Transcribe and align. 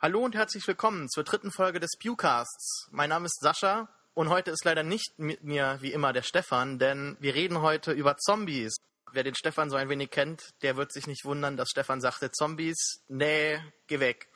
Hallo 0.00 0.20
und 0.20 0.34
herzlich 0.34 0.66
willkommen 0.66 1.10
zur 1.10 1.24
dritten 1.24 1.50
Folge 1.50 1.78
des 1.78 1.98
Pewcasts. 1.98 2.88
Mein 2.90 3.10
Name 3.10 3.26
ist 3.26 3.38
Sascha 3.40 3.88
und 4.14 4.30
heute 4.30 4.50
ist 4.50 4.64
leider 4.64 4.82
nicht 4.82 5.18
mit 5.18 5.44
mir 5.44 5.76
wie 5.80 5.92
immer 5.92 6.14
der 6.14 6.22
Stefan, 6.22 6.78
denn 6.78 7.18
wir 7.20 7.34
reden 7.34 7.60
heute 7.60 7.92
über 7.92 8.16
Zombies. 8.16 8.76
Wer 9.12 9.24
den 9.24 9.34
Stefan 9.34 9.68
so 9.68 9.76
ein 9.76 9.90
wenig 9.90 10.10
kennt, 10.10 10.54
der 10.62 10.76
wird 10.76 10.90
sich 10.90 11.06
nicht 11.06 11.24
wundern, 11.24 11.58
dass 11.58 11.68
Stefan 11.68 12.00
sagte, 12.00 12.30
Zombies, 12.30 13.02
nee, 13.08 13.58
geh 13.86 14.00
weg. 14.00 14.28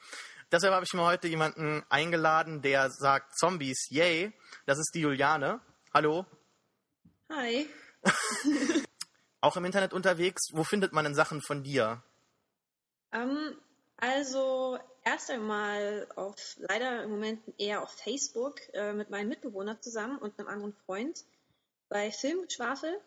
Deshalb 0.51 0.73
habe 0.73 0.85
ich 0.85 0.93
mir 0.93 1.05
heute 1.05 1.29
jemanden 1.29 1.83
eingeladen, 1.89 2.61
der 2.61 2.91
sagt 2.91 3.37
Zombies, 3.37 3.87
yay. 3.89 4.31
Das 4.65 4.77
ist 4.77 4.91
die 4.93 5.01
Juliane. 5.01 5.61
Hallo. 5.93 6.27
Hi. 7.29 7.67
Auch 9.41 9.57
im 9.57 9.65
Internet 9.65 9.93
unterwegs. 9.93 10.49
Wo 10.53 10.63
findet 10.63 10.93
man 10.93 11.03
denn 11.03 11.15
Sachen 11.15 11.41
von 11.41 11.63
dir? 11.63 12.03
Ähm, 13.11 13.57
also 13.97 14.79
erst 15.03 15.31
einmal 15.31 16.07
auf 16.15 16.55
leider 16.57 17.03
im 17.03 17.11
Moment 17.11 17.41
eher 17.57 17.81
auf 17.81 17.91
Facebook 17.91 18.61
äh, 18.73 18.93
mit 18.93 19.09
meinem 19.09 19.29
Mitbewohner 19.29 19.81
zusammen 19.81 20.17
und 20.19 20.37
einem 20.39 20.47
anderen 20.47 20.73
Freund 20.85 21.25
bei 21.89 22.11
Filmgeschwafel. 22.11 22.99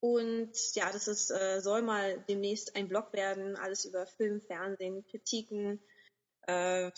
Und 0.00 0.52
ja, 0.74 0.90
das 0.90 1.06
ist, 1.06 1.30
äh, 1.30 1.60
soll 1.60 1.82
mal 1.82 2.24
demnächst 2.28 2.74
ein 2.74 2.88
Blog 2.88 3.12
werden, 3.12 3.56
alles 3.56 3.84
über 3.84 4.06
Film, 4.06 4.40
Fernsehen, 4.40 5.04
Kritiken, 5.08 5.80
äh, 6.46 6.90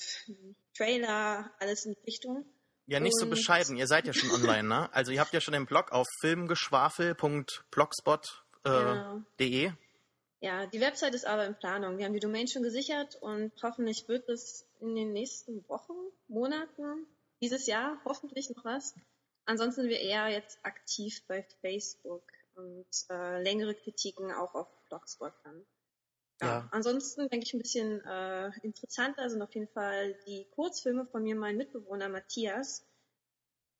Trailer, 0.75 1.51
alles 1.59 1.85
in 1.85 1.95
Richtung. 2.07 2.47
Ja, 2.87 3.01
nicht 3.01 3.19
so 3.19 3.27
bescheiden. 3.27 3.77
Ihr 3.77 3.87
seid 3.87 4.07
ja 4.07 4.13
schon 4.13 4.31
online, 4.31 4.69
ne? 4.69 4.93
Also 4.93 5.13
ihr 5.13 5.21
habt 5.21 5.33
ja 5.33 5.41
schon 5.41 5.55
den 5.55 5.65
Blog 5.67 5.93
auf 5.93 6.07
filmgeschwafel.blogspot.de. 6.21 8.21
Genau. 8.65 9.23
de. 9.39 9.73
Ja, 10.41 10.67
die 10.67 10.81
Website 10.81 11.15
ist 11.15 11.27
aber 11.27 11.47
in 11.47 11.55
Planung. 11.55 11.97
Wir 11.97 12.05
haben 12.05 12.13
die 12.13 12.21
Domain 12.21 12.47
schon 12.47 12.63
gesichert 12.63 13.17
und 13.23 13.53
hoffentlich 13.63 14.05
wird 14.09 14.29
es 14.29 14.67
in 14.81 14.95
den 14.95 15.13
nächsten 15.13 15.67
Wochen, 15.69 15.95
Monaten, 16.29 17.07
dieses 17.41 17.67
Jahr 17.67 17.99
hoffentlich 18.05 18.51
noch 18.51 18.65
was. 18.65 18.95
Ansonsten 19.47 19.83
sind 19.83 19.91
wir 19.91 20.01
eher 20.01 20.29
jetzt 20.29 20.59
aktiv 20.63 21.23
bei 21.29 21.47
Facebook 21.63 22.25
und 22.57 22.87
äh, 23.11 23.43
längere 23.43 23.75
Kritiken 23.75 24.33
auch 24.33 24.55
auf 24.55 24.69
Blogspot 24.89 25.33
dann. 25.45 25.65
Ja. 26.41 26.47
Ja. 26.47 26.69
Ansonsten 26.73 27.29
denke 27.29 27.47
ich 27.47 27.55
ein 27.55 27.61
bisschen 27.61 28.05
äh, 28.05 28.51
interessanter 28.63 29.31
sind 29.31 29.43
auf 29.43 29.55
jeden 29.55 29.69
Fall 29.69 30.17
die 30.27 30.47
Kurzfilme 30.55 31.07
von 31.07 31.23
mir, 31.23 31.35
und 31.35 31.41
meinem 31.41 31.59
Mitbewohner 31.59 32.09
Matthias. 32.09 32.85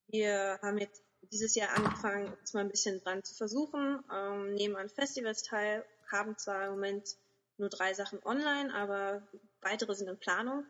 Wir 0.09 0.59
haben 0.63 0.79
jetzt 0.79 1.03
dieses 1.33 1.55
Jahr 1.55 1.75
angefangen, 1.77 2.33
uns 2.33 2.53
mal 2.53 2.61
ein 2.61 2.71
bisschen 2.71 3.01
dran 3.03 3.25
zu 3.25 3.35
versuchen, 3.35 4.03
ähm, 4.13 4.55
nehmen 4.55 4.77
an 4.77 4.89
Festivals 4.89 5.43
teil, 5.43 5.85
haben 6.11 6.37
zwar 6.39 6.67
im 6.67 6.73
Moment 6.73 7.09
nur 7.57 7.69
drei 7.69 7.95
Sachen 7.95 8.23
online, 8.25 8.75
aber 8.75 9.27
weitere 9.61 9.95
sind 9.95 10.09
in 10.09 10.19
Planung. 10.19 10.67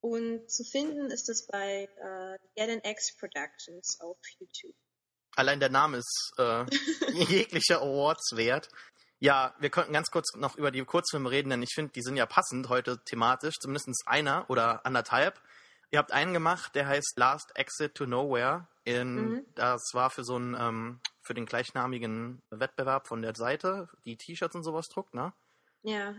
Und 0.00 0.50
zu 0.50 0.64
finden 0.64 1.10
ist 1.10 1.28
es 1.28 1.46
bei 1.46 1.88
äh, 1.96 2.38
Get 2.54 2.86
X 2.86 3.16
Productions 3.16 3.98
auf 4.00 4.16
YouTube. 4.38 4.74
Allein 5.34 5.60
der 5.60 5.70
Name 5.70 5.98
ist 5.98 6.32
äh, 6.38 6.64
jeglicher 7.12 7.82
Awards 7.82 8.36
wert. 8.36 8.68
Ja, 9.20 9.54
wir 9.58 9.70
könnten 9.70 9.92
ganz 9.92 10.10
kurz 10.10 10.34
noch 10.36 10.56
über 10.56 10.70
die 10.70 10.84
Kurzfilme 10.84 11.30
reden, 11.30 11.50
denn 11.50 11.62
ich 11.62 11.72
finde, 11.74 11.92
die 11.92 12.02
sind 12.02 12.16
ja 12.16 12.26
passend 12.26 12.68
heute 12.68 13.02
thematisch, 13.04 13.56
zumindest 13.60 14.02
einer 14.06 14.48
oder 14.48 14.86
anderthalb. 14.86 15.40
Ihr 15.90 15.98
habt 15.98 16.12
einen 16.12 16.32
gemacht, 16.34 16.74
der 16.74 16.86
heißt 16.86 17.14
Last 17.16 17.50
Exit 17.56 17.94
to 17.94 18.06
Nowhere. 18.06 18.68
In, 18.84 19.14
Mhm. 19.14 19.46
Das 19.54 19.82
war 19.92 20.10
für 20.10 20.22
so 20.24 20.36
einen, 20.36 20.54
ähm, 20.54 21.00
für 21.22 21.34
den 21.34 21.46
gleichnamigen 21.46 22.42
Wettbewerb 22.50 23.08
von 23.08 23.22
der 23.22 23.34
Seite, 23.34 23.88
die 24.04 24.16
T-Shirts 24.16 24.54
und 24.54 24.62
sowas 24.64 24.86
druckt, 24.88 25.14
ne? 25.14 25.32
Ja, 25.82 26.14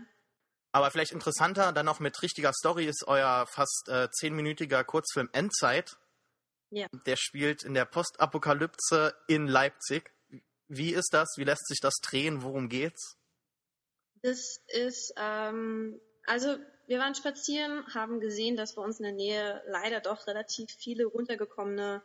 Aber 0.72 0.90
vielleicht 0.92 1.10
interessanter, 1.12 1.72
dann 1.72 1.86
noch 1.86 1.98
mit 1.98 2.22
richtiger 2.22 2.52
Story 2.52 2.84
ist 2.86 3.04
euer 3.08 3.44
fast 3.48 3.88
äh, 3.88 4.08
zehnminütiger 4.10 4.84
Kurzfilm 4.84 5.28
Endzeit. 5.32 5.96
Ja. 6.70 6.86
Der 7.06 7.16
spielt 7.16 7.64
in 7.64 7.74
der 7.74 7.86
Postapokalypse 7.86 9.14
in 9.26 9.48
Leipzig. 9.48 10.12
Wie 10.72 10.94
ist 10.94 11.12
das? 11.12 11.34
Wie 11.36 11.42
lässt 11.42 11.66
sich 11.66 11.80
das 11.80 11.96
drehen? 11.96 12.44
Worum 12.44 12.68
geht's? 12.68 13.16
Das 14.22 14.60
ist, 14.68 15.12
ähm, 15.16 16.00
also 16.26 16.56
wir 16.86 17.00
waren 17.00 17.16
spazieren, 17.16 17.84
haben 17.92 18.20
gesehen, 18.20 18.56
dass 18.56 18.76
bei 18.76 18.82
uns 18.82 19.00
in 19.00 19.04
der 19.04 19.12
Nähe 19.12 19.62
leider 19.66 20.00
doch 20.00 20.28
relativ 20.28 20.70
viele 20.70 21.06
runtergekommene 21.06 22.04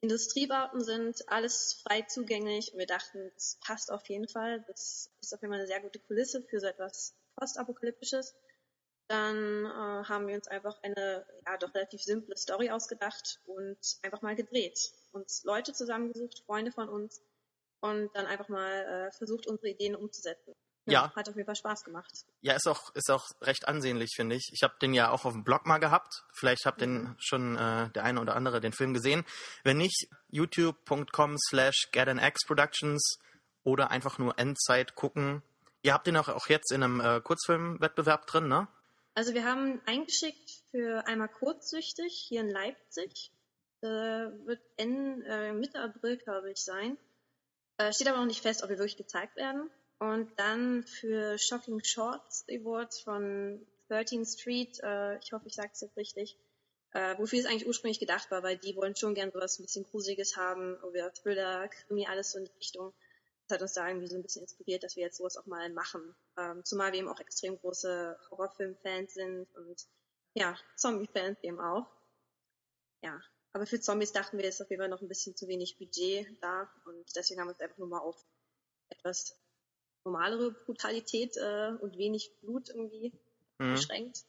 Industriebauten 0.00 0.80
sind, 0.80 1.28
alles 1.28 1.80
frei 1.82 2.02
zugänglich. 2.02 2.72
Und 2.72 2.78
wir 2.78 2.86
dachten, 2.86 3.32
das 3.34 3.58
passt 3.66 3.90
auf 3.90 4.08
jeden 4.08 4.28
Fall. 4.28 4.64
Das 4.68 5.10
ist 5.20 5.34
auf 5.34 5.42
jeden 5.42 5.52
Fall 5.52 5.58
eine 5.58 5.66
sehr 5.66 5.80
gute 5.80 5.98
Kulisse 5.98 6.44
für 6.44 6.60
so 6.60 6.68
etwas 6.68 7.16
Postapokalyptisches. 7.34 8.36
Dann 9.08 9.64
äh, 9.64 10.04
haben 10.04 10.28
wir 10.28 10.36
uns 10.36 10.46
einfach 10.46 10.80
eine 10.84 11.26
ja 11.44 11.56
doch 11.56 11.74
relativ 11.74 12.00
simple 12.02 12.36
Story 12.36 12.70
ausgedacht 12.70 13.40
und 13.46 13.78
einfach 14.02 14.22
mal 14.22 14.36
gedreht. 14.36 14.92
Uns 15.10 15.42
Leute 15.42 15.72
zusammengesucht, 15.72 16.44
Freunde 16.46 16.70
von 16.70 16.88
uns 16.88 17.20
und 17.80 18.10
dann 18.14 18.26
einfach 18.26 18.48
mal 18.48 19.08
äh, 19.08 19.10
versucht, 19.16 19.46
unsere 19.46 19.68
Ideen 19.68 19.94
umzusetzen. 19.94 20.54
Ja. 20.86 21.12
Hat 21.14 21.28
auf 21.28 21.36
jeden 21.36 21.46
Fall 21.46 21.56
Spaß 21.56 21.84
gemacht. 21.84 22.10
Ja, 22.40 22.54
ist 22.54 22.66
auch, 22.66 22.94
ist 22.94 23.10
auch 23.10 23.26
recht 23.42 23.68
ansehnlich, 23.68 24.10
finde 24.16 24.36
ich. 24.36 24.50
Ich 24.54 24.62
habe 24.62 24.74
den 24.80 24.94
ja 24.94 25.10
auch 25.10 25.26
auf 25.26 25.34
dem 25.34 25.44
Blog 25.44 25.66
mal 25.66 25.78
gehabt. 25.78 26.24
Vielleicht 26.32 26.64
habt 26.64 26.80
den 26.80 27.14
schon 27.18 27.56
äh, 27.56 27.90
der 27.90 28.04
eine 28.04 28.20
oder 28.20 28.34
andere 28.34 28.60
den 28.60 28.72
Film 28.72 28.94
gesehen. 28.94 29.24
Wenn 29.64 29.76
nicht, 29.76 30.08
youtube.com 30.30 31.36
slash 31.50 31.90
getanxproductions 31.92 33.18
oder 33.64 33.90
einfach 33.90 34.18
nur 34.18 34.38
Endzeit 34.38 34.94
gucken. 34.94 35.42
Ihr 35.82 35.92
habt 35.92 36.06
den 36.06 36.16
auch, 36.16 36.28
auch 36.28 36.48
jetzt 36.48 36.72
in 36.72 36.82
einem 36.82 37.00
äh, 37.00 37.20
Kurzfilmwettbewerb 37.20 38.26
drin, 38.26 38.48
ne? 38.48 38.66
Also 39.14 39.34
wir 39.34 39.44
haben 39.44 39.82
eingeschickt 39.84 40.50
für 40.70 41.06
einmal 41.06 41.28
kurzsüchtig 41.28 42.24
hier 42.28 42.40
in 42.40 42.48
Leipzig. 42.48 43.32
Äh, 43.80 43.86
wird 43.86 44.60
in, 44.76 45.22
äh, 45.22 45.52
Mitte 45.52 45.80
April, 45.80 46.16
glaube 46.16 46.50
ich, 46.50 46.64
sein. 46.64 46.96
Äh, 47.78 47.92
steht 47.92 48.08
aber 48.08 48.18
noch 48.18 48.26
nicht 48.26 48.42
fest, 48.42 48.62
ob 48.62 48.70
wir 48.70 48.78
wirklich 48.78 48.96
gezeigt 48.96 49.36
werden. 49.36 49.70
Und 49.98 50.38
dann 50.38 50.84
für 50.84 51.38
Shocking 51.38 51.82
Shorts 51.82 52.44
Awards 52.48 53.00
von 53.00 53.66
13th 53.88 54.38
Street, 54.38 54.80
äh, 54.82 55.18
ich 55.18 55.32
hoffe, 55.32 55.46
ich 55.46 55.54
sage 55.54 55.70
es 55.72 55.80
jetzt 55.80 55.96
richtig, 55.96 56.36
äh, 56.92 57.16
wofür 57.18 57.38
es 57.38 57.46
eigentlich 57.46 57.66
ursprünglich 57.66 57.98
gedacht 57.98 58.30
war, 58.30 58.42
weil 58.42 58.58
die 58.58 58.76
wollen 58.76 58.96
schon 58.96 59.14
gern 59.14 59.30
sowas 59.32 59.58
ein 59.58 59.62
bisschen 59.62 59.84
Gruseliges 59.84 60.36
haben, 60.36 60.76
oder 60.82 61.12
Thriller, 61.12 61.68
Krimi, 61.68 62.06
alles 62.06 62.32
so 62.32 62.38
in 62.38 62.44
die 62.44 62.58
Richtung. 62.58 62.92
Das 63.46 63.56
hat 63.56 63.62
uns 63.62 63.72
da 63.74 63.88
irgendwie 63.88 64.08
so 64.08 64.16
ein 64.16 64.22
bisschen 64.22 64.42
inspiriert, 64.42 64.82
dass 64.82 64.96
wir 64.96 65.04
jetzt 65.04 65.16
sowas 65.16 65.36
auch 65.36 65.46
mal 65.46 65.70
machen. 65.70 66.14
Ähm, 66.36 66.64
zumal 66.64 66.92
wir 66.92 66.98
eben 66.98 67.08
auch 67.08 67.20
extrem 67.20 67.58
große 67.58 68.18
Horrorfilm-Fans 68.30 69.14
sind 69.14 69.48
und 69.56 69.86
ja, 70.34 70.56
Zombie-Fans 70.76 71.38
eben 71.42 71.60
auch. 71.60 71.86
Ja, 73.02 73.20
aber 73.52 73.66
für 73.66 73.80
Zombies 73.80 74.12
dachten 74.12 74.38
wir, 74.38 74.44
ist 74.44 74.60
auf 74.60 74.70
jeden 74.70 74.80
Fall 74.82 74.88
noch 74.88 75.02
ein 75.02 75.08
bisschen 75.08 75.36
zu 75.36 75.48
wenig 75.48 75.76
Budget 75.78 76.26
da 76.40 76.70
und 76.84 77.04
deswegen 77.16 77.40
haben 77.40 77.48
wir 77.48 77.52
uns 77.52 77.60
einfach 77.60 77.78
nur 77.78 77.88
mal 77.88 78.00
auf 78.00 78.16
etwas 78.90 79.36
normalere 80.04 80.52
Brutalität 80.52 81.36
äh, 81.36 81.72
und 81.80 81.96
wenig 81.98 82.30
Blut 82.40 82.68
irgendwie 82.68 83.12
Mhm. 83.58 83.74
beschränkt. 83.74 84.24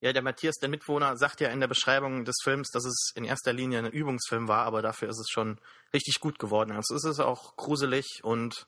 Ja, 0.00 0.12
der 0.12 0.22
Matthias, 0.22 0.56
der 0.56 0.68
Mitwohner, 0.68 1.16
sagt 1.16 1.40
ja 1.40 1.48
in 1.48 1.60
der 1.60 1.66
Beschreibung 1.68 2.24
des 2.26 2.36
Films, 2.42 2.70
dass 2.70 2.84
es 2.84 3.12
in 3.14 3.24
erster 3.24 3.54
Linie 3.54 3.78
ein 3.78 3.90
Übungsfilm 3.90 4.48
war, 4.48 4.66
aber 4.66 4.82
dafür 4.82 5.08
ist 5.08 5.18
es 5.18 5.30
schon 5.30 5.58
richtig 5.94 6.20
gut 6.20 6.38
geworden. 6.38 6.72
Also 6.72 6.94
es 6.94 7.04
ist 7.04 7.20
auch 7.20 7.56
gruselig 7.56 8.20
und, 8.22 8.66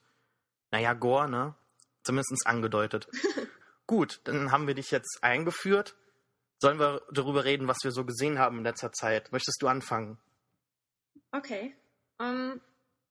naja, 0.70 0.94
Gore, 0.94 1.28
ne? 1.28 1.54
Zumindest 2.04 2.46
angedeutet. 2.46 3.08
gut, 3.86 4.20
dann 4.24 4.50
haben 4.50 4.66
wir 4.66 4.74
dich 4.74 4.90
jetzt 4.90 5.18
eingeführt. 5.22 5.94
Sollen 6.58 6.78
wir 6.78 7.02
darüber 7.12 7.44
reden, 7.44 7.68
was 7.68 7.78
wir 7.82 7.90
so 7.90 8.04
gesehen 8.04 8.38
haben 8.38 8.58
in 8.58 8.64
letzter 8.64 8.92
Zeit? 8.92 9.30
Möchtest 9.32 9.60
du 9.60 9.68
anfangen? 9.68 10.18
Okay. 11.32 11.76
Ähm, 12.18 12.60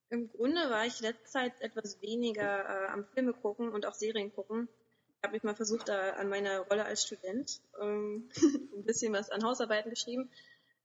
Im 0.10 0.30
Grunde 0.30 0.70
war 0.70 0.86
ich 0.86 1.00
letzte 1.00 1.26
Zeit 1.26 1.62
etwas 1.62 2.02
weniger 2.02 2.66
äh, 2.68 2.88
am 2.88 3.06
Filme 3.14 3.34
gucken 3.34 3.70
und 3.70 3.86
auch 3.86 3.94
Serien 3.94 4.34
gucken. 4.34 4.68
Ich 5.18 5.24
habe 5.24 5.34
mich 5.34 5.44
mal 5.44 5.56
versucht, 5.56 5.90
äh, 5.90 6.14
an 6.18 6.30
meiner 6.30 6.60
Rolle 6.62 6.86
als 6.86 7.04
Student 7.04 7.60
ähm, 7.80 8.30
ein 8.76 8.84
bisschen 8.84 9.14
was 9.14 9.30
an 9.30 9.44
Hausarbeiten 9.44 9.92
geschrieben. 9.92 10.32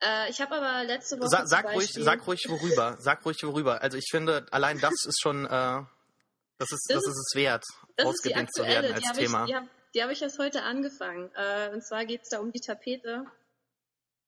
Äh, 0.02 0.31
ich 0.31 0.40
habe 0.40 0.56
aber 0.56 0.84
letzte 0.84 1.19
Woche. 1.19 1.29
Sa 1.29 1.46
sag, 1.46 1.75
ruhig, 1.75 1.93
sag 1.93 2.26
ruhig 2.26 2.44
worüber. 2.49 2.96
Sag 3.00 3.25
ruhig 3.25 3.43
worüber. 3.43 3.82
Also 3.82 3.96
ich 3.99 4.08
finde, 4.11 4.46
allein 4.50 4.79
das 4.81 4.94
ist 5.06 5.20
schon, 5.20 5.46
äh, 5.46 5.49
das 5.49 6.73
ist, 6.73 6.87
das, 6.88 6.96
Das 6.96 7.06
ist 7.06 7.26
es 7.26 7.34
wert, 7.34 7.64
ausgedehnt 8.02 8.52
zu 8.55 8.64
werden 8.64 8.93
als 8.93 9.08
habe 9.08 9.19
Thema. 9.19 9.44
ich, 9.44 9.50
die 9.50 9.56
hab, 9.56 9.64
die 9.94 10.02
hab 10.02 10.10
ich 10.10 10.22
erst 10.22 10.38
heute 10.38 10.62
angefangen. 10.62 11.31
Äh, 11.34 11.70
und 11.72 11.82
zwar 11.84 12.04
geht 12.04 12.22
es 12.22 12.28
da 12.28 12.38
um 12.38 12.52
die 12.52 12.60
Tapete. 12.60 13.25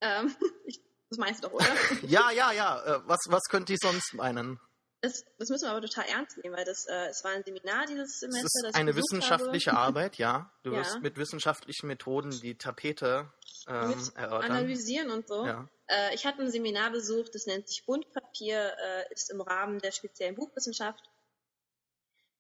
Ähm, 0.01 0.35
ich, 0.67 0.81
das 1.11 1.19
meinst 1.19 1.45
du 1.45 1.49
doch, 1.49 1.55
oder? 1.55 1.67
Ja, 2.03 2.31
ja, 2.31 2.53
ja. 2.53 2.83
Äh, 2.85 3.01
was, 3.07 3.21
was 3.29 3.43
könnte 3.51 3.73
ich 3.73 3.79
sonst 3.81 4.15
meinen? 4.15 4.59
Das, 5.01 5.25
das 5.37 5.49
müssen 5.49 5.65
wir 5.67 5.73
aber 5.73 5.81
total 5.81 6.05
ernst 6.07 6.39
nehmen, 6.39 6.57
weil 6.57 6.65
das, 6.65 6.87
äh, 6.87 7.09
es 7.09 7.25
war 7.25 7.33
ein 7.33 7.43
Seminar 7.45 7.87
dieses 7.87 8.15
Es 8.15 8.21
Semester. 8.21 8.45
ist 8.47 8.61
das 8.63 8.71
ich 8.71 8.77
eine 8.77 8.95
wissenschaftliche 8.95 9.73
habe. 9.73 9.81
Arbeit, 9.99 10.17
ja. 10.17 10.53
Du 10.63 10.71
Ja. 10.73 10.79
wirst 10.79 11.01
mit 11.03 11.17
wissenschaftlichen 11.17 11.89
Methoden 11.89 12.31
die 12.41 12.57
Tapete 12.57 13.33
ähm, 13.67 13.95
erörtern. 14.15 14.51
analysieren 14.53 15.11
und 15.11 15.27
so. 15.27 15.45
Ja. 15.45 15.69
Äh, 15.89 16.15
ich 16.15 16.25
hatte 16.25 16.43
ein 16.43 16.51
Seminar 16.53 16.91
besucht, 16.93 17.35
das 17.35 17.47
nennt 17.47 17.67
sich 17.69 17.85
Buntpapier, 17.85 18.77
äh, 18.79 19.13
ist 19.13 19.31
im 19.33 19.41
Rahmen 19.41 19.81
der 19.81 19.91
speziellen 19.91 20.37
Buchwissenschaft. 20.37 21.03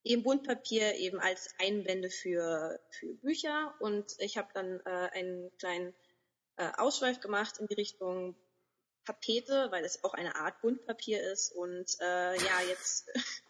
Eben 0.04 0.22
Buntpapier 0.22 0.94
eben 0.96 1.20
als 1.20 1.48
Einbände 1.58 2.10
für, 2.10 2.80
für 2.90 3.14
Bücher 3.14 3.74
und 3.80 4.14
ich 4.18 4.36
habe 4.36 4.48
dann 4.54 4.80
äh, 4.84 5.08
einen 5.12 5.50
kleinen 5.58 5.94
äh, 6.56 6.70
Ausschweif 6.76 7.20
gemacht 7.20 7.58
in 7.58 7.66
die 7.66 7.74
Richtung 7.74 8.36
Tapete, 9.04 9.68
weil 9.70 9.84
es 9.84 10.04
auch 10.04 10.14
eine 10.14 10.36
Art 10.36 10.60
Buntpapier 10.60 11.22
ist 11.32 11.52
und 11.52 11.86
äh, 12.00 12.36
ja, 12.36 12.60
jetzt 12.68 13.10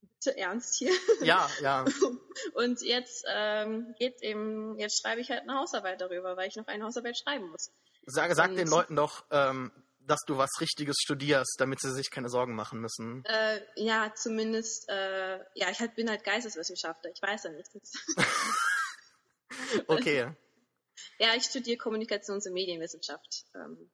bitte 0.00 0.36
ernst 0.36 0.74
hier. 0.74 0.92
Ja, 1.22 1.48
ja. 1.60 1.84
Und 2.54 2.82
jetzt 2.82 3.24
ähm, 3.28 3.94
geht 3.98 4.22
eben, 4.22 4.78
jetzt 4.78 5.00
schreibe 5.00 5.20
ich 5.20 5.30
halt 5.30 5.42
eine 5.42 5.54
Hausarbeit 5.54 6.00
darüber, 6.00 6.36
weil 6.36 6.48
ich 6.48 6.56
noch 6.56 6.66
eine 6.66 6.84
Hausarbeit 6.84 7.16
schreiben 7.16 7.48
muss. 7.48 7.70
Sag, 8.06 8.34
sag 8.34 8.50
Und- 8.50 8.56
den 8.56 8.68
Leuten 8.68 8.96
doch, 8.96 9.24
ähm, 9.30 9.72
dass 10.06 10.20
du 10.26 10.36
was 10.36 10.50
Richtiges 10.60 10.96
studierst, 11.00 11.56
damit 11.58 11.80
sie 11.80 11.92
sich 11.92 12.10
keine 12.10 12.28
Sorgen 12.28 12.54
machen 12.54 12.80
müssen. 12.80 13.24
Äh, 13.24 13.60
ja, 13.76 14.12
zumindest, 14.14 14.88
äh, 14.88 15.38
ja, 15.54 15.70
ich 15.70 15.80
halt, 15.80 15.94
bin 15.94 16.08
halt 16.10 16.24
Geisteswissenschaftler, 16.24 17.10
ich 17.10 17.22
weiß 17.22 17.44
ja 17.44 17.50
nicht. 17.50 17.70
Das, 17.74 17.92
Okay, 19.86 20.34
ja, 21.18 21.34
ich 21.34 21.44
studiere 21.44 21.78
Kommunikations- 21.78 22.46
und 22.46 22.54
Medienwissenschaft. 22.54 23.44
Ähm, 23.54 23.90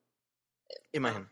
immerhin. 0.93 1.31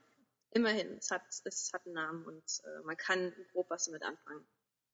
immerhin, 0.50 0.98
es 0.98 1.10
hat, 1.10 1.22
es 1.44 1.70
hat 1.72 1.84
einen 1.86 1.94
Namen 1.94 2.24
und 2.26 2.44
äh, 2.64 2.82
man 2.84 2.96
kann 2.96 3.32
grob 3.52 3.70
was 3.70 3.84
damit 3.86 4.02
anfangen. 4.02 4.46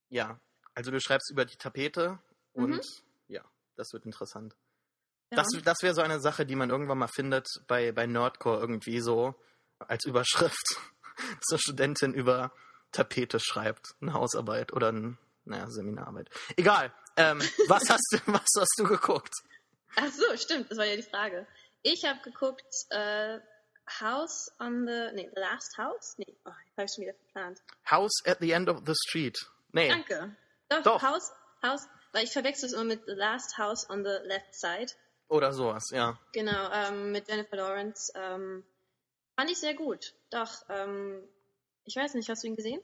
Ja. 0.08 0.40
Also 0.74 0.90
du 0.90 1.00
schreibst 1.00 1.30
über 1.30 1.44
die 1.44 1.56
Tapete 1.56 2.18
und 2.52 2.70
Mhm. 2.70 2.80
ja, 3.28 3.44
das 3.76 3.92
wird 3.92 4.06
interessant. 4.06 4.56
Ja. 5.30 5.36
Das, 5.36 5.46
das 5.64 5.82
wäre 5.82 5.94
so 5.94 6.02
eine 6.02 6.20
Sache, 6.20 6.46
die 6.46 6.56
man 6.56 6.70
irgendwann 6.70 6.98
mal 6.98 7.08
findet 7.08 7.46
bei, 7.66 7.92
bei 7.92 8.06
Nerdcore 8.06 8.60
irgendwie 8.60 9.00
so 9.00 9.34
als 9.78 10.04
Überschrift. 10.04 10.76
Dass 11.16 11.50
eine 11.50 11.58
Studentin 11.58 12.14
über 12.14 12.52
Tapete 12.92 13.38
schreibt, 13.40 13.94
eine 14.00 14.12
Hausarbeit 14.12 14.72
oder 14.72 14.90
ein, 14.90 15.18
naja, 15.44 15.68
Seminararbeit. 15.70 16.30
Egal. 16.56 16.92
Ähm, 17.16 17.40
was 17.68 17.88
hast 17.88 18.06
du, 18.12 18.18
was 18.26 18.50
hast 18.58 18.74
du 18.78 18.84
geguckt? 18.84 19.32
Ach 19.96 20.10
so, 20.10 20.36
stimmt, 20.36 20.70
das 20.70 20.78
war 20.78 20.84
ja 20.84 20.96
die 20.96 21.02
Frage. 21.02 21.46
Ich 21.82 22.04
habe 22.04 22.18
geguckt, 22.22 22.64
äh, 22.90 23.38
House 24.00 24.50
on 24.58 24.86
the, 24.86 25.10
nee, 25.14 25.30
The 25.34 25.40
Last 25.40 25.76
House? 25.78 26.14
Nee, 26.16 26.36
oh, 26.44 26.50
habe 26.50 26.84
ich 26.86 26.92
schon 26.92 27.02
wieder 27.02 27.14
verplant. 27.14 27.60
House 27.90 28.12
at 28.26 28.38
the 28.40 28.52
end 28.52 28.68
of 28.68 28.82
the 28.86 28.94
street. 29.06 29.38
Nee, 29.72 29.88
Danke. 29.88 30.34
Doch, 30.68 30.82
Doch. 30.82 31.02
House, 31.02 31.30
House, 31.62 31.86
weil 32.12 32.24
ich 32.24 32.32
verwechsel 32.32 32.66
es 32.66 32.72
immer 32.72 32.84
mit 32.84 33.04
The 33.06 33.12
Last 33.12 33.58
House 33.58 33.88
on 33.90 34.04
the 34.04 34.16
Left 34.24 34.54
Side. 34.54 34.92
oder 35.28 35.52
sowas, 35.52 35.84
ja. 35.90 36.18
Genau, 36.32 36.70
ähm, 36.72 37.12
mit 37.12 37.28
Jennifer 37.28 37.56
Lawrence. 37.56 38.12
Ähm, 38.14 38.64
fand 39.36 39.50
ich 39.50 39.58
sehr 39.58 39.74
gut. 39.74 40.14
Doch, 40.30 40.64
ähm, 40.68 41.22
ich 41.84 41.96
weiß 41.96 42.14
nicht, 42.14 42.28
hast 42.28 42.42
du 42.42 42.48
ihn 42.48 42.56
gesehen? 42.56 42.80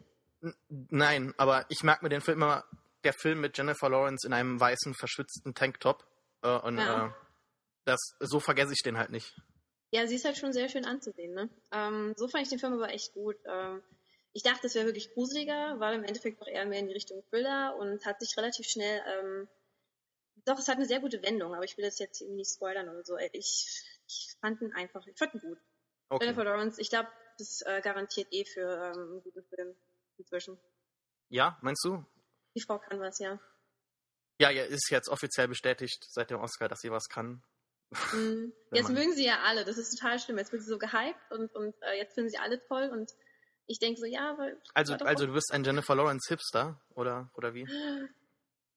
Nein, 0.69 1.35
aber 1.37 1.67
ich 1.69 1.83
mag 1.83 2.03
mir 2.03 2.09
den 2.09 2.21
Film 2.21 2.39
immer, 2.39 2.65
der 3.05 3.13
Film 3.13 3.41
mit 3.41 3.57
Jennifer 3.57 3.89
Lawrence 3.89 4.27
in 4.27 4.33
einem 4.33 4.59
weißen, 4.61 4.95
verschwitzten 4.95 5.55
Tanktop. 5.55 6.07
Äh, 6.43 6.59
und 6.59 6.79
Ja. 6.79 7.07
äh, 7.07 7.11
das, 7.85 8.01
so 8.21 8.41
vergesse 8.41 8.73
ich 8.73 8.83
den 8.83 8.99
halt 8.99 9.11
nicht. 9.11 9.35
Ja, 9.93 10.07
sie 10.07 10.15
ist 10.17 10.25
halt 10.25 10.37
schon 10.37 10.53
sehr 10.53 10.69
schön 10.69 10.85
anzusehen, 10.85 11.35
ne? 11.35 11.51
Ähm, 11.73 12.15
so 12.17 12.29
fand 12.29 12.45
ich 12.45 12.51
den 12.51 12.59
Film 12.61 12.75
aber 12.75 12.91
echt 12.91 13.13
gut. 13.13 13.37
Ähm, 13.45 13.83
ich 14.33 14.43
dachte, 14.45 14.69
es 14.69 14.75
wäre 14.77 14.87
wirklich 14.87 15.13
gruseliger, 15.13 15.81
war 15.81 15.93
im 15.93 16.05
Endeffekt 16.05 16.41
doch 16.41 16.47
eher 16.47 16.65
mehr 16.67 16.79
in 16.79 16.87
die 16.87 16.95
Richtung 16.95 17.25
Thriller 17.31 17.77
und 17.77 18.05
hat 18.07 18.21
sich 18.21 18.37
relativ 18.37 18.67
schnell, 18.67 19.03
ähm, 19.07 19.49
doch, 20.45 20.59
es 20.59 20.69
hat 20.69 20.77
eine 20.77 20.87
sehr 20.87 21.01
gute 21.01 21.23
Wendung, 21.23 21.55
aber 21.55 21.65
ich 21.65 21.77
will 21.77 21.85
das 21.85 21.99
jetzt 21.99 22.21
irgendwie 22.21 22.39
nicht 22.39 22.55
spoilern 22.55 22.89
oder 22.89 23.05
so. 23.05 23.17
Ich, 23.33 23.67
ich 24.07 24.37
fand 24.41 24.61
ihn 24.63 24.73
einfach, 24.73 25.05
ich 25.07 25.19
fand 25.19 25.35
ihn 25.35 25.41
gut. 25.41 25.59
Okay. 26.11 26.25
Jennifer 26.27 26.45
Lawrence, 26.45 26.81
ich 26.81 26.91
glaube, 26.91 27.09
das 27.39 27.61
äh, 27.65 27.81
garantiert 27.81 28.29
eh 28.33 28.45
für 28.45 28.61
ähm, 28.93 28.99
einen 29.13 29.23
guten 29.23 29.43
Film 29.45 29.75
inzwischen. 30.19 30.59
Ja, 31.29 31.57
meinst 31.63 31.85
du? 31.85 32.05
Die 32.55 32.61
Frau 32.61 32.79
kann 32.79 33.01
was, 33.01 33.19
ja. 33.21 33.39
Ja, 34.41 34.51
ja, 34.51 34.65
ist 34.65 34.91
jetzt 34.91 35.09
offiziell 35.09 35.49
bestätigt 35.49 36.05
seit 36.11 36.31
dem 36.31 36.41
Oscar, 36.41 36.69
dass 36.69 36.81
sie 36.81 36.91
was 36.91 37.09
kann. 37.09 37.43
Wenn 38.13 38.53
Jetzt 38.73 38.85
man- 38.85 38.95
mögen 38.95 39.13
sie 39.15 39.25
ja 39.25 39.41
alle, 39.45 39.65
das 39.65 39.79
ist 39.79 39.97
total 39.97 40.19
schlimm. 40.19 40.39
Jetzt 40.39 40.53
wird 40.53 40.63
sie 40.63 40.69
so 40.69 40.79
gehypt 40.79 41.31
und, 41.31 41.55
und 41.55 41.75
äh, 41.83 41.97
jetzt 41.97 42.15
finden 42.15 42.31
sie 42.31 42.39
alle 42.39 42.61
toll 42.67 42.89
und 42.93 43.11
ich 43.67 43.79
denke 43.79 44.01
so, 44.01 44.07
ja, 44.07 44.33
aber 44.33 44.51
Also, 44.75 44.95
also 44.95 45.27
du 45.27 45.33
bist 45.33 45.53
ein 45.53 45.63
Jennifer 45.63 45.95
Lawrence 45.95 46.29
Hipster, 46.29 46.81
oder, 46.97 47.31
oder 47.35 47.55
wie? 47.55 47.69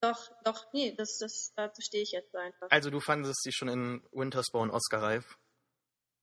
Doch, 0.02 0.30
doch, 0.44 0.72
nee, 0.74 0.94
das, 0.96 1.18
das, 1.18 1.54
dazu 1.56 1.82
stehe 1.82 2.04
ich 2.04 2.12
jetzt 2.12 2.36
einfach. 2.36 2.68
Also 2.70 2.92
du 2.92 3.00
fandest 3.00 3.42
sie 3.42 3.52
schon 3.52 3.70
in 3.70 4.06
Wintersbone 4.12 4.72
Oscar-reif. 4.72 5.38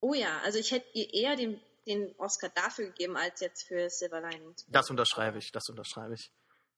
Oh 0.00 0.14
ja, 0.14 0.41
also 0.44 0.58
ich 0.58 0.70
hätte 0.70 0.87
ihr 0.94 1.12
eher 1.12 1.37
den, 1.37 1.61
den 1.87 2.14
Oscar 2.19 2.49
dafür 2.50 2.87
gegeben, 2.87 3.17
als 3.17 3.41
jetzt 3.41 3.67
für 3.69 3.88
Silver 3.91 4.20
Linings. 4.20 4.64
Das 4.69 4.88
unterschreibe 4.91 5.38
ich, 5.38 5.52
das 5.52 5.69
unterschreibe 5.69 6.14
ich. 6.14 6.31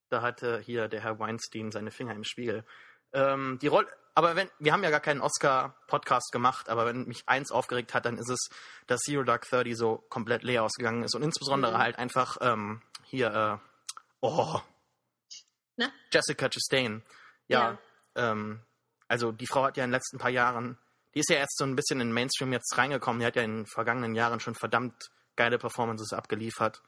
Da 0.09 0.23
hatte 0.23 0.59
hier 0.61 0.89
der 0.89 1.01
Herr 1.03 1.19
Weinstein 1.19 1.71
seine 1.73 1.91
Finger 1.91 2.15
im 2.15 2.25
Spiegel. 2.25 2.65
Ähm, 3.13 3.59
die 3.63 3.67
Rolle, 3.69 3.89
aber 4.15 4.37
wenn, 4.37 4.51
wir 4.59 4.73
haben 4.73 4.83
ja 4.85 4.91
gar 4.91 5.01
keinen 5.01 5.21
Oscar-Podcast 5.21 6.33
gemacht, 6.33 6.69
aber 6.69 6.85
wenn 6.87 7.05
mich 7.07 7.23
eins 7.29 7.51
aufgeregt 7.53 7.95
hat, 7.95 8.05
dann 8.07 8.19
ist 8.19 8.29
es, 8.29 8.49
dass 8.87 9.01
Zero 9.01 9.23
Dark 9.23 9.47
Thirty 9.49 9.75
so 9.75 9.99
komplett 10.09 10.43
leer 10.43 10.65
ausgegangen 10.65 11.03
ist 11.05 11.15
und 11.15 11.23
insbesondere 11.23 11.73
Mhm. 11.73 11.79
halt 11.79 11.99
einfach 11.99 12.39
ähm, 12.41 12.83
hier, 13.05 13.61
äh, 13.63 13.69
oh, 14.21 14.61
Na? 15.77 15.91
Jessica 16.13 16.49
Chastain. 16.49 17.03
Ja, 17.49 17.79
Ähm, 18.15 18.61
also 19.09 19.33
die 19.33 19.47
Frau 19.47 19.65
hat 19.65 19.77
ja 19.77 19.85
in 19.85 19.89
den 19.91 19.95
letzten 19.97 20.19
paar 20.19 20.31
Jahren, 20.31 20.79
die 21.15 21.21
ist 21.21 21.31
ja 21.31 21.37
erst 21.37 21.57
so 21.59 21.65
ein 21.65 21.77
bisschen 21.77 22.01
in 22.01 22.09
den 22.09 22.15
Mainstream 22.15 22.53
jetzt 22.53 22.77
reingekommen, 22.77 23.21
die 23.21 23.27
hat 23.27 23.37
ja 23.37 23.43
in 23.43 23.59
den 23.59 23.67
vergangenen 23.67 24.15
Jahren 24.15 24.41
schon 24.41 24.55
verdammt 24.55 25.11
geile 25.37 25.59
Performances 25.59 26.13
abgeliefert. 26.13 26.83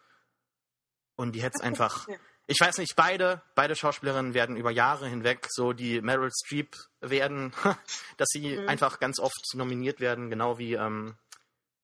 Und 1.16 1.32
die 1.34 1.42
hätte 1.42 1.56
es 1.58 1.62
einfach, 1.62 2.08
Ja. 2.08 2.16
ich 2.46 2.58
weiß 2.60 2.78
nicht, 2.78 2.96
beide, 2.96 3.42
beide 3.54 3.76
Schauspielerinnen 3.76 4.34
werden 4.34 4.56
über 4.56 4.70
Jahre 4.70 5.08
hinweg 5.08 5.46
so 5.50 5.72
die 5.72 6.00
Meryl 6.00 6.30
Streep 6.44 6.74
werden, 7.00 7.52
dass 8.16 8.28
sie 8.30 8.56
Mhm. 8.58 8.68
einfach 8.68 8.98
ganz 9.00 9.18
oft 9.20 9.40
nominiert 9.54 10.00
werden, 10.00 10.30
genau 10.30 10.58
wie 10.58 10.74
ähm, 10.74 11.16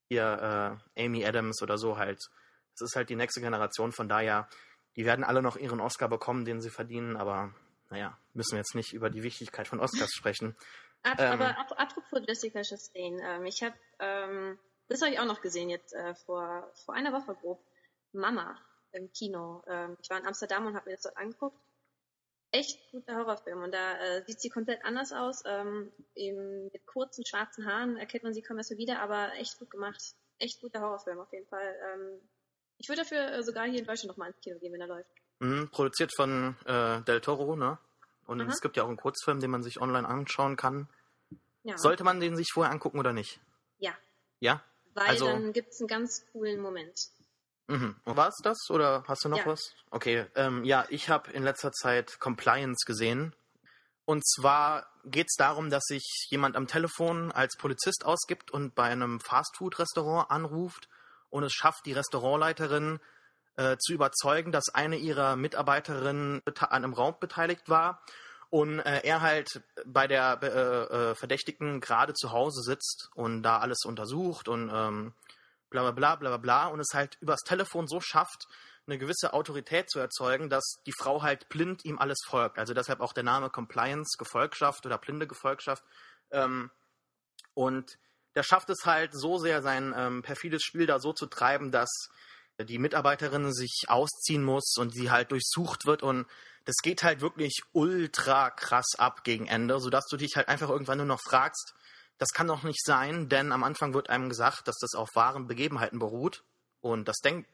hier 0.08 0.80
äh, 0.96 1.04
Amy 1.04 1.24
Adams 1.24 1.62
oder 1.62 1.78
so 1.78 1.96
halt. 1.98 2.18
Das 2.78 2.90
ist 2.90 2.96
halt 2.96 3.10
die 3.10 3.16
nächste 3.16 3.40
Generation, 3.40 3.92
von 3.92 4.08
daher, 4.08 4.48
die 4.96 5.04
werden 5.04 5.24
alle 5.24 5.42
noch 5.42 5.56
ihren 5.56 5.80
Oscar 5.80 6.08
bekommen, 6.08 6.44
den 6.44 6.60
sie 6.60 6.70
verdienen, 6.70 7.16
aber 7.16 7.54
naja, 7.90 8.16
müssen 8.34 8.52
wir 8.52 8.58
jetzt 8.58 8.74
nicht 8.74 8.92
über 8.92 9.10
die 9.10 9.22
Wichtigkeit 9.22 9.68
von 9.68 9.80
Oscars 9.80 10.10
sprechen. 10.12 10.56
Ap 11.02 11.18
Ähm. 11.18 11.32
aber 11.32 11.58
ap 11.58 11.72
apropos 11.78 12.20
Jessica 12.26 12.62
Chastain, 12.62 13.20
ähm, 13.22 13.46
ich 13.46 13.62
habe, 13.62 13.74
ähm, 13.98 14.58
das 14.88 15.00
habe 15.00 15.12
ich 15.12 15.18
auch 15.18 15.26
noch 15.26 15.40
gesehen 15.40 15.70
jetzt 15.70 15.94
äh, 15.94 16.14
vor, 16.14 16.70
vor 16.84 16.94
einer 16.94 17.12
Woche 17.12 17.34
grob, 17.34 17.64
Mama 18.12 18.58
im 18.92 19.10
Kino. 19.12 19.62
Ähm, 19.66 19.96
ich 20.02 20.10
war 20.10 20.18
in 20.18 20.26
Amsterdam 20.26 20.66
und 20.66 20.74
habe 20.74 20.90
mir 20.90 20.96
das 20.96 21.02
dort 21.02 21.16
angeguckt. 21.16 21.58
Echt 22.52 22.90
guter 22.90 23.14
Horrorfilm 23.14 23.62
und 23.62 23.72
da 23.72 23.96
äh, 23.98 24.24
sieht 24.26 24.40
sie 24.40 24.48
komplett 24.48 24.84
anders 24.84 25.12
aus. 25.12 25.44
Ähm, 25.46 25.92
eben 26.16 26.64
mit 26.64 26.84
kurzen 26.86 27.24
schwarzen 27.24 27.64
Haaren 27.64 27.96
erkennt 27.96 28.24
man 28.24 28.34
sie 28.34 28.42
kaum 28.42 28.58
erst 28.58 28.76
wieder, 28.76 29.00
aber 29.00 29.32
echt 29.34 29.58
gut 29.58 29.70
gemacht. 29.70 30.16
Echt 30.38 30.60
guter 30.60 30.80
Horrorfilm 30.80 31.20
auf 31.20 31.32
jeden 31.32 31.46
Fall. 31.46 31.76
Ähm, 31.92 32.20
ich 32.78 32.88
würde 32.88 33.02
dafür 33.02 33.32
äh, 33.32 33.42
sogar 33.44 33.66
hier 33.66 33.78
in 33.78 33.86
Deutschland 33.86 34.08
nochmal 34.08 34.30
ins 34.30 34.40
Kino 34.40 34.58
gehen, 34.58 34.72
wenn 34.72 34.80
er 34.80 34.88
läuft. 34.88 35.10
Mhm, 35.38 35.70
produziert 35.70 36.12
von 36.14 36.56
äh, 36.66 37.02
Del 37.02 37.20
Toro, 37.20 37.54
ne? 37.54 37.78
Und 38.30 38.40
Aha. 38.40 38.48
es 38.48 38.60
gibt 38.60 38.76
ja 38.76 38.84
auch 38.84 38.88
einen 38.88 38.96
Kurzfilm, 38.96 39.40
den 39.40 39.50
man 39.50 39.64
sich 39.64 39.80
online 39.80 40.06
anschauen 40.06 40.56
kann. 40.56 40.88
Ja, 41.64 41.76
Sollte 41.76 42.04
man 42.04 42.20
den 42.20 42.36
sich 42.36 42.52
vorher 42.52 42.72
angucken 42.72 42.98
oder 43.00 43.12
nicht? 43.12 43.40
ja 43.78 43.92
Ja? 44.38 44.62
weil 44.94 45.08
also- 45.08 45.26
dann 45.26 45.52
gibt 45.52 45.72
es 45.72 45.80
einen 45.80 45.88
ganz 45.88 46.24
coolen 46.32 46.60
Moment. 46.60 47.08
Mhm. 47.66 47.96
War 48.04 48.28
es 48.28 48.36
das 48.42 48.56
oder 48.70 49.02
hast 49.08 49.24
du 49.24 49.28
noch 49.28 49.38
Ja. 49.38 49.46
was? 49.46 49.74
Okay, 49.90 50.26
ähm, 50.36 50.64
ja, 50.64 50.86
ich 50.90 51.08
habe 51.08 51.30
in 51.32 51.42
letzter 51.42 51.72
Zeit 51.72 52.18
Compliance 52.20 52.84
gesehen. 52.86 53.34
Und 54.04 54.24
zwar 54.26 54.86
geht 55.04 55.26
es 55.28 55.34
darum, 55.36 55.68
dass 55.70 55.84
sich 55.84 56.04
jemand 56.30 56.54
am 56.56 56.66
Telefon 56.68 57.30
als 57.32 57.56
Polizist 57.56 58.04
ausgibt 58.04 58.50
und 58.52 58.74
bei 58.74 58.84
einem 58.84 59.20
Fastfood-Restaurant 59.20 60.30
anruft 60.30 60.88
und 61.30 61.42
es 61.44 61.52
schafft, 61.52 61.84
die 61.86 61.92
Restaurantleiterin 61.92 63.00
äh, 63.60 63.76
zu 63.76 63.92
überzeugen, 63.92 64.52
dass 64.52 64.70
eine 64.74 64.96
ihrer 64.96 65.36
Mitarbeiterinnen 65.36 66.40
an 66.46 66.68
einem 66.70 66.94
Raub 66.94 67.20
beteiligt 67.20 67.68
war 67.68 68.02
und 68.48 68.80
äh, 68.80 69.02
er 69.04 69.20
halt 69.20 69.62
bei 69.84 70.06
der 70.06 70.38
äh, 70.42 71.10
äh, 71.10 71.14
Verdächtigen 71.14 71.80
gerade 71.80 72.14
zu 72.14 72.32
Hause 72.32 72.62
sitzt 72.62 73.10
und 73.14 73.42
da 73.42 73.58
alles 73.58 73.84
untersucht 73.84 74.48
und 74.48 74.70
ähm, 74.72 75.12
bla 75.68 75.82
bla 75.82 75.90
bla 75.90 76.16
bla 76.16 76.36
bla 76.38 76.66
und 76.68 76.80
es 76.80 76.94
halt 76.94 77.18
übers 77.20 77.40
Telefon 77.40 77.86
so 77.86 78.00
schafft, 78.00 78.48
eine 78.86 78.96
gewisse 78.96 79.34
Autorität 79.34 79.90
zu 79.90 79.98
erzeugen, 79.98 80.48
dass 80.48 80.80
die 80.86 80.94
Frau 80.98 81.22
halt 81.22 81.50
blind 81.50 81.84
ihm 81.84 81.98
alles 81.98 82.18
folgt. 82.26 82.58
Also 82.58 82.72
deshalb 82.72 83.00
auch 83.00 83.12
der 83.12 83.24
Name 83.24 83.50
Compliance, 83.50 84.16
Gefolgschaft 84.18 84.86
oder 84.86 84.96
blinde 84.96 85.26
Gefolgschaft. 85.26 85.84
Ähm, 86.30 86.70
und 87.52 87.98
der 88.34 88.42
schafft 88.42 88.70
es 88.70 88.86
halt 88.86 89.12
so 89.12 89.36
sehr, 89.36 89.60
sein 89.60 89.94
ähm, 89.94 90.22
perfides 90.22 90.62
Spiel 90.62 90.86
da 90.86 90.98
so 90.98 91.12
zu 91.12 91.26
treiben, 91.26 91.70
dass 91.70 91.90
die 92.64 92.78
Mitarbeiterin 92.78 93.52
sich 93.52 93.84
ausziehen 93.88 94.44
muss 94.44 94.76
und 94.78 94.92
sie 94.92 95.10
halt 95.10 95.32
durchsucht 95.32 95.86
wird 95.86 96.02
und 96.02 96.26
das 96.64 96.76
geht 96.82 97.02
halt 97.02 97.20
wirklich 97.20 97.62
ultra 97.72 98.50
krass 98.50 98.94
ab 98.98 99.24
gegen 99.24 99.46
Ende, 99.46 99.80
sodass 99.80 100.06
du 100.06 100.16
dich 100.16 100.36
halt 100.36 100.48
einfach 100.48 100.68
irgendwann 100.68 100.98
nur 100.98 101.06
noch 101.06 101.20
fragst, 101.20 101.74
das 102.18 102.28
kann 102.30 102.48
doch 102.48 102.62
nicht 102.62 102.84
sein, 102.84 103.28
denn 103.28 103.50
am 103.50 103.64
Anfang 103.64 103.94
wird 103.94 104.10
einem 104.10 104.28
gesagt, 104.28 104.68
dass 104.68 104.76
das 104.78 104.94
auf 104.94 105.08
wahren 105.14 105.46
Begebenheiten 105.46 105.98
beruht 105.98 106.44
und 106.80 107.08
das 107.08 107.18
denkt, 107.18 107.48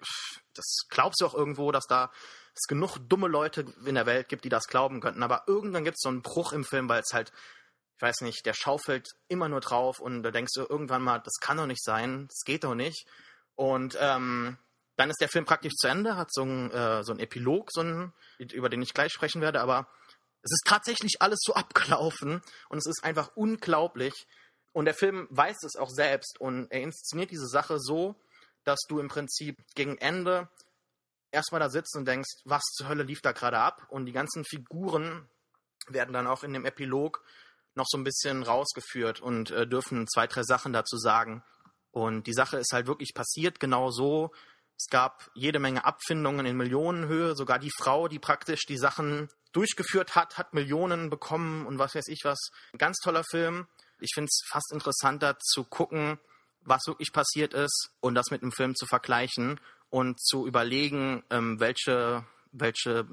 das 0.55 0.87
glaubst 0.89 1.21
du 1.21 1.27
auch 1.27 1.35
irgendwo, 1.35 1.73
dass 1.73 1.87
da 1.87 2.11
es 2.55 2.67
genug 2.69 2.99
dumme 3.09 3.29
Leute 3.29 3.67
in 3.85 3.95
der 3.95 4.07
Welt 4.07 4.29
gibt, 4.29 4.45
die 4.45 4.49
das 4.49 4.67
glauben 4.67 5.01
könnten. 5.01 5.23
Aber 5.23 5.45
irgendwann 5.47 5.85
gibt 5.85 5.99
es 5.99 6.03
so 6.03 6.09
einen 6.09 6.23
Bruch 6.23 6.53
im 6.53 6.65
Film, 6.65 6.89
weil 6.89 7.03
es 7.03 7.13
halt, 7.13 7.33
ich 7.97 8.03
weiß 8.03 8.23
nicht, 8.23 8.47
der 8.47 8.55
schaufelt 8.55 9.09
immer 9.29 9.49
nur 9.49 9.61
drauf 9.61 10.01
und 10.01 10.23
da 10.23 10.31
denkst 10.31 10.53
du 10.55 10.63
irgendwann 10.63 11.03
mal, 11.03 11.19
das 11.19 11.35
kann 11.41 11.59
doch 11.59 11.67
nicht 11.67 11.83
sein, 11.83 12.29
das 12.29 12.43
geht 12.45 12.65
doch 12.65 12.75
nicht. 12.75 13.07
Und 13.57 13.97
ähm, 14.01 14.59
dann 14.97 15.11
ist 15.11 15.21
der 15.21 15.29
Film 15.29 15.45
praktisch 15.45 15.75
zu 15.75 15.89
Ende, 15.89 16.17
hat 16.17 16.33
so 16.33 16.43
einen, 16.43 16.71
äh, 16.71 17.05
so 17.05 17.13
Epilog, 17.15 17.71
so 17.73 17.81
einen, 17.81 18.13
über 18.39 18.69
den 18.69 18.83
ich 18.83 18.95
gleich 18.95 19.13
sprechen 19.13 19.41
werde, 19.41 19.61
aber 19.61 19.89
es 20.43 20.53
ist 20.53 20.65
tatsächlich 20.67 21.21
alles 21.21 21.41
so 21.43 21.55
abgelaufen 21.55 22.43
und 22.69 22.79
es 22.79 22.87
ist 22.87 23.05
einfach 23.05 23.31
unglaublich. 23.35 24.27
Und 24.73 24.85
der 24.85 24.95
Film 24.95 25.27
weiß 25.31 25.57
es 25.65 25.77
auch 25.77 25.91
selbst 25.91 26.39
und 26.41 26.71
er 26.71 26.83
inszeniert 26.83 27.31
diese 27.31 27.49
Sache 27.49 27.79
so, 27.79 28.15
dass 28.65 28.81
du 28.89 28.99
im 28.99 29.09
Prinzip 29.09 29.63
gegen 29.75 29.97
Ende 29.99 30.49
erstmal 31.31 31.61
da 31.61 31.71
sitzt 31.71 31.97
und 31.97 32.07
denkst, 32.07 32.29
was 32.45 32.63
zur 32.75 32.89
Hölle 32.89 33.03
lief 33.03 33.23
da 33.23 33.33
gerade 33.33 33.59
ab? 33.59 33.87
Und 33.89 34.07
die 34.07 34.13
ganzen 34.13 34.45
Figuren 34.45 35.29
werden 35.89 36.13
dann 36.13 36.27
auch 36.27 36.43
in 36.43 36.53
dem 36.53 36.65
Epilog 36.65 37.25
noch 37.75 37.87
so 37.89 37.99
ein 37.99 38.05
bisschen 38.05 38.43
rausgeführt 38.43 39.21
und 39.21 39.51
äh, 39.51 39.67
dürfen 39.67 40.07
zwei, 40.09 40.27
drei 40.27 40.43
Sachen 40.43 40.73
dazu 40.73 40.97
sagen. 40.97 41.43
Und 41.91 42.27
die 42.27 42.33
Sache 42.35 42.59
ist 42.59 42.73
halt 42.73 42.87
wirklich 42.87 43.15
passiert, 43.15 43.61
genau 43.61 43.91
so. 43.91 44.33
Es 44.79 44.89
gab 44.91 45.31
jede 45.35 45.59
Menge 45.59 45.85
Abfindungen 45.85 46.47
in 46.47 46.57
Millionenhöhe. 46.57 47.35
Sogar 47.35 47.59
die 47.59 47.73
Frau, 47.77 48.09
die 48.09 48.19
praktisch 48.19 48.67
die 48.67 48.77
Sachen 48.77 49.29
durchgeführt 49.53 50.15
hat, 50.15 50.37
hat 50.37 50.53
Millionen 50.53 51.09
bekommen 51.09 51.67
und 51.67 51.79
was 51.79 51.95
weiß 51.95 52.09
ich 52.09 52.25
was. 52.25 52.51
Ein 52.73 52.79
ganz 52.79 52.99
toller 52.99 53.25
Film. 53.31 53.67
Ich 54.01 54.11
finde 54.15 54.29
es 54.29 54.43
fast 54.47 54.71
interessanter 54.73 55.39
zu 55.39 55.65
gucken, 55.65 56.19
was 56.63 56.87
wirklich 56.87 57.13
passiert 57.13 57.55
ist 57.55 57.91
und 58.01 58.15
das 58.15 58.31
mit 58.31 58.43
dem 58.43 58.53
Film 58.53 58.75
zu 58.75 58.87
vergleichen 58.87 59.59
und 59.89 60.21
zu 60.21 60.47
überlegen, 60.47 61.25
ähm, 61.31 61.59
welche, 61.59 62.27
welche 62.53 63.07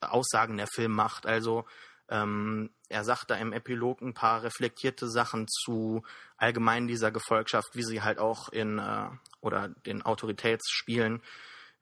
Aussagen 0.00 0.56
der 0.56 0.68
Film 0.68 0.92
macht. 0.92 1.26
Also 1.26 1.64
ähm, 2.12 2.70
er 2.90 3.04
sagt 3.04 3.30
da 3.30 3.36
im 3.36 3.52
Epilog 3.52 4.02
ein 4.02 4.12
paar 4.12 4.42
reflektierte 4.42 5.08
Sachen 5.08 5.48
zu 5.48 6.04
allgemein 6.36 6.86
dieser 6.86 7.10
Gefolgschaft, 7.10 7.74
wie 7.74 7.82
sie 7.82 8.02
halt 8.02 8.18
auch 8.18 8.50
in 8.50 8.78
äh, 8.78 9.08
oder 9.40 9.68
den 9.86 10.02
Autoritätsspielen, 10.02 11.22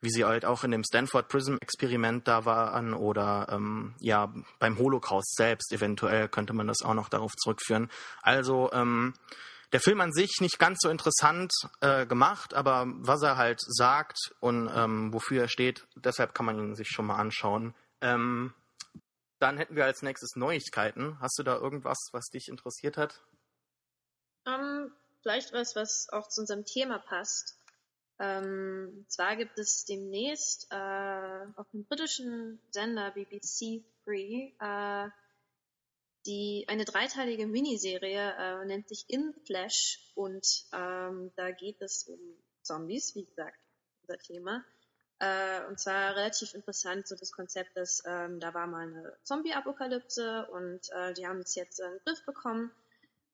wie 0.00 0.10
sie 0.10 0.24
halt 0.24 0.44
auch 0.44 0.62
in 0.62 0.70
dem 0.70 0.84
Stanford 0.84 1.28
Prism 1.28 1.56
Experiment 1.60 2.28
da 2.28 2.44
waren 2.44 2.94
oder 2.94 3.48
ähm, 3.50 3.94
ja 3.98 4.32
beim 4.60 4.78
Holocaust 4.78 5.34
selbst 5.34 5.72
eventuell 5.72 6.28
könnte 6.28 6.52
man 6.52 6.68
das 6.68 6.82
auch 6.82 6.94
noch 6.94 7.08
darauf 7.08 7.32
zurückführen. 7.36 7.90
Also 8.22 8.70
ähm, 8.72 9.14
der 9.72 9.80
Film 9.80 10.00
an 10.00 10.12
sich 10.12 10.36
nicht 10.40 10.58
ganz 10.58 10.78
so 10.80 10.90
interessant 10.90 11.52
äh, 11.80 12.06
gemacht, 12.06 12.54
aber 12.54 12.86
was 12.86 13.22
er 13.22 13.36
halt 13.36 13.60
sagt 13.60 14.32
und 14.38 14.70
ähm, 14.74 15.12
wofür 15.12 15.42
er 15.42 15.48
steht, 15.48 15.86
deshalb 15.96 16.34
kann 16.34 16.46
man 16.46 16.58
ihn 16.58 16.76
sich 16.76 16.88
schon 16.88 17.06
mal 17.06 17.16
anschauen. 17.16 17.74
Ähm, 18.00 18.54
dann 19.40 19.56
hätten 19.56 19.74
wir 19.74 19.84
als 19.84 20.02
nächstes 20.02 20.36
Neuigkeiten. 20.36 21.18
Hast 21.20 21.38
du 21.38 21.42
da 21.42 21.56
irgendwas, 21.56 22.10
was 22.12 22.28
dich 22.30 22.48
interessiert 22.48 22.96
hat? 22.96 23.22
Um, 24.46 24.52
ähm, 24.54 24.92
vielleicht 25.22 25.52
was, 25.52 25.74
was 25.76 26.08
auch 26.10 26.28
zu 26.28 26.42
unserem 26.42 26.64
Thema 26.64 26.98
passt. 26.98 27.58
Ähm, 28.18 29.06
zwar 29.08 29.36
gibt 29.36 29.58
es 29.58 29.84
demnächst 29.86 30.66
äh, 30.70 31.46
auf 31.56 31.70
dem 31.70 31.84
britischen 31.86 32.60
Sender 32.70 33.10
BBC 33.12 33.82
Free 34.04 34.52
äh, 34.60 35.08
eine 36.68 36.84
dreiteilige 36.84 37.46
Miniserie 37.46 38.34
äh, 38.38 38.64
nennt 38.66 38.88
sich 38.88 39.04
In 39.08 39.34
Flash 39.46 40.12
und 40.14 40.46
ähm, 40.72 41.32
da 41.36 41.50
geht 41.50 41.80
es 41.80 42.06
um 42.08 42.18
Zombies, 42.62 43.14
wie 43.14 43.24
gesagt, 43.24 43.58
unser 44.02 44.18
Thema. 44.18 44.64
Äh, 45.20 45.66
und 45.66 45.78
zwar 45.78 46.16
relativ 46.16 46.54
interessant 46.54 47.06
so 47.06 47.14
das 47.14 47.32
Konzept, 47.32 47.76
dass 47.76 48.02
ähm, 48.06 48.40
da 48.40 48.54
war 48.54 48.66
mal 48.66 48.88
eine 48.88 49.16
Zombie-Apokalypse 49.22 50.46
und 50.50 50.90
äh, 50.92 51.12
die 51.12 51.26
haben 51.26 51.40
es 51.40 51.54
jetzt 51.54 51.78
in 51.78 51.90
den 51.90 52.00
Griff 52.04 52.24
bekommen 52.24 52.72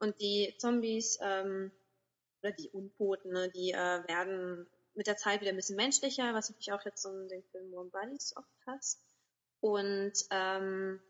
und 0.01 0.21
die 0.21 0.53
Zombies 0.59 1.19
ähm, 1.23 1.71
oder 2.43 2.53
die 2.53 2.71
Untoten, 2.71 3.33
ne, 3.33 3.51
die 3.51 3.71
äh, 3.71 4.09
werden 4.09 4.67
mit 4.95 5.07
der 5.07 5.17
Zeit 5.17 5.41
wieder 5.41 5.51
ein 5.51 5.57
bisschen 5.57 5.77
menschlicher, 5.77 6.35
was 6.35 6.51
natürlich 6.51 6.73
auch 6.73 6.85
jetzt 6.85 7.03
so 7.03 7.11
in 7.11 7.29
den 7.29 7.45
Film 7.53 7.73
Warm 7.73 7.91
Bodies 7.91 8.35
oft 8.37 8.49
passt. 8.65 9.01
Und 9.61 10.13
ähm, 10.31 11.01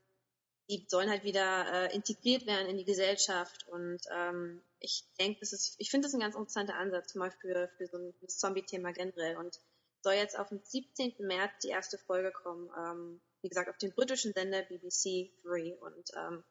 die 0.68 0.84
sollen 0.88 1.08
halt 1.08 1.24
wieder 1.24 1.72
äh, 1.72 1.94
integriert 1.94 2.46
werden 2.46 2.68
in 2.68 2.76
die 2.76 2.84
Gesellschaft. 2.84 3.66
Und 3.68 4.00
ähm, 4.10 4.60
ich 4.80 5.04
denke, 5.18 5.40
ich 5.78 5.90
finde 5.90 6.06
das 6.06 6.14
ein 6.14 6.20
ganz 6.20 6.34
interessanter 6.34 6.74
Ansatz, 6.74 7.12
zum 7.12 7.20
Beispiel 7.20 7.54
für, 7.54 7.68
für 7.76 7.86
so 7.86 7.98
ein 7.98 8.14
Zombie-Thema 8.28 8.92
generell. 8.92 9.36
Und 9.36 9.60
soll 10.02 10.14
jetzt 10.14 10.38
auf 10.38 10.48
den 10.48 10.60
17. 10.62 11.14
März 11.18 11.52
die 11.62 11.68
erste 11.68 11.98
Folge 11.98 12.32
kommen. 12.32 12.70
Ähm, 12.76 13.20
wie 13.42 13.48
gesagt, 13.48 13.68
auf 13.68 13.78
dem 13.78 13.92
britischen 13.92 14.32
Sender 14.32 14.62
BBC 14.62 15.30
3. 15.44 15.76
Und 15.80 16.10
ähm, 16.16 16.44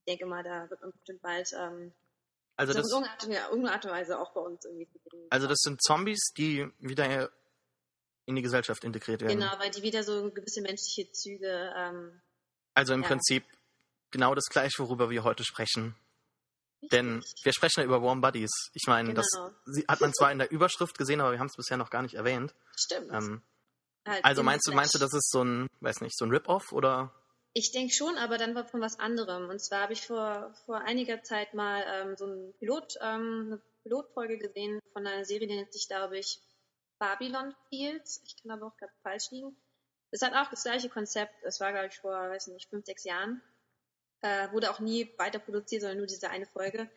ich 0.00 0.12
denke 0.12 0.26
mal, 0.26 0.42
da 0.42 0.68
wird 0.70 0.80
man 0.80 0.92
bestimmt 0.92 1.22
bald 1.22 1.52
ähm, 1.54 1.92
also 2.58 2.72
das, 2.72 2.90
in 3.24 3.32
irgendeiner 3.32 3.72
Art 3.72 3.84
und 3.84 3.92
Weise 3.92 4.18
auch 4.18 4.32
bei 4.32 4.40
uns 4.40 4.64
irgendwie. 4.64 4.88
Also 5.30 5.46
das 5.46 5.58
sind 5.60 5.80
Zombies, 5.80 6.32
die 6.36 6.68
wieder 6.80 7.30
in 8.26 8.34
die 8.34 8.42
Gesellschaft 8.42 8.82
integriert 8.82 9.20
werden. 9.22 9.38
Genau, 9.38 9.52
weil 9.58 9.70
die 9.70 9.82
wieder 9.82 10.02
so 10.02 10.30
gewisse 10.32 10.60
menschliche 10.60 11.10
Züge. 11.12 11.72
Ähm, 11.76 12.20
also 12.74 12.94
im 12.94 13.02
ja. 13.02 13.08
Prinzip 13.08 13.44
genau 14.10 14.34
das 14.34 14.46
gleiche, 14.46 14.80
worüber 14.80 15.08
wir 15.08 15.22
heute 15.22 15.44
sprechen. 15.44 15.94
Denn 16.80 17.22
wir 17.42 17.52
sprechen 17.52 17.80
ja 17.80 17.84
über 17.84 18.02
Warm 18.02 18.20
Buddies. 18.20 18.70
Ich 18.72 18.86
meine, 18.86 19.08
genau. 19.08 19.20
das 19.20 19.84
hat 19.88 20.00
man 20.00 20.12
zwar 20.14 20.30
in 20.30 20.38
der 20.38 20.50
Überschrift 20.50 20.96
gesehen, 20.96 21.20
aber 21.20 21.32
wir 21.32 21.38
haben 21.38 21.48
es 21.48 21.56
bisher 21.56 21.76
noch 21.76 21.90
gar 21.90 22.02
nicht 22.02 22.14
erwähnt. 22.14 22.54
Stimmt. 22.76 23.12
Ähm, 23.12 23.42
halt 24.06 24.24
also 24.24 24.42
meinst 24.42 24.66
du, 24.68 24.72
meinst 24.72 24.94
du, 24.94 24.98
das 24.98 25.12
ist 25.12 25.30
so 25.30 25.42
ein, 25.42 25.66
weiß 25.80 26.00
nicht, 26.00 26.16
so 26.16 26.24
ein 26.24 26.30
Rip-Off 26.30 26.72
oder? 26.72 27.12
Ich 27.52 27.72
denke 27.72 27.92
schon, 27.92 28.16
aber 28.16 28.38
dann 28.38 28.54
von 28.68 28.80
was 28.80 28.98
anderem. 28.98 29.48
Und 29.48 29.60
zwar 29.60 29.82
habe 29.82 29.92
ich 29.92 30.06
vor, 30.06 30.54
vor 30.66 30.82
einiger 30.82 31.22
Zeit 31.22 31.54
mal 31.54 31.82
ähm, 31.86 32.16
so 32.16 32.26
ein 32.26 32.54
Pilot, 32.58 32.94
ähm, 33.00 33.46
eine 33.46 33.62
Pilotfolge 33.82 34.38
gesehen 34.38 34.80
von 34.92 35.06
einer 35.06 35.24
Serie, 35.24 35.48
die 35.48 35.56
nennt 35.56 35.72
sich, 35.72 35.88
glaube 35.88 36.18
ich, 36.18 36.40
Babylon 36.98 37.54
Fields. 37.68 38.22
Ich 38.24 38.40
kann 38.40 38.52
aber 38.52 38.66
auch 38.66 38.76
gerade 38.76 38.92
falsch 39.02 39.30
liegen. 39.30 39.56
Es 40.10 40.22
hat 40.22 40.34
auch 40.34 40.50
das 40.50 40.62
gleiche 40.62 40.88
Konzept. 40.88 41.34
Es 41.42 41.60
war, 41.60 41.72
glaube 41.72 41.88
ich, 41.88 41.98
vor, 41.98 42.12
weiß 42.12 42.48
nicht, 42.48 42.68
fünf, 42.70 42.84
sechs 42.86 43.04
Jahren. 43.04 43.42
Äh, 44.20 44.50
wurde 44.52 44.70
auch 44.70 44.80
nie 44.80 45.12
weiter 45.16 45.38
produziert, 45.38 45.82
sondern 45.82 45.98
nur 45.98 46.06
diese 46.06 46.30
eine 46.30 46.46
Folge, 46.46 46.90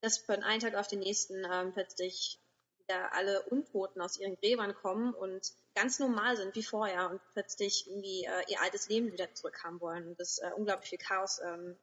dass 0.00 0.18
von 0.18 0.42
einem 0.42 0.60
Tag 0.60 0.74
auf 0.74 0.88
den 0.88 0.98
nächsten 0.98 1.44
ähm, 1.50 1.72
plötzlich 1.72 2.40
wieder 2.78 3.12
alle 3.14 3.42
Untoten 3.42 4.00
aus 4.00 4.18
ihren 4.18 4.36
Gräbern 4.36 4.74
kommen 4.74 5.14
und 5.14 5.52
ganz 5.74 5.98
normal 5.98 6.36
sind 6.36 6.54
wie 6.54 6.62
vorher 6.62 7.10
und 7.10 7.20
plötzlich 7.32 7.86
irgendwie 7.86 8.24
äh, 8.24 8.44
ihr 8.48 8.60
altes 8.62 8.88
Leben 8.88 9.12
wieder 9.12 9.32
zurückhaben 9.34 9.80
wollen 9.80 10.08
und 10.08 10.20
das 10.20 10.38
äh, 10.38 10.50
unglaublich 10.56 10.90
viel 10.90 10.98
Chaos 10.98 11.40
ähm, 11.40 11.76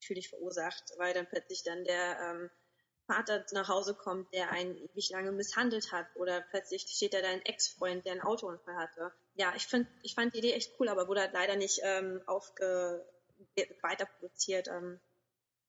natürlich 0.00 0.28
verursacht, 0.28 0.84
weil 0.96 1.12
dann 1.12 1.26
plötzlich 1.26 1.62
dann 1.62 1.84
der 1.84 2.20
ähm, 2.20 2.50
Vater 3.06 3.44
nach 3.52 3.68
Hause 3.68 3.94
kommt, 3.94 4.32
der 4.32 4.50
einen 4.50 4.76
ewig 4.76 5.10
lange 5.10 5.32
misshandelt 5.32 5.92
hat 5.92 6.06
oder 6.14 6.40
plötzlich 6.40 6.82
steht 6.82 7.12
da 7.12 7.20
dein 7.20 7.44
Ex-Freund, 7.44 8.04
der 8.04 8.12
einen 8.12 8.22
Autounfall 8.22 8.76
hatte. 8.76 9.12
Ja, 9.34 9.52
ich, 9.56 9.66
find, 9.66 9.88
ich 10.02 10.14
fand 10.14 10.34
die 10.34 10.38
Idee 10.38 10.52
echt 10.52 10.78
cool, 10.78 10.88
aber 10.88 11.08
wurde 11.08 11.22
halt 11.22 11.32
leider 11.32 11.56
nicht 11.56 11.80
ähm, 11.82 12.22
aufge 12.26 13.04
weiter 13.82 14.06
produziert. 14.06 14.68
Ähm, 14.68 15.00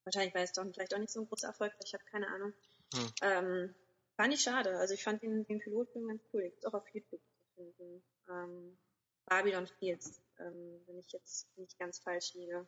wahrscheinlich 0.03 0.33
war 0.33 0.41
es 0.41 0.53
doch 0.53 0.65
vielleicht 0.73 0.93
auch 0.93 0.99
nicht 0.99 1.11
so 1.11 1.21
ein 1.21 1.27
großer 1.27 1.47
Erfolg, 1.47 1.73
ich 1.83 1.93
habe 1.93 2.03
keine 2.05 2.27
Ahnung. 2.27 2.53
Hm. 2.93 3.11
Ähm, 3.21 3.75
fand 4.15 4.33
ich 4.33 4.41
schade. 4.41 4.77
Also 4.77 4.93
ich 4.93 5.03
fand 5.03 5.21
den, 5.21 5.45
den 5.45 5.59
Pilotfilm 5.59 6.07
ganz 6.07 6.21
cool. 6.33 6.43
Gibt 6.43 6.65
auch 6.67 6.73
auf 6.73 6.87
YouTube 6.93 7.21
zu 7.21 7.55
finden. 7.55 8.03
Ähm, 8.29 8.77
Babylon 9.25 9.67
Fields, 9.79 10.21
ähm, 10.39 10.81
wenn 10.87 10.99
ich 10.99 11.11
jetzt 11.11 11.47
nicht 11.57 11.77
ganz 11.79 11.99
falsch 11.99 12.33
liege. 12.33 12.67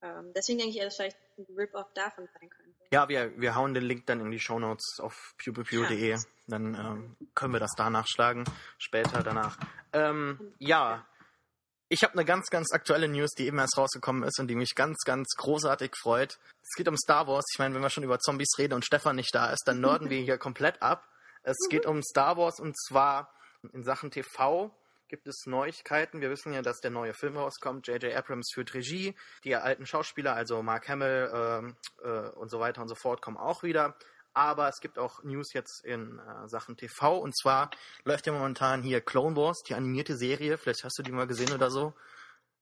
Ähm, 0.00 0.32
deswegen 0.34 0.58
denke 0.58 0.76
ich, 0.76 0.82
dass 0.82 0.96
vielleicht 0.96 1.18
ein 1.38 1.46
Rip-Off 1.56 1.92
davon 1.94 2.28
sein 2.38 2.48
könnte. 2.50 2.78
Ja, 2.92 3.08
wir, 3.08 3.38
wir 3.40 3.54
hauen 3.54 3.74
den 3.74 3.84
Link 3.84 4.06
dann 4.06 4.20
in 4.20 4.30
die 4.30 4.38
Shownotes 4.38 5.00
auf 5.00 5.34
pewpew.de. 5.38 6.10
Ja. 6.10 6.18
Dann 6.46 6.74
ähm, 6.74 7.16
können 7.34 7.52
wir 7.52 7.60
das 7.60 7.74
da 7.76 7.90
nachschlagen, 7.90 8.44
später 8.78 9.22
danach. 9.22 9.58
Ähm, 9.92 10.54
ja, 10.58 11.06
ich 11.88 12.02
habe 12.02 12.12
eine 12.14 12.24
ganz, 12.24 12.48
ganz 12.50 12.72
aktuelle 12.72 13.08
News, 13.08 13.30
die 13.30 13.46
eben 13.46 13.58
erst 13.58 13.78
rausgekommen 13.78 14.22
ist 14.22 14.38
und 14.38 14.48
die 14.48 14.54
mich 14.54 14.74
ganz, 14.74 14.98
ganz 15.04 15.28
großartig 15.36 15.92
freut. 15.96 16.38
Es 16.62 16.74
geht 16.76 16.88
um 16.88 16.96
Star 16.96 17.26
Wars. 17.26 17.44
Ich 17.52 17.58
meine, 17.58 17.74
wenn 17.74 17.82
wir 17.82 17.90
schon 17.90 18.04
über 18.04 18.18
Zombies 18.18 18.58
reden 18.58 18.74
und 18.74 18.84
Stefan 18.84 19.16
nicht 19.16 19.34
da 19.34 19.50
ist, 19.50 19.62
dann 19.66 19.80
nörden 19.80 20.10
wir 20.10 20.20
hier 20.22 20.38
komplett 20.38 20.82
ab. 20.82 21.08
Es 21.42 21.56
geht 21.70 21.86
um 21.86 22.02
Star 22.02 22.36
Wars 22.36 22.60
und 22.60 22.78
zwar 22.78 23.32
in 23.72 23.82
Sachen 23.82 24.10
TV 24.10 24.70
gibt 25.08 25.26
es 25.26 25.46
Neuigkeiten. 25.46 26.20
Wir 26.20 26.30
wissen 26.30 26.52
ja, 26.52 26.60
dass 26.60 26.80
der 26.80 26.90
neue 26.90 27.14
Film 27.14 27.38
rauskommt. 27.38 27.86
J.J. 27.86 28.14
Abrams 28.14 28.50
führt 28.52 28.74
Regie. 28.74 29.14
Die 29.42 29.56
alten 29.56 29.86
Schauspieler, 29.86 30.34
also 30.34 30.62
Mark 30.62 30.88
Hamill 30.88 31.74
äh, 32.04 32.06
äh, 32.06 32.30
und 32.32 32.50
so 32.50 32.60
weiter 32.60 32.82
und 32.82 32.88
so 32.88 32.94
fort, 32.94 33.22
kommen 33.22 33.38
auch 33.38 33.62
wieder 33.62 33.96
aber 34.38 34.68
es 34.68 34.80
gibt 34.80 34.98
auch 34.98 35.24
News 35.24 35.52
jetzt 35.52 35.84
in 35.84 36.20
äh, 36.20 36.48
Sachen 36.48 36.76
TV 36.76 37.18
und 37.18 37.36
zwar 37.36 37.70
läuft 38.04 38.26
ja 38.26 38.32
momentan 38.32 38.82
hier 38.82 39.00
Clone 39.00 39.34
Wars, 39.34 39.62
die 39.66 39.74
animierte 39.74 40.16
Serie. 40.16 40.58
Vielleicht 40.58 40.84
hast 40.84 40.96
du 40.96 41.02
die 41.02 41.10
mal 41.10 41.26
gesehen 41.26 41.52
oder 41.52 41.72
so. 41.72 41.92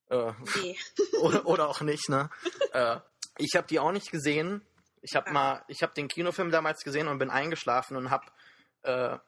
Äh, 0.08 0.32
nee. 0.56 0.78
oder, 1.20 1.44
oder 1.44 1.68
auch 1.68 1.82
nicht, 1.82 2.08
ne? 2.08 2.30
äh, 2.72 2.98
ich 3.36 3.56
habe 3.56 3.66
die 3.66 3.78
auch 3.78 3.92
nicht 3.92 4.10
gesehen. 4.10 4.62
Ich 5.02 5.14
habe 5.14 5.28
ah. 5.28 5.32
mal, 5.32 5.64
ich 5.68 5.82
habe 5.82 5.92
den 5.92 6.08
Kinofilm 6.08 6.50
damals 6.50 6.82
gesehen 6.82 7.08
und 7.08 7.18
bin 7.18 7.28
eingeschlafen 7.28 7.98
und 7.98 8.08
habe 8.08 8.24
äh, 8.82 9.18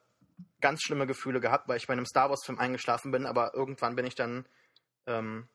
ganz 0.63 0.83
schlimme 0.83 1.07
Gefühle 1.07 1.41
gehabt, 1.41 1.69
weil 1.69 1.77
ich 1.77 1.87
bei 1.87 1.93
einem 1.93 2.07
Star 2.07 2.31
Wars-Film 2.31 2.59
eingeschlafen 2.59 3.11
bin, 3.11 3.27
aber 3.27 3.55
irgendwann 3.55 3.95
bin 3.95 4.07
ich 4.07 4.15
dann, 4.15 4.47
ähm, 5.07 5.51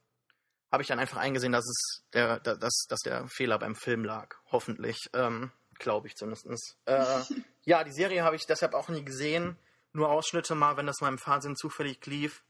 habe 0.72 0.84
ich 0.84 0.90
dann 0.90 1.00
einfach 1.00 1.18
eingesehen, 1.18 1.54
dass 1.54 1.66
es 1.66 2.04
der, 2.14 2.40
dass, 2.40 2.86
dass 2.88 3.00
der 3.00 3.28
Fehler 3.30 3.58
beim 3.58 3.76
Film 3.76 4.06
lag. 4.06 4.36
Hoffentlich. 4.52 5.10
Ähm, 5.14 5.52
Glaube 5.84 6.08
ich 6.08 6.16
zumindest. 6.16 6.78
Äh, 6.86 7.24
ja, 7.66 7.84
die 7.84 7.92
Serie 7.92 8.24
habe 8.24 8.38
ich 8.38 8.46
deshalb 8.48 8.74
auch 8.74 8.88
nie 8.88 9.04
gesehen. 9.04 9.58
Nur 9.92 10.10
Ausschnitte 10.10 10.56
mal, 10.56 10.78
wenn 10.78 10.88
das 10.88 11.02
mal 11.02 11.10
im 11.10 11.18
Fernsehen 11.18 11.58
zufällig 11.58 12.06
lief. 12.06 12.42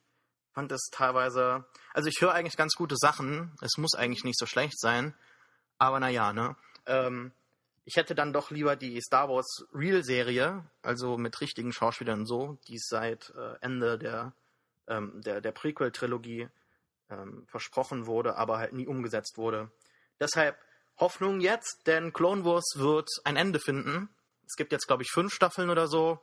Fand 0.53 0.71
es 0.71 0.91
teilweise. 0.91 1.65
Also 1.95 2.09
ich 2.09 2.21
höre 2.21 2.31
eigentlich 2.31 2.57
ganz 2.57 2.75
gute 2.75 2.95
Sachen. 2.95 3.51
Es 3.61 3.77
muss 3.77 3.95
eigentlich 3.95 4.23
nicht 4.23 4.37
so 4.37 4.45
schlecht 4.45 4.79
sein. 4.79 5.15
Aber 5.79 5.99
naja, 5.99 6.31
ne? 6.31 6.55
Ähm, 6.85 7.31
ich 7.85 7.95
hätte 7.95 8.13
dann 8.13 8.33
doch 8.33 8.51
lieber 8.51 8.75
die 8.75 9.01
Star 9.01 9.29
Wars 9.29 9.65
Real-Serie, 9.73 10.63
also 10.83 11.17
mit 11.17 11.41
richtigen 11.41 11.73
Schauspielern 11.73 12.19
und 12.19 12.25
so, 12.27 12.59
die 12.67 12.77
seit 12.77 13.33
äh, 13.35 13.55
Ende 13.61 13.97
der, 13.97 14.33
ähm, 14.87 15.23
der, 15.23 15.41
der 15.41 15.53
Prequel-Trilogie 15.53 16.49
ähm, 17.09 17.47
versprochen 17.47 18.05
wurde, 18.05 18.35
aber 18.35 18.59
halt 18.59 18.73
nie 18.73 18.85
umgesetzt 18.85 19.39
wurde. 19.39 19.71
Deshalb 20.19 20.55
Hoffnung 20.97 21.41
jetzt, 21.41 21.87
denn 21.87 22.13
Clone 22.13 22.45
Wars 22.45 22.73
wird 22.75 23.09
ein 23.23 23.35
Ende 23.35 23.59
finden. 23.59 24.09
Es 24.45 24.55
gibt 24.55 24.71
jetzt, 24.71 24.87
glaube 24.87 25.03
ich, 25.03 25.09
fünf 25.11 25.33
Staffeln 25.33 25.69
oder 25.69 25.87
so. 25.87 26.19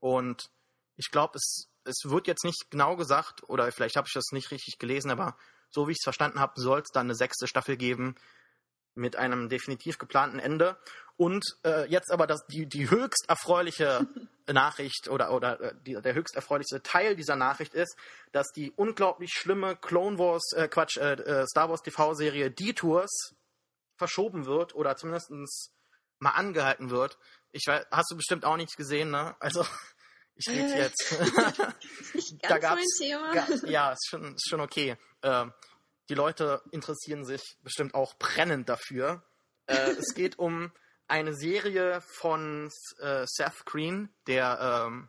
Und 0.00 0.50
ich 0.96 1.10
glaube, 1.10 1.36
es, 1.36 1.68
es 1.84 2.02
wird 2.04 2.26
jetzt 2.26 2.44
nicht 2.44 2.70
genau 2.70 2.96
gesagt, 2.96 3.42
oder 3.48 3.70
vielleicht 3.72 3.96
habe 3.96 4.06
ich 4.06 4.14
das 4.14 4.32
nicht 4.32 4.50
richtig 4.50 4.78
gelesen, 4.78 5.10
aber 5.10 5.36
so 5.70 5.88
wie 5.88 5.92
ich 5.92 5.98
es 6.00 6.04
verstanden 6.04 6.40
habe, 6.40 6.60
soll 6.60 6.80
es 6.80 6.90
dann 6.92 7.06
eine 7.06 7.14
sechste 7.14 7.46
Staffel 7.46 7.76
geben 7.76 8.14
mit 8.94 9.16
einem 9.16 9.48
definitiv 9.48 9.98
geplanten 9.98 10.38
Ende. 10.38 10.76
Und 11.16 11.44
äh, 11.64 11.88
jetzt 11.88 12.10
aber 12.10 12.26
das, 12.26 12.46
die, 12.46 12.66
die 12.66 12.90
höchst 12.90 13.28
erfreuliche 13.28 14.06
Nachricht 14.52 15.08
oder, 15.08 15.32
oder 15.32 15.60
äh, 15.60 15.74
die, 15.84 15.94
der 16.00 16.14
höchst 16.14 16.34
erfreuliche 16.34 16.82
Teil 16.82 17.16
dieser 17.16 17.36
Nachricht 17.36 17.74
ist, 17.74 17.96
dass 18.32 18.50
die 18.52 18.72
unglaublich 18.72 19.32
schlimme 19.32 19.76
Clone 19.76 20.18
Wars, 20.18 20.52
äh, 20.52 20.68
Quatsch, 20.68 20.96
äh, 20.96 21.14
äh 21.14 21.46
Star 21.46 21.68
Wars 21.70 21.82
TV-Serie 21.82 22.50
Detours 22.50 23.34
verschoben 23.96 24.46
wird 24.46 24.74
oder 24.74 24.96
zumindest 24.96 25.72
mal 26.18 26.30
angehalten 26.30 26.90
wird. 26.90 27.18
Ich 27.52 27.66
weiß, 27.66 27.86
hast 27.90 28.10
du 28.10 28.16
bestimmt 28.16 28.44
auch 28.44 28.56
nicht 28.56 28.76
gesehen, 28.76 29.10
ne? 29.10 29.36
Also 29.40 29.64
ich 30.34 30.48
rede 30.48 30.74
jetzt. 30.74 31.12
nicht 32.14 32.42
ganz 32.42 32.42
da 32.48 32.58
gab's, 32.58 32.80
mein 32.80 33.08
Thema. 33.08 33.32
Gab, 33.32 33.48
ja, 33.68 33.92
ist 33.92 34.08
schon, 34.08 34.34
ist 34.34 34.48
schon 34.48 34.60
okay. 34.60 34.96
Äh, 35.22 35.46
die 36.08 36.14
Leute 36.14 36.62
interessieren 36.70 37.24
sich 37.24 37.56
bestimmt 37.62 37.94
auch 37.94 38.14
brennend 38.18 38.68
dafür. 38.68 39.24
Äh, 39.66 39.92
es 39.92 40.14
geht 40.14 40.38
um 40.38 40.72
eine 41.06 41.34
Serie 41.34 42.00
von 42.00 42.70
äh, 42.98 43.26
Seth 43.26 43.64
Green, 43.66 44.08
der 44.26 44.86
ähm, 44.86 45.08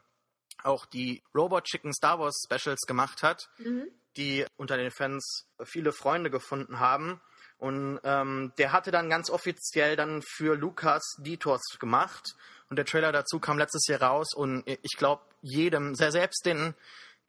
auch 0.63 0.85
die 0.85 1.23
Robot 1.33 1.65
Chicken 1.65 1.93
Star 1.93 2.19
Wars 2.19 2.43
Specials 2.45 2.81
gemacht 2.81 3.23
hat, 3.23 3.49
mhm. 3.57 3.87
die 4.17 4.45
unter 4.57 4.77
den 4.77 4.91
Fans 4.91 5.47
viele 5.63 5.91
Freunde 5.91 6.29
gefunden 6.29 6.79
haben. 6.79 7.21
Und 7.57 7.99
ähm, 8.03 8.51
der 8.57 8.71
hatte 8.71 8.91
dann 8.91 9.09
ganz 9.09 9.29
offiziell 9.29 9.95
dann 9.95 10.21
für 10.21 10.55
Lucas 10.55 11.03
Detours 11.19 11.63
gemacht. 11.79 12.35
Und 12.69 12.77
der 12.77 12.85
Trailer 12.85 13.11
dazu 13.11 13.39
kam 13.39 13.57
letztes 13.57 13.87
Jahr 13.87 14.01
raus. 14.01 14.33
Und 14.33 14.63
ich 14.67 14.97
glaube, 14.97 15.23
jedem, 15.41 15.95
selbst 15.95 16.45
den, 16.45 16.73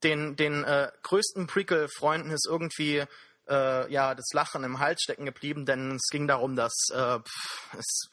den, 0.03 0.37
den 0.37 0.65
äh, 0.65 0.91
größten 1.03 1.47
Prequel-Freunden 1.47 2.31
ist 2.31 2.47
irgendwie 2.49 3.05
äh, 3.49 3.93
ja, 3.93 4.15
das 4.15 4.33
Lachen 4.33 4.65
im 4.65 4.79
Hals 4.79 5.03
stecken 5.03 5.27
geblieben, 5.27 5.67
denn 5.67 5.97
es 5.97 6.09
ging 6.11 6.27
darum, 6.27 6.57
dass 6.57 6.75
äh, 6.93 7.19
pff, 7.19 7.75
es, 7.79 8.09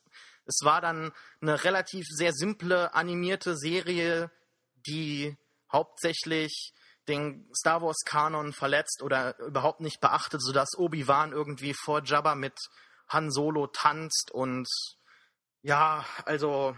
es 0.46 0.60
war 0.64 0.82
dann 0.82 1.12
eine 1.42 1.64
relativ 1.64 2.06
sehr 2.10 2.34
simple 2.34 2.94
animierte 2.94 3.58
Serie, 3.58 4.30
die 4.86 5.36
hauptsächlich 5.72 6.74
den 7.08 7.50
Star 7.56 7.82
Wars 7.82 8.04
Kanon 8.06 8.54
verletzt 8.54 9.02
oder 9.04 9.38
überhaupt 9.40 9.82
nicht 9.82 10.00
beachtet, 10.00 10.42
sodass 10.42 10.78
Obi-Wan 10.78 11.32
irgendwie 11.32 11.74
vor 11.74 12.02
Jabba 12.04 12.36
mit 12.36 12.58
Han 13.10 13.32
Solo 13.32 13.68
tanzt 13.68 14.32
und 14.32 14.68
ja, 15.62 16.06
also 16.26 16.76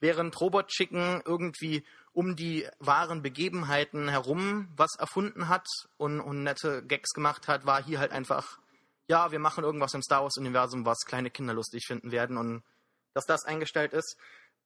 während 0.00 0.38
Robot 0.40 0.68
Chicken 0.68 1.22
irgendwie 1.24 1.84
um 2.12 2.36
die 2.36 2.68
wahren 2.78 3.22
Begebenheiten 3.22 4.08
herum 4.08 4.68
was 4.76 4.96
erfunden 4.98 5.48
hat 5.48 5.66
und, 5.96 6.20
und 6.20 6.42
nette 6.42 6.84
Gags 6.84 7.12
gemacht 7.12 7.48
hat, 7.48 7.64
war 7.64 7.82
hier 7.82 7.98
halt 7.98 8.12
einfach, 8.12 8.58
ja, 9.08 9.32
wir 9.32 9.38
machen 9.38 9.64
irgendwas 9.64 9.94
im 9.94 10.02
Star 10.02 10.22
Wars-Universum, 10.22 10.84
was 10.84 11.06
kleine 11.06 11.30
Kinder 11.30 11.54
lustig 11.54 11.84
finden 11.86 12.12
werden. 12.12 12.36
Und 12.36 12.62
dass 13.14 13.24
das 13.24 13.44
eingestellt 13.44 13.92
ist, 13.92 14.16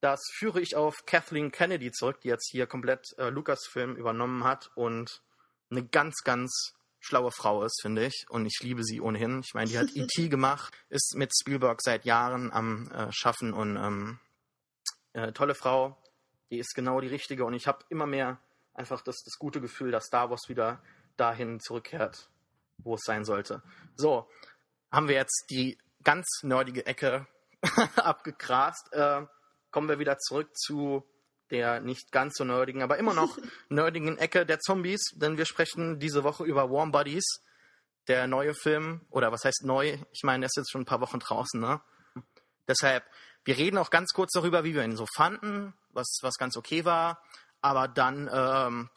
das 0.00 0.20
führe 0.38 0.60
ich 0.60 0.76
auf 0.76 0.94
Kathleen 1.06 1.50
Kennedy 1.50 1.90
zurück, 1.90 2.20
die 2.20 2.28
jetzt 2.28 2.48
hier 2.50 2.66
komplett 2.66 3.06
äh, 3.18 3.30
Lucasfilm 3.30 3.96
übernommen 3.96 4.44
hat 4.44 4.70
und 4.74 5.22
eine 5.70 5.84
ganz, 5.84 6.22
ganz 6.24 6.74
schlaue 7.00 7.30
Frau 7.30 7.64
ist, 7.64 7.80
finde 7.82 8.06
ich. 8.06 8.26
Und 8.28 8.46
ich 8.46 8.58
liebe 8.62 8.84
sie 8.84 9.00
ohnehin. 9.00 9.40
Ich 9.44 9.54
meine, 9.54 9.70
die 9.70 9.78
hat 9.78 9.88
E.T. 9.94 10.28
gemacht, 10.28 10.74
ist 10.88 11.14
mit 11.16 11.32
Spielberg 11.38 11.80
seit 11.82 12.04
Jahren 12.04 12.52
am 12.52 12.90
äh, 12.90 13.10
Schaffen 13.12 13.52
und 13.52 13.76
ähm, 13.76 14.18
äh, 15.12 15.32
tolle 15.32 15.54
Frau 15.54 15.96
die 16.50 16.58
ist 16.58 16.74
genau 16.74 17.00
die 17.00 17.08
richtige 17.08 17.44
und 17.44 17.54
ich 17.54 17.66
habe 17.66 17.84
immer 17.88 18.06
mehr 18.06 18.38
einfach 18.74 19.02
das, 19.02 19.22
das 19.24 19.38
gute 19.38 19.60
Gefühl, 19.60 19.90
dass 19.90 20.04
Star 20.04 20.30
Wars 20.30 20.48
wieder 20.48 20.82
dahin 21.16 21.60
zurückkehrt, 21.60 22.28
wo 22.78 22.94
es 22.94 23.02
sein 23.04 23.24
sollte. 23.24 23.62
So, 23.96 24.28
haben 24.90 25.08
wir 25.08 25.16
jetzt 25.16 25.46
die 25.50 25.78
ganz 26.04 26.26
nerdige 26.42 26.86
Ecke 26.86 27.26
abgegrast. 27.96 28.92
Äh, 28.92 29.26
kommen 29.70 29.88
wir 29.88 29.98
wieder 29.98 30.18
zurück 30.18 30.56
zu 30.56 31.04
der 31.50 31.80
nicht 31.80 32.12
ganz 32.12 32.34
so 32.36 32.44
nerdigen, 32.44 32.82
aber 32.82 32.98
immer 32.98 33.14
noch 33.14 33.38
nerdigen 33.68 34.18
Ecke 34.18 34.46
der 34.46 34.60
Zombies, 34.60 35.00
denn 35.14 35.38
wir 35.38 35.44
sprechen 35.44 35.98
diese 35.98 36.24
Woche 36.24 36.44
über 36.44 36.70
Warm 36.70 36.92
Buddies, 36.92 37.24
der 38.08 38.26
neue 38.26 38.54
Film, 38.54 39.00
oder 39.10 39.32
was 39.32 39.44
heißt 39.44 39.64
neu? 39.64 39.98
Ich 40.12 40.22
meine, 40.22 40.40
der 40.42 40.46
ist 40.46 40.56
jetzt 40.56 40.70
schon 40.70 40.82
ein 40.82 40.86
paar 40.86 41.00
Wochen 41.00 41.18
draußen, 41.18 41.60
ne? 41.60 41.80
Deshalb, 42.68 43.04
wir 43.44 43.56
reden 43.56 43.78
auch 43.78 43.90
ganz 43.90 44.12
kurz 44.12 44.32
darüber, 44.32 44.64
wie 44.64 44.74
wir 44.74 44.82
ihn 44.82 44.96
so 44.96 45.06
fanden, 45.14 45.72
was, 45.90 46.18
was 46.22 46.34
ganz 46.34 46.56
okay 46.56 46.84
war. 46.84 47.22
Aber 47.60 47.88
dann, 47.88 48.28
ähm, 48.32 48.90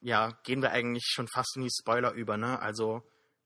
ja, 0.00 0.30
gehen 0.44 0.62
wir 0.62 0.70
eigentlich 0.70 1.04
schon 1.06 1.28
fast 1.28 1.56
in 1.56 1.62
die 1.62 1.70
Spoiler 1.70 2.12
über, 2.12 2.36
ne? 2.36 2.60
Also, 2.60 3.02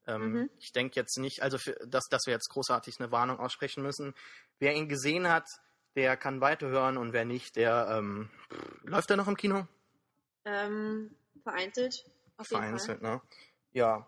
ähm, 0.07 0.33
mhm. 0.33 0.51
ich 0.59 0.73
denke 0.73 0.97
jetzt 0.97 1.19
nicht, 1.19 1.43
also, 1.43 1.59
für, 1.59 1.73
dass, 1.87 2.05
dass 2.09 2.27
wir 2.27 2.33
jetzt 2.33 2.49
großartig 2.49 2.97
eine 2.99 3.11
Warnung 3.11 3.39
aussprechen 3.39 3.83
müssen. 3.83 4.15
Wer 4.59 4.75
ihn 4.75 4.89
gesehen 4.89 5.29
hat, 5.29 5.47
der 5.97 6.17
kann 6.17 6.41
weiterhören 6.41 6.99
und 6.99 7.13
wer 7.13 7.25
nicht, 7.25 7.57
der, 7.57 7.89
ähm, 7.91 8.31
läuft 8.83 9.11
er 9.11 9.17
noch 9.17 9.29
im 9.29 9.37
Kino? 9.37 9.67
Ähm, 10.45 11.17
vereinzelt. 11.43 12.05
Auf 12.37 12.47
vereinzelt, 12.47 13.03
ne? 13.03 13.21
Ja. 13.73 14.07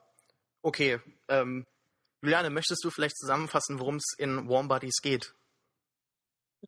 Okay. 0.62 1.00
Ähm, 1.28 1.66
Juliane, 2.22 2.50
möchtest 2.50 2.84
du 2.84 2.90
vielleicht 2.90 3.16
zusammenfassen, 3.16 3.80
worum 3.80 3.96
es 3.96 4.14
in 4.18 4.48
Warm 4.48 4.68
Bodies 4.68 5.00
geht? 5.02 5.34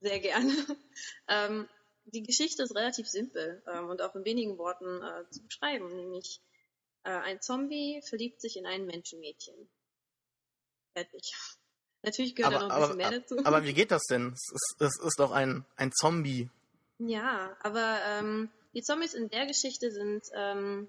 Sehr 0.00 0.20
gerne. 0.20 0.52
ähm, 1.28 1.68
die 2.04 2.22
Geschichte 2.22 2.62
ist 2.62 2.74
relativ 2.74 3.08
simpel 3.08 3.62
ähm, 3.72 3.88
und 3.88 4.00
auch 4.00 4.14
in 4.14 4.24
wenigen 4.24 4.58
Worten 4.58 5.02
äh, 5.02 5.28
zu 5.30 5.42
beschreiben, 5.42 5.94
nämlich 5.94 6.40
äh, 7.02 7.10
ein 7.10 7.40
Zombie 7.40 8.00
verliebt 8.08 8.40
sich 8.40 8.56
in 8.56 8.66
ein 8.66 8.86
Menschenmädchen. 8.86 9.68
Fertig. 10.94 11.32
Natürlich 12.02 12.34
gehört 12.34 12.54
aber, 12.54 12.68
da 12.68 12.68
noch 12.68 12.74
ein 12.74 12.80
bisschen 12.80 13.00
aber, 13.00 13.10
mehr 13.10 13.20
dazu. 13.20 13.38
Aber 13.44 13.64
wie 13.64 13.72
geht 13.74 13.90
das 13.90 14.04
denn? 14.04 14.32
Es 14.32 14.52
ist, 14.52 14.76
es 14.80 14.98
ist 14.98 15.20
doch 15.20 15.32
ein, 15.32 15.64
ein 15.76 15.92
Zombie. 15.92 16.48
Ja, 16.98 17.56
aber 17.62 17.98
ähm, 18.06 18.50
die 18.74 18.82
Zombies 18.82 19.14
in 19.14 19.28
der 19.28 19.46
Geschichte 19.46 19.90
sind 19.90 20.22
ähm, 20.34 20.88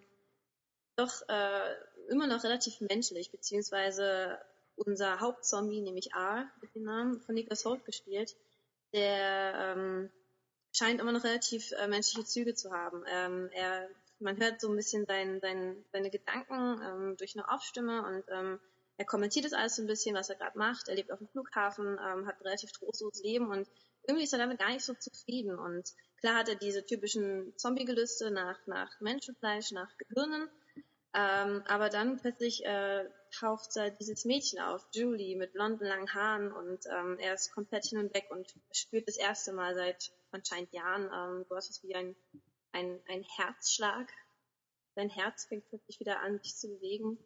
doch 0.96 1.22
äh, 1.28 1.76
immer 2.10 2.28
noch 2.28 2.44
relativ 2.44 2.80
menschlich, 2.82 3.32
beziehungsweise 3.32 4.38
unser 4.76 5.20
Hauptzombie, 5.20 5.82
nämlich 5.82 6.14
A, 6.14 6.46
mit 6.62 6.74
dem 6.76 6.84
Namen 6.84 7.22
von 7.22 7.36
Nicholas 7.36 7.66
Holt 7.66 7.86
gespielt, 7.86 8.36
der 8.94 9.76
ähm, 9.76 10.10
scheint 10.74 11.00
immer 11.00 11.12
noch 11.12 11.24
relativ 11.24 11.72
äh, 11.74 11.88
menschliche 11.88 12.26
Züge 12.26 12.56
zu 12.56 12.72
haben. 12.72 13.04
Ähm, 13.08 13.50
er, 13.54 13.90
man 14.20 14.38
hört 14.38 14.62
so 14.62 14.70
ein 14.70 14.76
bisschen 14.76 15.06
sein, 15.06 15.40
sein, 15.42 15.84
seine 15.92 16.10
Gedanken 16.10 16.82
ähm, 16.84 17.18
durch 17.18 17.36
eine 17.36 17.50
Aufstimme 17.50 18.06
und 18.06 18.24
ähm, 18.30 18.60
er 18.98 19.06
kommentiert 19.06 19.46
das 19.46 19.54
alles 19.54 19.76
so 19.76 19.82
ein 19.82 19.88
bisschen, 19.88 20.16
was 20.16 20.30
er 20.30 20.36
gerade 20.36 20.58
macht. 20.58 20.88
Er 20.88 20.96
lebt 20.96 21.12
auf 21.12 21.20
dem 21.20 21.28
Flughafen, 21.28 21.98
ähm, 22.00 22.28
hat 22.28 22.40
ein 22.40 22.44
relativ 22.44 22.72
trostloses 22.72 23.24
Leben 23.24 23.50
und 23.50 23.68
irgendwie 24.04 24.24
ist 24.24 24.34
er 24.34 24.40
damit 24.40 24.60
gar 24.60 24.70
nicht 24.70 24.86
so 24.86 24.94
zufrieden. 24.94 25.58
Und 25.58 25.94
klar 26.20 26.36
hat 26.36 26.50
er 26.50 26.56
diese 26.56 26.86
typischen 26.86 27.54
Zombie-Gelüste 27.58 28.32
nach, 28.32 28.60
nach 28.68 29.00
Menschenfleisch, 29.00 29.72
nach 29.72 29.90
Gehirnen. 29.98 30.50
Ähm, 31.14 31.64
aber 31.68 31.90
dann 31.90 32.20
plötzlich 32.20 32.66
äh, 32.66 33.10
taucht 33.38 33.76
da 33.76 33.90
dieses 33.90 34.24
Mädchen 34.24 34.60
auf, 34.60 34.88
Julie, 34.94 35.36
mit 35.36 35.52
blonden 35.54 35.86
langen 35.86 36.14
Haaren 36.14 36.54
und 36.54 36.86
ähm, 36.86 37.18
er 37.20 37.34
ist 37.34 37.52
komplett 37.52 37.86
hin 37.86 38.00
und 38.00 38.14
weg 38.14 38.28
und 38.30 38.54
spürt 38.72 39.10
das 39.10 39.18
erste 39.18 39.52
Mal 39.52 39.76
seit 39.76 40.12
anscheinend 40.32 40.72
Jahren 40.72 41.10
ähm, 41.14 41.42
etwas 41.42 41.84
wie 41.84 41.96
ein, 41.96 42.16
ein, 42.72 43.02
ein 43.10 43.24
Herzschlag. 43.24 44.10
Sein 44.96 45.10
Herz 45.10 45.46
fängt 45.46 45.68
plötzlich 45.68 46.00
wieder 46.00 46.22
an, 46.22 46.40
sich 46.40 46.56
zu 46.56 46.70
bewegen. 46.70 47.18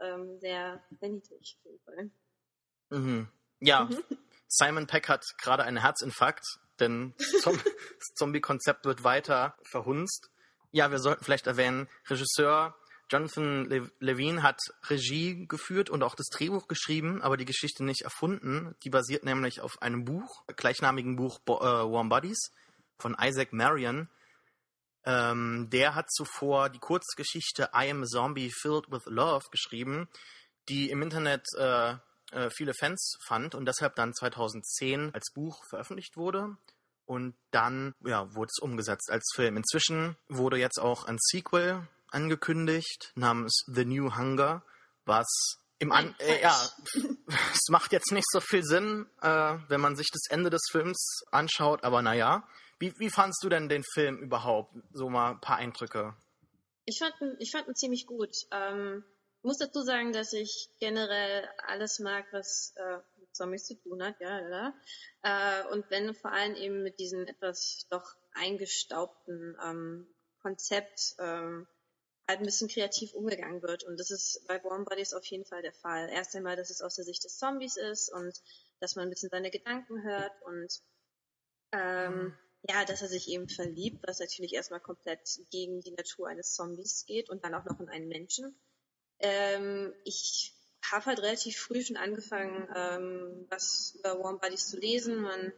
Ähm, 0.00 0.38
sehr, 0.40 0.82
sehr 1.00 1.08
niedlich 1.08 1.58
auf 1.58 1.64
jeden 1.64 1.80
Fall. 1.84 2.10
Mhm. 2.90 3.28
Ja, 3.60 3.84
mhm. 3.84 4.02
Simon 4.48 4.86
Peck 4.86 5.08
hat 5.08 5.24
gerade 5.38 5.64
einen 5.64 5.78
Herzinfarkt 5.78 6.44
denn 6.80 7.14
das 7.44 8.14
Zombie-Konzept 8.14 8.84
wird 8.84 9.04
weiter 9.04 9.56
verhunzt. 9.62 10.30
Ja, 10.70 10.90
wir 10.90 10.98
sollten 10.98 11.24
vielleicht 11.24 11.46
erwähnen, 11.46 11.88
Regisseur 12.08 12.76
Jonathan 13.10 13.64
Le 13.64 13.90
Levine 14.00 14.42
hat 14.42 14.60
Regie 14.90 15.46
geführt 15.46 15.88
und 15.88 16.02
auch 16.02 16.14
das 16.14 16.26
Drehbuch 16.26 16.68
geschrieben, 16.68 17.22
aber 17.22 17.38
die 17.38 17.46
Geschichte 17.46 17.82
nicht 17.82 18.02
erfunden. 18.02 18.74
Die 18.84 18.90
basiert 18.90 19.24
nämlich 19.24 19.62
auf 19.62 19.80
einem 19.80 20.04
Buch, 20.04 20.44
gleichnamigen 20.56 21.16
Buch 21.16 21.38
Bo 21.38 21.56
äh, 21.56 21.90
Warm 21.90 22.10
Bodies 22.10 22.52
von 22.98 23.16
Isaac 23.18 23.54
Marion. 23.54 24.10
Ähm, 25.08 25.70
der 25.70 25.94
hat 25.94 26.12
zuvor 26.12 26.68
die 26.68 26.78
Kurzgeschichte 26.78 27.70
I 27.74 27.90
Am 27.90 28.02
a 28.02 28.04
Zombie 28.04 28.50
Filled 28.50 28.90
with 28.90 29.06
Love 29.06 29.46
geschrieben, 29.50 30.06
die 30.68 30.90
im 30.90 31.00
Internet 31.00 31.46
äh, 31.56 31.94
äh, 32.30 32.50
viele 32.50 32.74
Fans 32.74 33.16
fand 33.26 33.54
und 33.54 33.64
deshalb 33.64 33.94
dann 33.94 34.12
2010 34.12 35.14
als 35.14 35.32
Buch 35.32 35.64
veröffentlicht 35.70 36.18
wurde. 36.18 36.58
Und 37.06 37.34
dann 37.52 37.94
ja, 38.04 38.34
wurde 38.34 38.50
es 38.54 38.62
umgesetzt 38.62 39.10
als 39.10 39.24
Film. 39.34 39.56
Inzwischen 39.56 40.14
wurde 40.28 40.58
jetzt 40.58 40.78
auch 40.78 41.04
ein 41.04 41.16
Sequel 41.18 41.88
angekündigt 42.10 43.12
namens 43.14 43.64
The 43.66 43.86
New 43.86 44.14
Hunger, 44.14 44.62
was 45.06 45.26
im 45.78 45.90
An 45.90 46.14
äh, 46.18 46.42
ja, 46.42 46.54
es 47.54 47.68
macht 47.70 47.92
jetzt 47.92 48.12
nicht 48.12 48.28
so 48.30 48.40
viel 48.40 48.62
Sinn, 48.62 49.06
äh, 49.22 49.56
wenn 49.68 49.80
man 49.80 49.96
sich 49.96 50.08
das 50.12 50.26
Ende 50.28 50.50
des 50.50 50.66
Films 50.70 51.22
anschaut, 51.30 51.82
aber 51.82 52.02
naja. 52.02 52.46
Wie, 52.78 52.92
wie 52.98 53.10
fandst 53.10 53.42
du 53.42 53.48
denn 53.48 53.68
den 53.68 53.82
Film 53.82 54.18
überhaupt? 54.18 54.74
So 54.92 55.08
mal 55.08 55.32
ein 55.32 55.40
paar 55.40 55.56
Eindrücke. 55.56 56.14
Ich 56.84 56.98
fand, 56.98 57.14
ich 57.40 57.50
fand 57.50 57.68
ihn 57.68 57.74
ziemlich 57.74 58.06
gut. 58.06 58.34
Ähm, 58.52 59.04
ich 59.38 59.44
muss 59.44 59.58
dazu 59.58 59.82
sagen, 59.82 60.12
dass 60.12 60.32
ich 60.32 60.70
generell 60.80 61.48
alles 61.66 61.98
mag, 61.98 62.26
was 62.32 62.72
äh, 62.76 62.98
mit 63.20 63.34
Zombies 63.34 63.64
zu 63.64 63.74
tun 63.74 64.02
hat, 64.02 64.16
ja, 64.20 64.48
ja. 64.48 64.74
Äh, 65.22 65.72
und 65.72 65.90
wenn 65.90 66.14
vor 66.14 66.32
allem 66.32 66.54
eben 66.54 66.82
mit 66.82 66.98
diesem 66.98 67.26
etwas 67.26 67.86
doch 67.90 68.16
eingestaubten 68.32 69.56
ähm, 69.64 70.06
Konzept 70.40 71.14
ähm, 71.18 71.66
halt 72.28 72.40
ein 72.40 72.44
bisschen 72.44 72.68
kreativ 72.68 73.14
umgegangen 73.14 73.62
wird. 73.62 73.84
Und 73.84 73.98
das 73.98 74.10
ist 74.10 74.44
bei 74.46 74.62
Warm 74.62 74.84
Bodies 74.84 75.14
auf 75.14 75.24
jeden 75.26 75.46
Fall 75.46 75.62
der 75.62 75.72
Fall. 75.72 76.08
Erst 76.10 76.36
einmal, 76.36 76.56
dass 76.56 76.70
es 76.70 76.82
aus 76.82 76.94
der 76.94 77.04
Sicht 77.04 77.24
des 77.24 77.38
Zombies 77.38 77.76
ist 77.76 78.12
und 78.12 78.38
dass 78.80 78.96
man 78.96 79.06
ein 79.06 79.10
bisschen 79.10 79.30
seine 79.30 79.50
Gedanken 79.50 80.02
hört 80.02 80.32
und 80.42 80.80
ähm, 81.72 82.14
mhm. 82.14 82.38
Ja, 82.62 82.84
dass 82.84 83.02
er 83.02 83.08
sich 83.08 83.28
eben 83.28 83.48
verliebt, 83.48 84.06
was 84.06 84.20
natürlich 84.20 84.54
erstmal 84.54 84.80
komplett 84.80 85.40
gegen 85.50 85.80
die 85.80 85.92
Natur 85.92 86.28
eines 86.28 86.54
Zombies 86.54 87.04
geht 87.06 87.30
und 87.30 87.44
dann 87.44 87.54
auch 87.54 87.64
noch 87.64 87.80
in 87.80 87.88
einen 87.88 88.08
Menschen. 88.08 88.58
Ähm, 89.20 89.94
ich 90.04 90.54
habe 90.90 91.06
halt 91.06 91.20
relativ 91.20 91.58
früh 91.58 91.82
schon 91.82 91.96
angefangen, 91.96 92.68
ähm, 92.74 93.46
was 93.50 93.94
über 93.98 94.18
Warm 94.18 94.40
Bodies 94.40 94.68
zu 94.68 94.78
lesen. 94.78 95.16
Man 95.16 95.52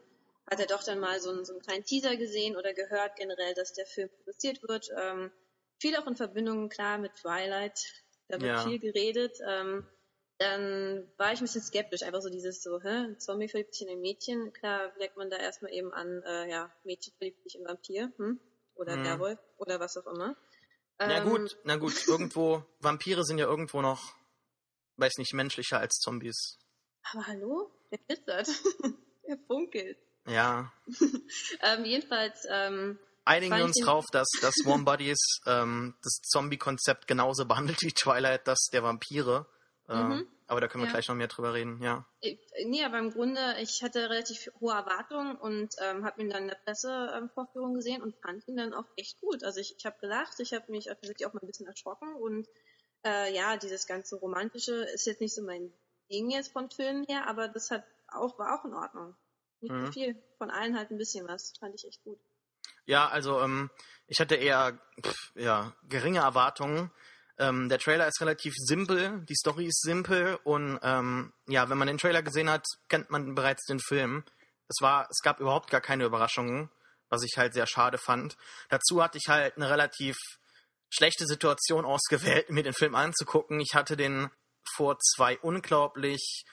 hat 0.50 0.58
ja 0.58 0.66
doch 0.66 0.82
dann 0.82 0.98
mal 0.98 1.20
so 1.20 1.30
einen, 1.30 1.44
so 1.44 1.52
einen 1.52 1.62
kleinen 1.62 1.84
Teaser 1.84 2.16
gesehen 2.16 2.56
oder 2.56 2.74
gehört 2.74 3.16
generell, 3.16 3.54
dass 3.54 3.72
der 3.72 3.86
Film 3.86 4.08
produziert 4.08 4.62
wird. 4.62 4.90
Ähm, 4.96 5.30
viel 5.78 5.96
auch 5.96 6.06
in 6.06 6.16
Verbindung, 6.16 6.68
klar, 6.68 6.98
mit 6.98 7.14
Twilight. 7.16 7.80
Da 8.28 8.40
wird 8.40 8.50
ja. 8.50 8.64
viel 8.64 8.78
geredet. 8.78 9.38
Ähm, 9.46 9.86
dann 10.40 11.06
war 11.18 11.34
ich 11.34 11.40
ein 11.40 11.44
bisschen 11.44 11.60
skeptisch. 11.60 12.02
Einfach 12.02 12.22
so 12.22 12.30
dieses 12.30 12.62
so, 12.62 12.80
hä, 12.80 13.14
Zombie 13.18 13.46
verliebt 13.46 13.74
sich 13.74 13.86
in 13.86 13.92
ein 13.92 14.00
Mädchen. 14.00 14.54
Klar 14.54 14.90
merkt 14.96 15.18
man 15.18 15.28
da 15.28 15.36
erstmal 15.36 15.70
eben 15.70 15.92
an, 15.92 16.22
äh, 16.24 16.50
ja, 16.50 16.72
Mädchen 16.82 17.12
verliebt 17.18 17.42
sich 17.44 17.56
in 17.56 17.66
Vampir, 17.66 18.10
hm? 18.16 18.40
Oder 18.74 18.94
hm. 18.94 19.04
Werwolf 19.04 19.38
oder 19.58 19.80
was 19.80 19.98
auch 19.98 20.06
immer. 20.06 20.34
Na 20.98 21.18
ähm, 21.18 21.28
gut, 21.28 21.58
na 21.64 21.76
gut, 21.76 22.06
irgendwo, 22.08 22.64
Vampire 22.78 23.22
sind 23.24 23.36
ja 23.36 23.44
irgendwo 23.44 23.82
noch, 23.82 24.14
weiß 24.96 25.18
nicht, 25.18 25.34
menschlicher 25.34 25.78
als 25.78 25.98
Zombies. 25.98 26.58
Aber 27.12 27.26
hallo? 27.26 27.70
Der 27.90 27.98
glitzert. 27.98 28.48
Der 29.28 29.36
funkelt. 29.46 29.98
Ja. 30.26 30.72
ähm, 31.62 31.84
jedenfalls, 31.84 32.46
ähm, 32.50 32.98
einigen 33.26 33.54
wir 33.54 33.64
uns 33.64 33.78
drauf, 33.78 34.06
dass, 34.10 34.28
dass 34.40 34.54
Warm 34.64 34.86
Bodies 34.86 35.18
ähm, 35.46 35.94
das 36.02 36.20
Zombie-Konzept 36.22 37.06
genauso 37.06 37.44
behandelt 37.44 37.82
wie 37.82 37.92
Twilight, 37.92 38.48
das 38.48 38.68
der 38.72 38.82
Vampire. 38.82 39.46
Äh, 39.90 40.02
mhm. 40.02 40.28
Aber 40.46 40.60
da 40.60 40.68
können 40.68 40.82
wir 40.82 40.86
ja. 40.86 40.92
gleich 40.92 41.08
noch 41.08 41.14
mehr 41.14 41.28
drüber 41.28 41.54
reden, 41.54 41.80
ja. 41.82 42.04
Nee, 42.64 42.84
aber 42.84 42.98
im 42.98 43.10
Grunde, 43.10 43.56
ich 43.60 43.82
hatte 43.82 44.08
relativ 44.10 44.50
hohe 44.60 44.72
Erwartungen 44.72 45.36
und 45.36 45.74
ähm, 45.80 46.04
habe 46.04 46.20
ihn 46.20 46.30
dann 46.30 46.42
in 46.42 46.48
der 46.48 46.56
Pressevorführung 46.56 47.74
gesehen 47.74 48.02
und 48.02 48.16
fand 48.16 48.46
ihn 48.48 48.56
dann 48.56 48.72
auch 48.74 48.86
echt 48.96 49.20
gut. 49.20 49.44
Also 49.44 49.60
ich, 49.60 49.76
ich 49.76 49.86
habe 49.86 49.96
gelacht, 50.00 50.38
ich 50.40 50.52
habe 50.52 50.70
mich 50.70 50.86
wirklich 50.86 51.26
auch 51.26 51.32
mal 51.32 51.40
ein 51.42 51.46
bisschen 51.46 51.66
erschrocken 51.66 52.14
und 52.14 52.48
äh, 53.04 53.34
ja, 53.34 53.56
dieses 53.56 53.86
ganze 53.86 54.16
Romantische 54.16 54.74
ist 54.94 55.06
jetzt 55.06 55.20
nicht 55.20 55.34
so 55.34 55.42
mein 55.42 55.72
Ding 56.10 56.30
jetzt 56.30 56.52
von 56.52 56.70
Filmen 56.70 57.04
her, 57.04 57.26
aber 57.26 57.48
das 57.48 57.70
hat 57.70 57.84
auch, 58.08 58.38
war 58.38 58.58
auch 58.58 58.64
in 58.64 58.74
Ordnung. 58.74 59.16
Nicht 59.60 59.72
mhm. 59.72 59.92
viel, 59.92 60.22
von 60.38 60.50
allen 60.50 60.76
halt 60.76 60.90
ein 60.90 60.98
bisschen 60.98 61.26
was, 61.28 61.52
fand 61.58 61.74
ich 61.74 61.86
echt 61.86 62.02
gut. 62.04 62.18
Ja, 62.86 63.08
also 63.08 63.40
ähm, 63.40 63.70
ich 64.06 64.20
hatte 64.20 64.34
eher 64.34 64.78
pff, 65.00 65.32
ja, 65.36 65.72
geringe 65.88 66.20
Erwartungen. 66.20 66.90
Ähm, 67.40 67.70
der 67.70 67.78
Trailer 67.78 68.06
ist 68.06 68.20
relativ 68.20 68.52
simpel, 68.56 69.24
die 69.26 69.34
Story 69.34 69.66
ist 69.66 69.80
simpel 69.80 70.38
und 70.44 70.78
ähm, 70.82 71.32
ja, 71.48 71.70
wenn 71.70 71.78
man 71.78 71.88
den 71.88 71.96
Trailer 71.96 72.22
gesehen 72.22 72.50
hat, 72.50 72.66
kennt 72.88 73.10
man 73.10 73.34
bereits 73.34 73.64
den 73.64 73.80
Film. 73.80 74.24
Es 74.68 74.76
war, 74.82 75.08
es 75.10 75.22
gab 75.22 75.40
überhaupt 75.40 75.70
gar 75.70 75.80
keine 75.80 76.04
Überraschungen, 76.04 76.70
was 77.08 77.24
ich 77.24 77.38
halt 77.38 77.54
sehr 77.54 77.66
schade 77.66 77.96
fand. 77.96 78.36
Dazu 78.68 79.02
hatte 79.02 79.16
ich 79.16 79.28
halt 79.28 79.56
eine 79.56 79.70
relativ 79.70 80.16
schlechte 80.90 81.26
Situation 81.26 81.86
ausgewählt, 81.86 82.50
mir 82.50 82.62
den 82.62 82.74
Film 82.74 82.94
anzugucken. 82.94 83.58
Ich 83.60 83.74
hatte 83.74 83.96
den 83.96 84.28
vor 84.76 84.98
zwei 84.98 85.38
unglaublich 85.38 86.44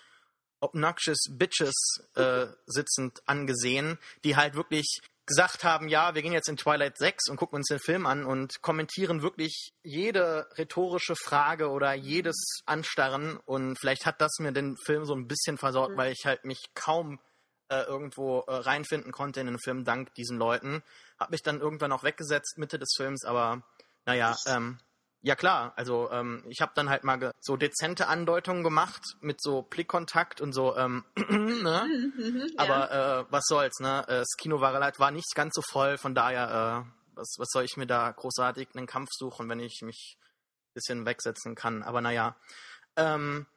obnoxious 0.61 1.27
Bitches 1.31 1.75
äh, 2.15 2.47
sitzend 2.65 3.21
angesehen, 3.27 3.99
die 4.23 4.37
halt 4.37 4.55
wirklich 4.55 5.01
gesagt 5.27 5.63
haben, 5.63 5.89
ja, 5.89 6.15
wir 6.15 6.21
gehen 6.21 6.31
jetzt 6.31 6.49
in 6.49 6.57
Twilight 6.57 6.97
6 6.97 7.29
und 7.29 7.35
gucken 7.35 7.57
uns 7.57 7.67
den 7.67 7.79
Film 7.79 8.05
an 8.05 8.25
und 8.25 8.61
kommentieren 8.61 9.21
wirklich 9.21 9.73
jede 9.83 10.47
rhetorische 10.57 11.15
Frage 11.15 11.69
oder 11.69 11.93
jedes 11.93 12.61
Anstarren 12.65 13.37
und 13.45 13.77
vielleicht 13.79 14.05
hat 14.05 14.21
das 14.21 14.39
mir 14.39 14.53
den 14.53 14.77
Film 14.77 15.05
so 15.05 15.13
ein 15.13 15.27
bisschen 15.27 15.57
versorgt, 15.57 15.93
mhm. 15.93 15.97
weil 15.97 16.11
ich 16.13 16.25
halt 16.25 16.45
mich 16.45 16.71
kaum 16.73 17.19
äh, 17.69 17.81
irgendwo 17.81 18.39
äh, 18.47 18.53
reinfinden 18.53 19.11
konnte 19.11 19.41
in 19.41 19.47
den 19.47 19.59
Film 19.59 19.83
dank 19.83 20.13
diesen 20.15 20.37
Leuten. 20.37 20.81
Hab 21.19 21.31
mich 21.31 21.43
dann 21.43 21.59
irgendwann 21.59 21.91
auch 21.91 22.03
weggesetzt, 22.03 22.57
Mitte 22.57 22.79
des 22.79 22.93
Films, 22.95 23.25
aber 23.25 23.61
naja, 24.05 24.35
ähm, 24.47 24.79
ja 25.21 25.35
klar, 25.35 25.73
also 25.75 26.09
ähm, 26.11 26.43
ich 26.47 26.61
habe 26.61 26.71
dann 26.75 26.89
halt 26.89 27.03
mal 27.03 27.31
so 27.39 27.57
dezente 27.57 28.07
Andeutungen 28.07 28.63
gemacht 28.63 29.01
mit 29.19 29.41
so 29.41 29.63
Blickkontakt 29.63 30.41
und 30.41 30.53
so, 30.53 30.77
ähm, 30.77 31.03
ne? 31.15 31.85
Mhm, 32.15 32.51
Aber 32.57 32.91
ja. 32.91 33.19
äh, 33.19 33.25
was 33.29 33.43
soll's, 33.47 33.79
ne? 33.79 34.03
Äh, 34.07 34.19
das 34.19 34.35
Kino 34.37 34.61
war, 34.61 34.73
war 34.73 35.11
nicht 35.11 35.33
ganz 35.35 35.53
so 35.55 35.61
voll, 35.61 35.97
von 35.97 36.15
daher, 36.15 36.85
äh, 36.85 36.91
was, 37.15 37.35
was 37.39 37.49
soll 37.51 37.63
ich 37.63 37.77
mir 37.77 37.87
da 37.87 38.11
großartig 38.11 38.69
einen 38.75 38.87
Kampf 38.87 39.09
suchen, 39.11 39.49
wenn 39.49 39.59
ich 39.59 39.81
mich 39.81 40.17
ein 40.17 40.73
bisschen 40.73 41.05
wegsetzen 41.05 41.55
kann. 41.55 41.83
Aber 41.83 42.01
naja. 42.01 42.35
Ähm, 42.95 43.47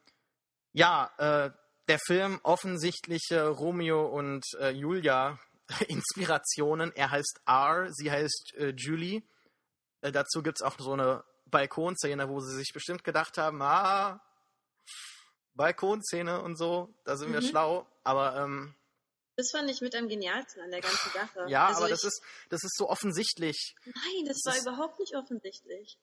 ja, 0.73 1.11
äh, 1.19 1.51
der 1.89 1.99
Film 1.99 2.41
offensichtliche 2.43 3.49
Romeo 3.49 4.07
und 4.07 4.45
äh, 4.61 4.71
Julia 4.71 5.39
Inspirationen. 5.89 6.93
Er 6.95 7.11
heißt 7.11 7.41
R, 7.47 7.89
sie 7.91 8.11
heißt 8.11 8.55
äh, 8.57 8.69
Julie. 8.77 9.23
Äh, 10.01 10.13
dazu 10.13 10.43
gibt's 10.43 10.63
auch 10.63 10.79
so 10.79 10.93
eine 10.93 11.25
Balkonszene, 11.51 12.29
wo 12.29 12.41
sie 12.41 12.55
sich 12.57 12.73
bestimmt 12.73 13.05
gedacht 13.05 13.39
haben, 13.39 13.61
ah, 13.63 14.23
Balkonszene 15.55 16.41
und 16.43 16.57
so, 16.57 16.95
da 17.05 17.17
sind 17.17 17.31
mhm. 17.31 17.35
wir 17.35 17.43
schlau, 17.43 17.87
aber 18.05 18.37
ähm, 18.37 18.75
das 19.41 19.53
fand 19.53 19.71
ich 19.71 19.81
mit 19.81 19.95
am 19.95 20.07
genialsten 20.07 20.63
an 20.63 20.71
der 20.71 20.83
ganzen 20.83 21.11
Sache. 21.13 21.47
Ja, 21.49 21.69
also 21.69 21.81
aber 21.81 21.89
das 21.89 22.05
ist, 22.05 22.23
das 22.51 22.63
ist 22.63 22.77
so 22.77 22.91
offensichtlich. 22.91 23.75
Nein, 23.87 24.27
das, 24.27 24.43
das 24.43 24.55
war 24.55 24.73
überhaupt 24.75 24.99
nicht 24.99 25.17
offensichtlich. 25.17 25.99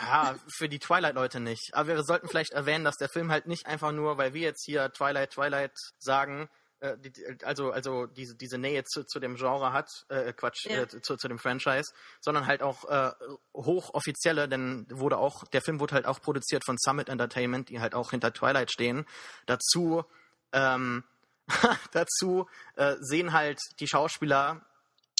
Ja, 0.00 0.36
für 0.56 0.68
die 0.68 0.80
Twilight-Leute 0.80 1.38
nicht. 1.38 1.70
Aber 1.72 1.88
wir 1.88 2.02
sollten 2.02 2.26
vielleicht 2.28 2.50
erwähnen, 2.50 2.84
dass 2.84 2.96
der 2.96 3.08
Film 3.08 3.30
halt 3.30 3.46
nicht 3.46 3.66
einfach 3.66 3.92
nur, 3.92 4.18
weil 4.18 4.34
wir 4.34 4.40
jetzt 4.40 4.64
hier 4.64 4.90
Twilight, 4.92 5.30
Twilight 5.30 5.76
sagen, 5.98 6.48
äh, 6.80 6.96
also, 7.44 7.70
also 7.70 8.06
diese, 8.06 8.34
diese 8.34 8.58
Nähe 8.58 8.84
zu, 8.84 9.04
zu 9.04 9.20
dem 9.20 9.36
Genre 9.36 9.72
hat, 9.72 10.06
äh, 10.08 10.32
Quatsch, 10.32 10.66
ja. 10.66 10.82
äh, 10.82 10.88
zu, 10.88 11.16
zu 11.16 11.28
dem 11.28 11.38
Franchise, 11.38 11.92
sondern 12.20 12.46
halt 12.46 12.62
auch 12.62 12.88
äh, 12.88 13.12
hochoffizielle, 13.54 14.48
denn 14.48 14.86
wurde 14.90 15.18
auch, 15.18 15.44
der 15.48 15.62
Film 15.62 15.80
wurde 15.80 15.94
halt 15.94 16.06
auch 16.06 16.20
produziert 16.20 16.64
von 16.64 16.76
Summit 16.78 17.08
Entertainment, 17.08 17.68
die 17.68 17.80
halt 17.80 17.94
auch 17.94 18.10
hinter 18.10 18.32
Twilight 18.32 18.72
stehen. 18.72 19.06
Dazu, 19.46 20.04
ähm, 20.52 21.04
dazu 21.92 22.46
äh, 22.76 22.96
sehen 23.00 23.32
halt 23.32 23.58
die 23.80 23.88
Schauspieler 23.88 24.62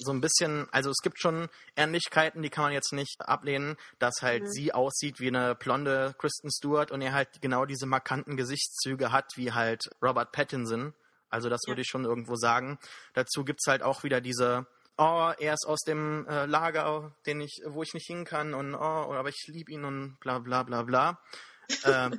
so 0.03 0.13
ein 0.13 0.21
bisschen, 0.21 0.67
also 0.73 0.89
es 0.89 0.99
gibt 1.03 1.21
schon 1.21 1.49
Ähnlichkeiten, 1.77 2.43
die 2.43 2.49
kann 2.49 2.65
man 2.65 2.73
jetzt 2.73 2.93
nicht 2.93 3.21
ablehnen, 3.21 3.77
dass 3.99 4.23
halt 4.23 4.45
mhm. 4.45 4.49
sie 4.49 4.73
aussieht 4.73 5.21
wie 5.21 5.29
eine 5.29 5.55
blonde 5.55 6.15
Kristen 6.19 6.51
Stewart 6.51 6.91
und 6.91 7.03
er 7.03 7.13
halt 7.13 7.43
genau 7.43 7.67
diese 7.67 7.85
markanten 7.85 8.39
Gesichtszüge 8.39 9.13
hat 9.13 9.33
wie 9.37 9.53
halt 9.53 9.91
Robert 10.03 10.33
Pattinson. 10.33 10.95
Also 11.31 11.49
das 11.49 11.61
würde 11.67 11.83
ich 11.83 11.89
schon 11.89 12.05
irgendwo 12.05 12.37
sagen. 12.37 12.79
Dazu 13.15 13.45
gibt 13.45 13.61
es 13.65 13.71
halt 13.71 13.83
auch 13.83 14.03
wieder 14.03 14.21
diese, 14.21 14.67
oh, 14.99 15.33
er 15.39 15.55
ist 15.55 15.67
aus 15.67 15.81
dem 15.81 16.27
äh, 16.29 16.47
Lager, 16.47 17.17
den 17.27 17.41
ich, 17.41 17.63
wo 17.67 17.83
ich 17.83 17.95
nicht 17.95 18.07
hin 18.07 18.25
kann 18.25 18.55
und 18.55 18.75
oh, 18.75 18.79
aber 18.79 19.29
ich 19.29 19.47
liebe 19.47 19.73
ihn 19.73 19.85
und 19.85 20.19
bla 20.21 20.39
bla 20.39 20.63
bla 20.63 20.83
bla. 20.83 21.23
äh, 21.85 22.11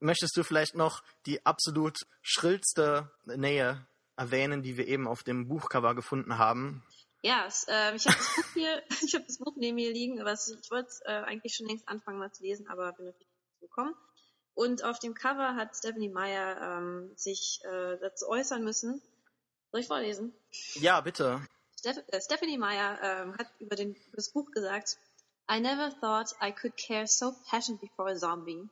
möchtest 0.00 0.36
du 0.36 0.42
vielleicht 0.42 0.74
noch 0.74 1.02
die 1.26 1.44
absolut 1.46 1.98
schrillste 2.22 3.10
Nähe 3.24 3.86
erwähnen, 4.16 4.62
die 4.62 4.76
wir 4.76 4.86
eben 4.86 5.06
auf 5.06 5.22
dem 5.22 5.48
Buchcover 5.48 5.94
gefunden 5.94 6.38
haben. 6.38 6.82
Ja, 7.22 7.44
es, 7.46 7.66
äh, 7.68 7.94
ich 7.94 8.06
habe 8.06 8.16
das 8.16 8.36
Buch 8.36 8.52
hier, 8.54 8.82
ich 9.02 9.14
habe 9.14 9.24
das 9.24 9.38
Buch 9.38 9.54
neben 9.56 9.76
mir 9.76 9.92
liegen, 9.92 10.24
was 10.24 10.48
ich 10.48 10.70
wollte 10.70 10.90
äh, 11.04 11.22
eigentlich 11.24 11.54
schon 11.56 11.66
längst 11.66 11.88
anfangen 11.88 12.18
mal 12.18 12.32
zu 12.32 12.42
lesen, 12.42 12.68
aber 12.68 12.92
bin 12.92 13.06
natürlich 13.06 13.26
nicht 13.26 13.60
gekommen. 13.60 13.94
Und 14.56 14.82
auf 14.84 14.98
dem 14.98 15.12
Cover 15.12 15.54
hat 15.54 15.76
Stephanie 15.76 16.08
Meyer 16.08 16.78
ähm, 16.78 17.12
sich 17.14 17.60
äh, 17.64 17.98
dazu 18.00 18.26
äußern 18.26 18.64
müssen. 18.64 19.02
Soll 19.70 19.82
ich 19.82 19.86
vorlesen? 19.86 20.32
Ja, 20.76 21.02
bitte. 21.02 21.46
Steph 21.78 21.98
äh, 22.08 22.20
Stephanie 22.22 22.56
Meyer 22.56 22.98
ähm, 23.02 23.36
hat 23.36 23.48
über, 23.58 23.76
den, 23.76 23.94
über 23.94 24.16
das 24.16 24.32
Buch 24.32 24.50
gesagt, 24.52 24.96
I 25.50 25.60
never 25.60 25.90
thought 26.00 26.34
I 26.40 26.52
could 26.52 26.74
care 26.78 27.06
so 27.06 27.34
passionately 27.50 27.90
for 27.96 28.08
a 28.08 28.16
zombie. 28.16 28.66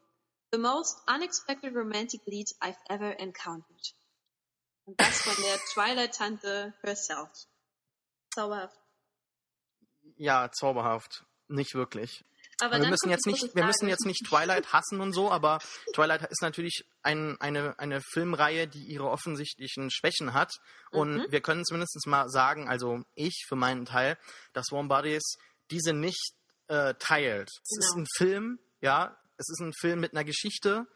The 0.53 0.59
most 0.59 1.03
unexpected 1.07 1.75
romantic 1.75 2.23
lead 2.27 2.49
I've 2.63 2.81
ever 2.89 3.19
encountered. 3.21 3.95
Und 4.87 4.99
das 4.99 5.21
von 5.21 5.35
der 5.45 5.59
Twilight-Tante 5.75 6.73
herself. 6.81 7.29
Zauberhaft. 8.31 8.81
Ja, 10.17 10.51
zauberhaft. 10.51 11.27
Nicht 11.49 11.75
wirklich. 11.75 12.25
Aber 12.61 12.73
wir 12.75 12.81
dann 12.81 12.91
müssen 12.91 13.11
jetzt 13.11 13.27
nicht, 13.27 13.55
wir 13.55 13.65
müssen 13.65 13.89
jetzt 13.89 14.07
nicht 14.07 14.25
Twilight 14.27 14.73
hassen 14.73 15.01
und 15.01 15.13
so, 15.13 15.31
aber 15.31 15.59
Twilight 15.95 16.23
ist 16.31 16.43
natürlich 16.43 16.85
ein, 17.03 17.37
eine, 17.41 17.79
eine 17.79 18.01
Filmreihe, 18.13 18.67
die 18.69 18.85
ihre 18.85 19.09
offensichtlichen 19.11 19.91
Schwächen 19.91 20.33
hat. 20.35 20.53
Und 20.91 21.17
Mhm. 21.17 21.27
wir 21.31 21.41
können 21.41 21.65
zumindest 21.65 21.97
mal 22.07 22.29
sagen, 22.29 22.69
also 22.69 23.03
ich 23.15 23.45
für 23.49 23.57
meinen 23.57 23.85
Teil, 23.85 24.17
dass 24.53 24.67
Warm 24.71 24.89
Bodies 24.89 25.23
diese 25.71 25.93
nicht 25.93 26.35
äh, 26.69 26.95
teilt. 26.99 27.49
Es 27.63 27.79
ist 27.79 27.93
Genau. 27.95 28.03
ein 28.05 28.07
Film, 28.17 28.59
ja, 28.81 29.17
es 29.37 29.49
ist 29.51 29.61
ein 29.61 29.73
Film 29.81 30.01
mit 30.01 30.13
einer 30.13 30.25
Geschichte. 30.25 30.87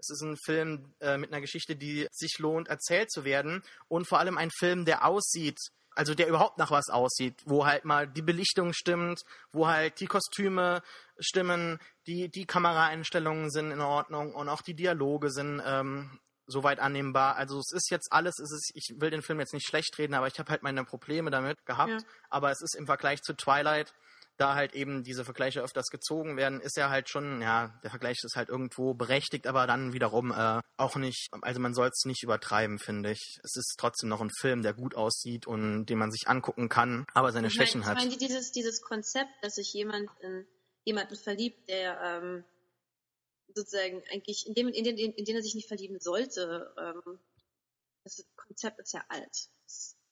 Es 0.00 0.10
ist 0.10 0.22
ein 0.22 0.36
Film 0.44 0.94
äh, 1.00 1.16
mit 1.18 1.32
einer 1.32 1.40
Geschichte, 1.40 1.74
die 1.74 2.06
sich 2.12 2.38
lohnt, 2.38 2.68
erzählt 2.68 3.10
zu 3.10 3.24
werden. 3.24 3.64
Und 3.88 4.06
vor 4.08 4.20
allem 4.20 4.38
ein 4.38 4.50
Film, 4.56 4.84
der 4.84 5.04
aussieht, 5.04 5.58
also 5.98 6.14
der 6.14 6.28
überhaupt 6.28 6.58
nach 6.58 6.70
was 6.70 6.90
aussieht, 6.90 7.42
wo 7.44 7.66
halt 7.66 7.84
mal 7.84 8.06
die 8.06 8.22
Belichtung 8.22 8.72
stimmt, 8.72 9.22
wo 9.50 9.66
halt 9.66 9.98
die 9.98 10.06
Kostüme 10.06 10.80
stimmen, 11.18 11.80
die, 12.06 12.28
die 12.28 12.46
Kameraeinstellungen 12.46 13.50
sind 13.50 13.72
in 13.72 13.80
Ordnung 13.80 14.32
und 14.32 14.48
auch 14.48 14.62
die 14.62 14.74
Dialoge 14.74 15.30
sind 15.30 15.60
ähm, 15.66 16.20
soweit 16.46 16.78
annehmbar. 16.78 17.34
Also 17.34 17.58
es 17.58 17.72
ist 17.72 17.90
jetzt 17.90 18.12
alles, 18.12 18.38
es 18.38 18.52
ist, 18.52 18.70
ich 18.74 19.00
will 19.00 19.10
den 19.10 19.22
Film 19.22 19.40
jetzt 19.40 19.52
nicht 19.52 19.66
schlecht 19.66 19.98
reden, 19.98 20.14
aber 20.14 20.28
ich 20.28 20.38
habe 20.38 20.50
halt 20.52 20.62
meine 20.62 20.84
Probleme 20.84 21.32
damit 21.32 21.66
gehabt. 21.66 21.90
Ja. 21.90 21.98
Aber 22.30 22.52
es 22.52 22.62
ist 22.62 22.76
im 22.76 22.86
Vergleich 22.86 23.20
zu 23.22 23.34
Twilight, 23.34 23.92
da 24.38 24.54
halt 24.54 24.74
eben 24.74 25.02
diese 25.04 25.24
Vergleiche 25.24 25.60
öfters 25.62 25.88
gezogen 25.88 26.36
werden, 26.36 26.60
ist 26.60 26.78
er 26.78 26.90
halt 26.90 27.08
schon, 27.08 27.42
ja, 27.42 27.78
der 27.82 27.90
Vergleich 27.90 28.18
ist 28.22 28.36
halt 28.36 28.48
irgendwo 28.48 28.94
berechtigt, 28.94 29.46
aber 29.46 29.66
dann 29.66 29.92
wiederum 29.92 30.30
äh, 30.32 30.60
auch 30.76 30.96
nicht, 30.96 31.28
also 31.42 31.60
man 31.60 31.74
soll 31.74 31.88
es 31.88 32.04
nicht 32.04 32.22
übertreiben, 32.22 32.78
finde 32.78 33.10
ich. 33.10 33.38
Es 33.42 33.56
ist 33.56 33.74
trotzdem 33.78 34.08
noch 34.08 34.20
ein 34.20 34.30
Film, 34.30 34.62
der 34.62 34.74
gut 34.74 34.94
aussieht 34.94 35.46
und 35.46 35.86
den 35.86 35.98
man 35.98 36.10
sich 36.12 36.28
angucken 36.28 36.68
kann, 36.68 37.04
aber 37.14 37.32
seine 37.32 37.48
Ich 37.48 37.54
Schwächen 37.54 37.80
meine, 37.80 37.90
hat. 37.92 37.98
ich 37.98 38.04
meine, 38.04 38.16
dieses, 38.18 38.52
dieses 38.52 38.80
Konzept, 38.80 39.30
dass 39.42 39.56
sich 39.56 39.72
jemand 39.72 40.08
in 40.20 40.46
jemanden 40.84 41.16
verliebt, 41.16 41.68
der 41.68 42.00
ähm, 42.00 42.44
sozusagen 43.54 44.02
eigentlich, 44.12 44.46
in 44.46 44.54
dem, 44.54 44.68
in, 44.68 44.84
den, 44.84 44.96
in 44.96 45.24
den 45.24 45.36
er 45.36 45.42
sich 45.42 45.54
nicht 45.54 45.68
verlieben 45.68 45.98
sollte, 46.00 46.72
ähm, 46.78 47.18
das 48.04 48.24
Konzept 48.36 48.78
ist 48.78 48.92
ja 48.94 49.04
alt. 49.08 49.48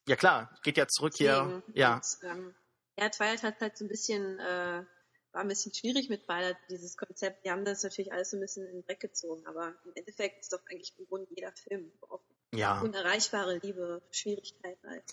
Ja 0.08 0.16
klar, 0.16 0.56
geht 0.62 0.76
ja 0.76 0.86
zurück 0.88 1.14
hier, 1.16 1.62
deswegen- 1.64 1.78
ja. 1.78 1.94
Und, 1.94 2.18
ähm, 2.24 2.54
ja, 2.98 3.08
Twilight 3.08 3.42
hat 3.42 3.60
halt 3.60 3.76
so 3.76 3.84
ein 3.84 3.88
bisschen, 3.88 4.38
äh, 4.38 4.84
war 5.32 5.40
ein 5.42 5.48
bisschen 5.48 5.74
schwierig 5.74 6.08
mit 6.08 6.24
Twilight, 6.24 6.56
dieses 6.70 6.96
Konzept. 6.96 7.44
Die 7.44 7.50
haben 7.50 7.64
das 7.64 7.82
natürlich 7.82 8.12
alles 8.12 8.30
so 8.30 8.36
ein 8.36 8.40
bisschen 8.40 8.66
in 8.66 8.72
den 8.76 8.86
Dreck 8.86 9.00
gezogen, 9.00 9.46
aber 9.46 9.74
im 9.84 9.92
Endeffekt 9.94 10.40
ist 10.40 10.52
doch 10.52 10.60
eigentlich 10.70 10.94
im 10.98 11.06
Grunde 11.06 11.26
jeder 11.34 11.52
Film 11.52 11.92
auf 12.08 12.20
Ja. 12.52 12.80
unerreichbare 12.80 13.58
Liebe, 13.58 14.02
Schwierigkeiten 14.10 14.88
halt. 14.88 15.04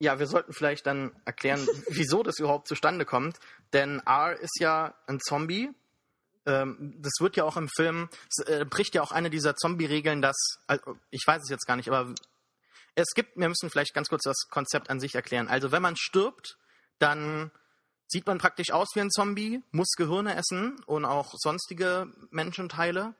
Ja, 0.00 0.18
wir 0.18 0.26
sollten 0.26 0.52
vielleicht 0.52 0.86
dann 0.86 1.14
erklären, 1.24 1.60
wieso 1.88 2.24
das 2.24 2.40
überhaupt 2.40 2.66
zustande 2.66 3.04
kommt. 3.04 3.38
Denn 3.72 4.00
R 4.04 4.38
ist 4.40 4.58
ja 4.58 4.96
ein 5.06 5.20
Zombie. 5.20 5.70
Ähm, 6.44 6.96
das 7.00 7.12
wird 7.20 7.36
ja 7.36 7.44
auch 7.44 7.56
im 7.56 7.68
Film, 7.76 8.08
es 8.28 8.44
äh, 8.46 8.64
bricht 8.64 8.96
ja 8.96 9.02
auch 9.02 9.12
eine 9.12 9.30
dieser 9.30 9.54
Zombie-Regeln, 9.54 10.20
dass, 10.20 10.36
also, 10.66 10.98
ich 11.10 11.22
weiß 11.24 11.42
es 11.44 11.48
jetzt 11.50 11.66
gar 11.68 11.76
nicht, 11.76 11.88
aber 11.88 12.12
es 12.96 13.10
gibt, 13.14 13.36
wir 13.36 13.48
müssen 13.48 13.70
vielleicht 13.70 13.94
ganz 13.94 14.08
kurz 14.08 14.24
das 14.24 14.48
Konzept 14.50 14.90
an 14.90 14.98
sich 14.98 15.14
erklären. 15.14 15.46
Also 15.46 15.70
wenn 15.70 15.82
man 15.82 15.94
stirbt, 15.96 16.58
dann 17.02 17.50
sieht 18.08 18.26
man 18.26 18.38
praktisch 18.38 18.70
aus 18.72 18.88
wie 18.94 19.00
ein 19.00 19.10
Zombie, 19.10 19.62
muss 19.70 19.92
Gehirne 19.96 20.34
essen 20.36 20.76
und 20.86 21.04
auch 21.04 21.34
sonstige 21.36 22.12
Menschenteile. 22.30 23.14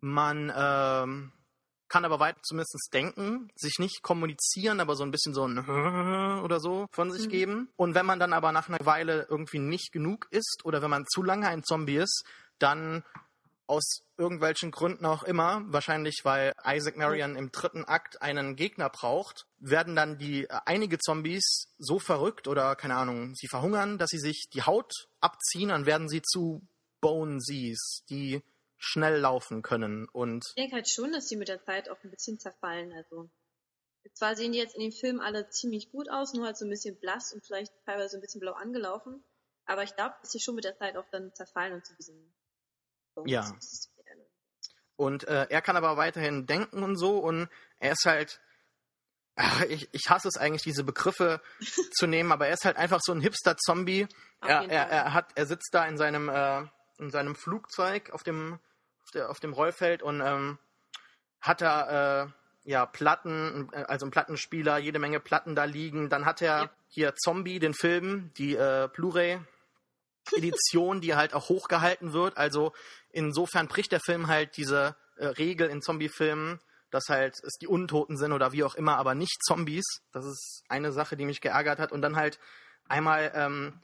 Man 0.00 0.52
ähm, 0.54 1.32
kann 1.88 2.04
aber 2.04 2.18
weit 2.18 2.36
zumindest 2.42 2.88
denken, 2.92 3.50
sich 3.54 3.78
nicht 3.78 4.02
kommunizieren, 4.02 4.80
aber 4.80 4.96
so 4.96 5.04
ein 5.04 5.10
bisschen 5.12 5.32
so 5.34 5.46
ein 5.46 5.58
oder 6.42 6.58
so 6.58 6.86
von 6.90 7.12
sich 7.12 7.26
Mhm. 7.26 7.30
geben. 7.30 7.68
Und 7.76 7.94
wenn 7.94 8.06
man 8.06 8.18
dann 8.18 8.32
aber 8.32 8.50
nach 8.50 8.68
einer 8.68 8.84
Weile 8.84 9.26
irgendwie 9.30 9.60
nicht 9.60 9.92
genug 9.92 10.26
isst 10.30 10.62
oder 10.64 10.82
wenn 10.82 10.90
man 10.90 11.06
zu 11.06 11.22
lange 11.22 11.46
ein 11.48 11.62
Zombie 11.62 11.96
ist, 11.98 12.24
dann 12.58 13.04
aus 13.72 14.04
irgendwelchen 14.18 14.70
Gründen 14.70 15.06
auch 15.06 15.22
immer, 15.22 15.62
wahrscheinlich 15.66 16.20
weil 16.24 16.52
Isaac 16.66 16.98
Marion 16.98 17.36
im 17.36 17.50
dritten 17.50 17.84
Akt 17.86 18.20
einen 18.20 18.54
Gegner 18.54 18.90
braucht, 18.90 19.46
werden 19.58 19.96
dann 19.96 20.18
die 20.18 20.44
äh, 20.44 20.60
einige 20.66 20.98
Zombies 20.98 21.68
so 21.78 21.98
verrückt 21.98 22.48
oder 22.48 22.76
keine 22.76 22.96
Ahnung, 22.96 23.34
sie 23.34 23.48
verhungern, 23.48 23.96
dass 23.96 24.10
sie 24.10 24.18
sich 24.18 24.48
die 24.52 24.62
Haut 24.62 24.92
abziehen, 25.20 25.70
dann 25.70 25.86
werden 25.86 26.10
sie 26.10 26.20
zu 26.20 26.60
Bonesies, 27.00 28.04
die 28.10 28.42
schnell 28.76 29.18
laufen 29.18 29.62
können 29.62 30.06
und 30.12 30.44
Ich 30.48 30.54
denke 30.54 30.76
halt 30.76 30.90
schon, 30.90 31.12
dass 31.12 31.28
die 31.28 31.36
mit 31.36 31.48
der 31.48 31.64
Zeit 31.64 31.88
auch 31.88 31.96
ein 32.04 32.10
bisschen 32.10 32.38
zerfallen. 32.38 32.92
Also 32.92 33.30
zwar 34.12 34.36
sehen 34.36 34.52
die 34.52 34.58
jetzt 34.58 34.74
in 34.74 34.82
dem 34.82 34.92
Film 34.92 35.20
alle 35.20 35.48
ziemlich 35.48 35.90
gut 35.90 36.10
aus, 36.10 36.34
nur 36.34 36.44
halt 36.44 36.58
so 36.58 36.66
ein 36.66 36.70
bisschen 36.70 36.98
blass 36.98 37.32
und 37.32 37.46
vielleicht 37.46 37.72
teilweise 37.86 38.18
ein 38.18 38.20
bisschen 38.20 38.40
blau 38.40 38.52
angelaufen. 38.52 39.24
Aber 39.64 39.82
ich 39.84 39.94
glaube, 39.94 40.14
dass 40.20 40.32
sie 40.32 40.40
schon 40.40 40.56
mit 40.56 40.64
der 40.64 40.76
Zeit 40.76 40.96
auch 40.96 41.08
dann 41.10 41.32
zerfallen 41.34 41.74
und 41.74 41.86
zu 41.86 41.94
diesem 41.94 42.34
Ja. 43.24 43.50
Und 44.96 45.24
äh, 45.26 45.46
er 45.48 45.62
kann 45.62 45.76
aber 45.76 45.96
weiterhin 45.96 46.46
denken 46.46 46.82
und 46.82 46.96
so 46.96 47.18
und 47.18 47.48
er 47.78 47.92
ist 47.92 48.04
halt, 48.04 48.40
ach, 49.36 49.62
ich, 49.68 49.88
ich 49.92 50.08
hasse 50.08 50.28
es 50.28 50.36
eigentlich, 50.36 50.62
diese 50.62 50.84
Begriffe 50.84 51.40
zu 51.94 52.06
nehmen, 52.06 52.32
aber 52.32 52.46
er 52.48 52.54
ist 52.54 52.64
halt 52.64 52.76
einfach 52.76 53.00
so 53.02 53.12
ein 53.12 53.20
Hipster-Zombie. 53.20 54.06
Er, 54.40 54.68
er, 54.68 54.88
er, 54.88 55.12
hat, 55.14 55.30
er 55.34 55.46
sitzt 55.46 55.70
da 55.72 55.86
in 55.86 55.96
seinem, 55.96 56.28
äh, 56.28 56.62
in 56.98 57.10
seinem 57.10 57.34
Flugzeug 57.34 58.10
auf 58.10 58.22
dem, 58.22 58.58
auf, 59.04 59.10
der, 59.14 59.30
auf 59.30 59.40
dem 59.40 59.52
Rollfeld 59.52 60.02
und 60.02 60.20
ähm, 60.20 60.58
hat 61.40 61.60
da 61.60 62.24
äh, 62.24 62.28
ja 62.64 62.86
Platten, 62.86 63.68
äh, 63.72 63.84
also 63.84 64.06
ein 64.06 64.10
Plattenspieler, 64.10 64.78
jede 64.78 64.98
Menge 64.98 65.20
Platten 65.20 65.54
da 65.54 65.64
liegen. 65.64 66.10
Dann 66.10 66.24
hat 66.26 66.42
er 66.42 66.58
Ja. 66.62 66.70
hier 66.88 67.14
Zombie, 67.16 67.58
den 67.58 67.74
Film, 67.74 68.32
die 68.36 68.54
äh, 68.54 68.88
Blu-ray. 68.92 69.40
Edition, 70.32 71.00
die 71.00 71.14
halt 71.14 71.34
auch 71.34 71.48
hochgehalten 71.48 72.12
wird. 72.12 72.36
Also 72.36 72.72
insofern 73.10 73.68
bricht 73.68 73.92
der 73.92 74.00
Film 74.00 74.28
halt 74.28 74.56
diese 74.56 74.96
äh, 75.16 75.26
Regel 75.26 75.68
in 75.68 75.82
Zombie-Filmen, 75.82 76.60
dass 76.90 77.08
halt 77.08 77.34
es 77.42 77.54
die 77.60 77.66
Untoten 77.66 78.16
sind 78.16 78.32
oder 78.32 78.52
wie 78.52 78.64
auch 78.64 78.74
immer, 78.74 78.96
aber 78.96 79.14
nicht 79.14 79.42
Zombies. 79.44 79.84
Das 80.12 80.24
ist 80.24 80.64
eine 80.68 80.92
Sache, 80.92 81.16
die 81.16 81.24
mich 81.24 81.40
geärgert 81.40 81.78
hat. 81.78 81.92
Und 81.92 82.02
dann 82.02 82.16
halt 82.16 82.38
einmal 82.86 83.32
ähm, 83.34 83.80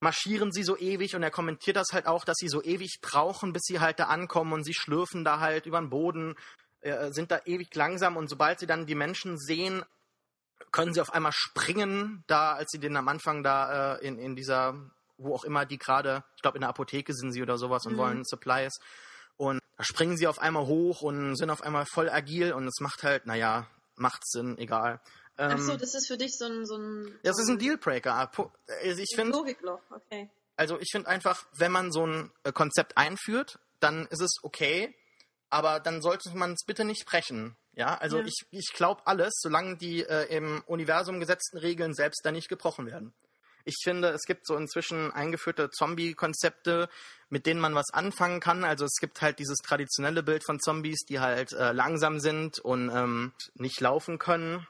marschieren 0.00 0.52
sie 0.52 0.62
so 0.62 0.76
ewig 0.76 1.14
und 1.16 1.22
er 1.22 1.30
kommentiert 1.30 1.76
das 1.76 1.88
halt 1.92 2.06
auch, 2.06 2.24
dass 2.24 2.36
sie 2.38 2.48
so 2.48 2.62
ewig 2.62 3.00
brauchen, 3.00 3.52
bis 3.52 3.62
sie 3.64 3.80
halt 3.80 3.98
da 3.98 4.04
ankommen 4.04 4.52
und 4.52 4.64
sie 4.64 4.74
schlürfen 4.74 5.24
da 5.24 5.40
halt 5.40 5.66
über 5.66 5.80
den 5.80 5.90
Boden, 5.90 6.36
äh, 6.80 7.10
sind 7.12 7.30
da 7.30 7.40
ewig 7.44 7.74
langsam 7.74 8.16
und 8.16 8.28
sobald 8.28 8.60
sie 8.60 8.66
dann 8.66 8.86
die 8.86 8.94
Menschen 8.94 9.38
sehen, 9.38 9.84
können 10.72 10.92
sie 10.92 11.00
auf 11.00 11.12
einmal 11.12 11.32
springen, 11.32 12.24
da 12.26 12.52
als 12.52 12.70
sie 12.70 12.78
den 12.78 12.96
am 12.96 13.08
Anfang 13.08 13.42
da 13.42 13.96
äh, 13.96 14.06
in, 14.06 14.18
in 14.18 14.36
dieser, 14.36 14.74
wo 15.18 15.34
auch 15.34 15.44
immer 15.44 15.64
die 15.66 15.78
gerade, 15.78 16.24
ich 16.36 16.42
glaube 16.42 16.56
in 16.58 16.60
der 16.62 16.70
Apotheke 16.70 17.14
sind 17.14 17.32
sie 17.32 17.42
oder 17.42 17.58
sowas 17.58 17.86
und 17.86 17.94
Mhm. 17.94 17.98
wollen 17.98 18.24
Supplies 18.24 18.74
und 19.36 19.60
da 19.76 19.84
springen 19.84 20.16
sie 20.16 20.26
auf 20.26 20.38
einmal 20.38 20.66
hoch 20.66 21.02
und 21.02 21.36
sind 21.36 21.50
auf 21.50 21.62
einmal 21.62 21.84
voll 21.86 22.08
agil 22.08 22.52
und 22.52 22.66
es 22.66 22.80
macht 22.80 23.02
halt, 23.02 23.26
naja, 23.26 23.66
macht 23.96 24.26
Sinn, 24.26 24.56
egal. 24.58 25.00
Ähm, 25.38 25.52
Ach 25.54 25.58
so, 25.58 25.76
das 25.76 25.94
ist 25.94 26.06
für 26.06 26.16
dich 26.16 26.36
so 26.38 26.46
ein 26.46 26.64
so 26.64 26.76
ein, 26.78 27.18
das 27.22 27.38
ist 27.38 27.48
ein 27.48 27.58
Dealbreaker. 27.58 28.14
Also 28.14 28.50
Ich 29.02 29.12
finde, 29.14 29.36
Logikloch, 29.36 29.80
okay. 29.90 30.30
also 30.56 30.78
ich 30.80 30.88
finde 30.90 31.08
einfach, 31.08 31.44
wenn 31.52 31.72
man 31.72 31.92
so 31.92 32.06
ein 32.06 32.32
äh, 32.44 32.52
Konzept 32.52 32.96
einführt, 32.96 33.58
dann 33.80 34.06
ist 34.06 34.22
es 34.22 34.38
okay, 34.42 34.94
aber 35.50 35.78
dann 35.80 36.00
sollte 36.00 36.30
man 36.34 36.52
es 36.52 36.64
bitte 36.66 36.84
nicht 36.86 37.04
brechen. 37.06 37.54
Ja, 37.74 37.98
also 37.98 38.20
Ja. 38.20 38.24
ich, 38.24 38.46
ich 38.50 38.72
glaube 38.72 39.06
alles, 39.06 39.34
solange 39.36 39.76
die 39.76 40.02
äh, 40.02 40.34
im 40.34 40.62
Universum 40.66 41.20
gesetzten 41.20 41.58
Regeln 41.58 41.92
selbst 41.92 42.22
da 42.24 42.32
nicht 42.32 42.48
gebrochen 42.48 42.86
werden. 42.86 43.12
Ich 43.66 43.76
finde, 43.82 44.10
es 44.10 44.22
gibt 44.22 44.46
so 44.46 44.56
inzwischen 44.56 45.12
eingeführte 45.12 45.70
Zombie-Konzepte, 45.70 46.88
mit 47.28 47.46
denen 47.46 47.60
man 47.60 47.74
was 47.74 47.92
anfangen 47.92 48.38
kann. 48.38 48.62
Also 48.64 48.84
es 48.84 48.96
gibt 49.00 49.20
halt 49.20 49.40
dieses 49.40 49.58
traditionelle 49.58 50.22
Bild 50.22 50.44
von 50.44 50.60
Zombies, 50.60 51.00
die 51.08 51.18
halt 51.18 51.52
äh, 51.52 51.72
langsam 51.72 52.20
sind 52.20 52.60
und 52.60 52.90
ähm, 52.90 53.32
nicht 53.54 53.80
laufen 53.80 54.18
können. 54.18 54.66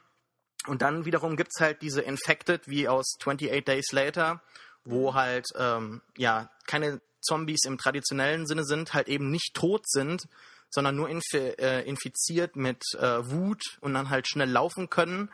Und 0.65 0.81
dann 0.81 1.05
wiederum 1.05 1.37
gibt's 1.37 1.59
halt 1.59 1.81
diese 1.83 2.01
Infected, 2.01 2.67
wie 2.67 2.87
aus 2.87 3.17
28 3.21 3.63
Days 3.63 3.91
Later, 3.91 4.41
wo 4.83 5.13
halt 5.13 5.45
ähm, 5.55 6.01
ja 6.17 6.49
keine 6.65 6.99
Zombies 7.21 7.65
im 7.65 7.77
traditionellen 7.77 8.47
Sinne 8.47 8.63
sind, 8.63 8.93
halt 8.93 9.07
eben 9.07 9.29
nicht 9.29 9.53
tot 9.53 9.87
sind, 9.87 10.27
sondern 10.69 10.95
nur 10.95 11.09
äh, 11.09 11.87
infiziert 11.87 12.55
mit 12.55 12.81
äh, 12.95 13.29
Wut 13.29 13.61
und 13.81 13.93
dann 13.93 14.09
halt 14.09 14.27
schnell 14.27 14.49
laufen 14.49 14.89
können. 14.89 15.29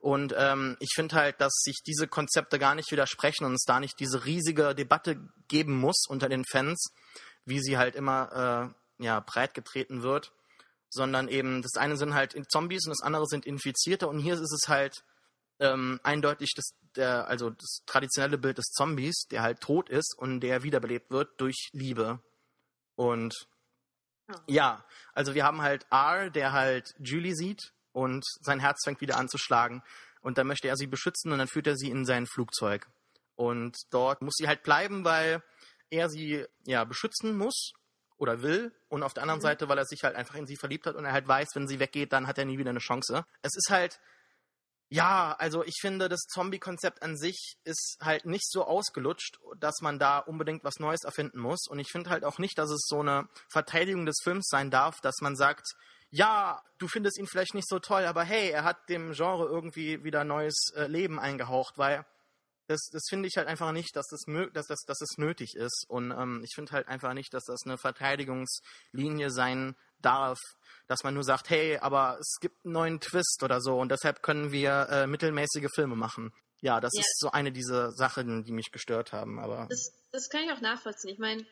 Und 0.00 0.34
ähm, 0.36 0.78
ich 0.80 0.92
finde 0.94 1.14
halt, 1.16 1.40
dass 1.42 1.52
sich 1.62 1.82
diese 1.86 2.08
Konzepte 2.08 2.58
gar 2.58 2.74
nicht 2.74 2.90
widersprechen 2.90 3.44
und 3.44 3.52
es 3.52 3.64
da 3.66 3.80
nicht 3.80 4.00
diese 4.00 4.24
riesige 4.24 4.74
Debatte 4.74 5.20
geben 5.46 5.78
muss 5.78 6.06
unter 6.08 6.30
den 6.30 6.44
Fans, 6.50 6.92
wie 7.44 7.60
sie 7.60 7.76
halt 7.76 7.96
immer 7.96 8.72
äh, 8.98 9.04
ja, 9.04 9.20
breit 9.20 9.52
getreten 9.52 10.02
wird, 10.02 10.32
sondern 10.88 11.28
eben 11.28 11.60
das 11.60 11.74
eine 11.76 11.98
sind 11.98 12.14
halt 12.14 12.34
Zombies 12.50 12.86
und 12.86 12.90
das 12.90 13.02
andere 13.02 13.26
sind 13.26 13.44
Infizierte 13.44 14.08
und 14.08 14.18
hier 14.18 14.34
ist 14.34 14.52
es 14.52 14.68
halt 14.68 15.04
ähm, 15.58 16.00
eindeutig 16.02 16.54
das, 16.56 16.72
der, 16.96 17.28
also 17.28 17.50
das 17.50 17.82
traditionelle 17.84 18.38
Bild 18.38 18.56
des 18.56 18.70
Zombies, 18.72 19.26
der 19.30 19.42
halt 19.42 19.60
tot 19.60 19.90
ist 19.90 20.16
und 20.16 20.40
der 20.40 20.62
wiederbelebt 20.62 21.10
wird 21.10 21.38
durch 21.38 21.68
Liebe. 21.72 22.20
Und 22.96 23.34
ja, 24.46 24.82
also 25.12 25.34
wir 25.34 25.44
haben 25.44 25.60
halt 25.60 25.86
R, 25.90 26.30
der 26.30 26.52
halt 26.52 26.94
Julie 26.98 27.34
sieht 27.34 27.74
und 27.92 28.24
sein 28.40 28.60
Herz 28.60 28.82
fängt 28.84 29.00
wieder 29.00 29.16
an 29.16 29.28
zu 29.28 29.38
schlagen. 29.38 29.82
Und 30.20 30.38
dann 30.38 30.46
möchte 30.46 30.68
er 30.68 30.76
sie 30.76 30.86
beschützen 30.86 31.32
und 31.32 31.38
dann 31.38 31.48
führt 31.48 31.66
er 31.66 31.76
sie 31.76 31.90
in 31.90 32.04
sein 32.04 32.26
Flugzeug. 32.26 32.86
Und 33.36 33.76
dort 33.90 34.20
muss 34.20 34.34
sie 34.36 34.48
halt 34.48 34.62
bleiben, 34.62 35.04
weil 35.04 35.42
er 35.88 36.10
sie 36.10 36.44
ja 36.66 36.84
beschützen 36.84 37.36
muss 37.36 37.72
oder 38.18 38.42
will. 38.42 38.72
Und 38.88 39.02
auf 39.02 39.14
der 39.14 39.22
anderen 39.22 39.40
mhm. 39.40 39.44
Seite, 39.44 39.68
weil 39.68 39.78
er 39.78 39.86
sich 39.86 40.04
halt 40.04 40.14
einfach 40.14 40.34
in 40.34 40.46
sie 40.46 40.56
verliebt 40.56 40.86
hat 40.86 40.94
und 40.94 41.04
er 41.04 41.12
halt 41.12 41.26
weiß, 41.26 41.48
wenn 41.54 41.66
sie 41.66 41.80
weggeht, 41.80 42.12
dann 42.12 42.26
hat 42.26 42.38
er 42.38 42.44
nie 42.44 42.58
wieder 42.58 42.70
eine 42.70 42.80
Chance. 42.80 43.24
Es 43.42 43.56
ist 43.56 43.70
halt, 43.70 43.98
ja, 44.90 45.34
also 45.38 45.64
ich 45.64 45.76
finde, 45.80 46.08
das 46.08 46.20
Zombie-Konzept 46.28 47.02
an 47.02 47.16
sich 47.16 47.56
ist 47.64 47.96
halt 48.00 48.26
nicht 48.26 48.50
so 48.50 48.64
ausgelutscht, 48.64 49.38
dass 49.56 49.80
man 49.80 49.98
da 49.98 50.18
unbedingt 50.18 50.64
was 50.64 50.80
Neues 50.80 51.04
erfinden 51.04 51.38
muss. 51.38 51.66
Und 51.68 51.78
ich 51.78 51.90
finde 51.90 52.10
halt 52.10 52.24
auch 52.24 52.38
nicht, 52.38 52.58
dass 52.58 52.70
es 52.70 52.84
so 52.86 53.00
eine 53.00 53.28
Verteidigung 53.48 54.04
des 54.04 54.18
Films 54.22 54.48
sein 54.48 54.70
darf, 54.70 55.00
dass 55.00 55.20
man 55.20 55.36
sagt, 55.36 55.74
ja, 56.10 56.62
du 56.78 56.88
findest 56.88 57.18
ihn 57.18 57.26
vielleicht 57.26 57.54
nicht 57.54 57.68
so 57.68 57.78
toll, 57.78 58.04
aber 58.04 58.24
hey, 58.24 58.50
er 58.50 58.64
hat 58.64 58.88
dem 58.88 59.12
Genre 59.12 59.46
irgendwie 59.46 60.02
wieder 60.04 60.24
neues 60.24 60.72
äh, 60.74 60.86
Leben 60.86 61.18
eingehaucht, 61.18 61.78
weil 61.78 62.04
das, 62.66 62.88
das 62.92 63.02
finde 63.08 63.28
ich 63.28 63.36
halt 63.36 63.48
einfach 63.48 63.72
nicht, 63.72 63.96
dass 63.96 64.06
das, 64.06 64.22
dass 64.52 64.66
das, 64.66 64.80
dass 64.86 64.98
das 64.98 65.18
nötig 65.18 65.56
ist. 65.56 65.86
Und 65.88 66.12
ähm, 66.12 66.42
ich 66.44 66.54
finde 66.54 66.70
halt 66.72 66.86
einfach 66.86 67.14
nicht, 67.14 67.34
dass 67.34 67.44
das 67.44 67.62
eine 67.64 67.78
Verteidigungslinie 67.78 69.30
sein 69.30 69.74
darf, 69.98 70.38
dass 70.86 71.02
man 71.02 71.14
nur 71.14 71.24
sagt, 71.24 71.50
hey, 71.50 71.78
aber 71.78 72.18
es 72.20 72.38
gibt 72.40 72.64
einen 72.64 72.74
neuen 72.74 73.00
Twist 73.00 73.42
oder 73.42 73.60
so 73.60 73.78
und 73.78 73.90
deshalb 73.90 74.22
können 74.22 74.52
wir 74.52 74.88
äh, 74.88 75.06
mittelmäßige 75.06 75.68
Filme 75.74 75.96
machen. 75.96 76.32
Ja, 76.60 76.80
das 76.80 76.92
ja. 76.94 77.00
ist 77.00 77.18
so 77.18 77.30
eine 77.30 77.52
dieser 77.52 77.90
Sachen, 77.92 78.44
die 78.44 78.52
mich 78.52 78.70
gestört 78.70 79.12
haben. 79.12 79.38
Aber 79.40 79.66
das, 79.68 79.92
das 80.12 80.28
kann 80.28 80.42
ich 80.42 80.52
auch 80.52 80.60
nachvollziehen. 80.60 81.12
Ich 81.12 81.18
meine, 81.18 81.44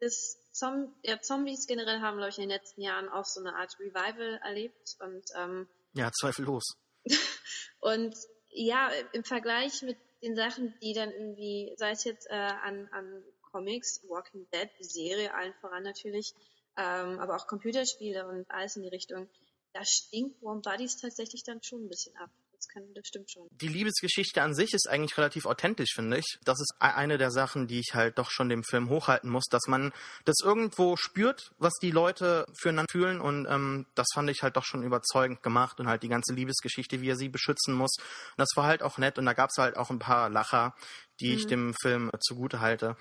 das 0.00 0.38
Zom 0.52 0.94
ja, 1.02 1.20
Zombies 1.20 1.66
generell 1.66 2.00
haben, 2.00 2.16
glaube 2.16 2.30
ich, 2.30 2.38
in 2.38 2.42
den 2.42 2.50
letzten 2.50 2.80
Jahren 2.80 3.08
auch 3.08 3.24
so 3.24 3.40
eine 3.40 3.54
Art 3.56 3.76
Revival 3.78 4.40
erlebt. 4.42 4.96
Und, 5.00 5.24
ähm, 5.36 5.68
ja, 5.94 6.10
zweifellos. 6.12 6.76
und 7.80 8.14
ja, 8.50 8.90
im 9.12 9.24
Vergleich 9.24 9.82
mit 9.82 9.98
den 10.22 10.36
Sachen, 10.36 10.74
die 10.80 10.94
dann 10.94 11.10
irgendwie, 11.10 11.74
sei 11.76 11.90
es 11.90 12.04
jetzt 12.04 12.26
äh, 12.30 12.34
an, 12.34 12.88
an 12.92 13.24
Comics, 13.42 14.02
Walking 14.08 14.48
Dead, 14.52 14.70
die 14.78 14.84
Serie 14.84 15.34
allen 15.34 15.54
voran 15.60 15.82
natürlich, 15.82 16.34
ähm, 16.76 17.18
aber 17.20 17.36
auch 17.36 17.46
Computerspiele 17.46 18.26
und 18.26 18.50
alles 18.50 18.76
in 18.76 18.82
die 18.82 18.88
Richtung, 18.88 19.28
da 19.72 19.84
stinkt 19.84 20.42
Warm 20.42 20.62
Buddies 20.62 20.96
tatsächlich 20.96 21.44
dann 21.44 21.62
schon 21.62 21.84
ein 21.84 21.88
bisschen 21.88 22.16
ab 22.16 22.30
das, 22.64 22.72
kann, 22.72 22.94
das 22.94 23.06
stimmt 23.06 23.30
schon. 23.30 23.48
Die 23.50 23.68
Liebesgeschichte 23.68 24.42
an 24.42 24.54
sich 24.54 24.72
ist 24.72 24.88
eigentlich 24.88 25.16
relativ 25.16 25.46
authentisch, 25.46 25.90
finde 25.94 26.18
ich. 26.18 26.38
Das 26.44 26.60
ist 26.60 26.74
e-, 26.80 26.84
eine 26.84 27.18
der 27.18 27.30
Sachen, 27.30 27.66
die 27.66 27.80
ich 27.80 27.94
halt 27.94 28.18
doch 28.18 28.30
schon 28.30 28.48
dem 28.48 28.64
Film 28.64 28.88
hochhalten 28.88 29.30
muss, 29.30 29.44
dass 29.50 29.66
man 29.66 29.92
das 30.24 30.36
irgendwo 30.42 30.96
spürt, 30.96 31.52
was 31.58 31.72
die 31.80 31.90
Leute 31.90 32.46
füreinander 32.58 32.90
fühlen 32.90 33.20
und 33.20 33.46
ähm, 33.48 33.86
das 33.94 34.06
fand 34.14 34.30
ich 34.30 34.42
halt 34.42 34.56
doch 34.56 34.64
schon 34.64 34.82
überzeugend 34.82 35.42
gemacht 35.42 35.80
und 35.80 35.88
halt 35.88 36.02
die 36.02 36.08
ganze 36.08 36.34
Liebesgeschichte, 36.34 37.00
wie 37.00 37.10
er 37.10 37.16
sie 37.16 37.28
beschützen 37.28 37.74
muss. 37.74 37.96
Und 37.98 38.38
das 38.38 38.50
war 38.54 38.66
halt 38.66 38.82
auch 38.82 38.98
nett 38.98 39.18
und 39.18 39.26
da 39.26 39.32
gab 39.32 39.50
es 39.50 39.62
halt 39.62 39.76
auch 39.76 39.90
ein 39.90 39.98
paar 39.98 40.28
Lacher, 40.30 40.74
die 41.20 41.30
mhm. 41.30 41.38
ich 41.38 41.46
dem 41.46 41.74
Film 41.80 42.10
zugute 42.20 42.60
halte. 42.60 42.96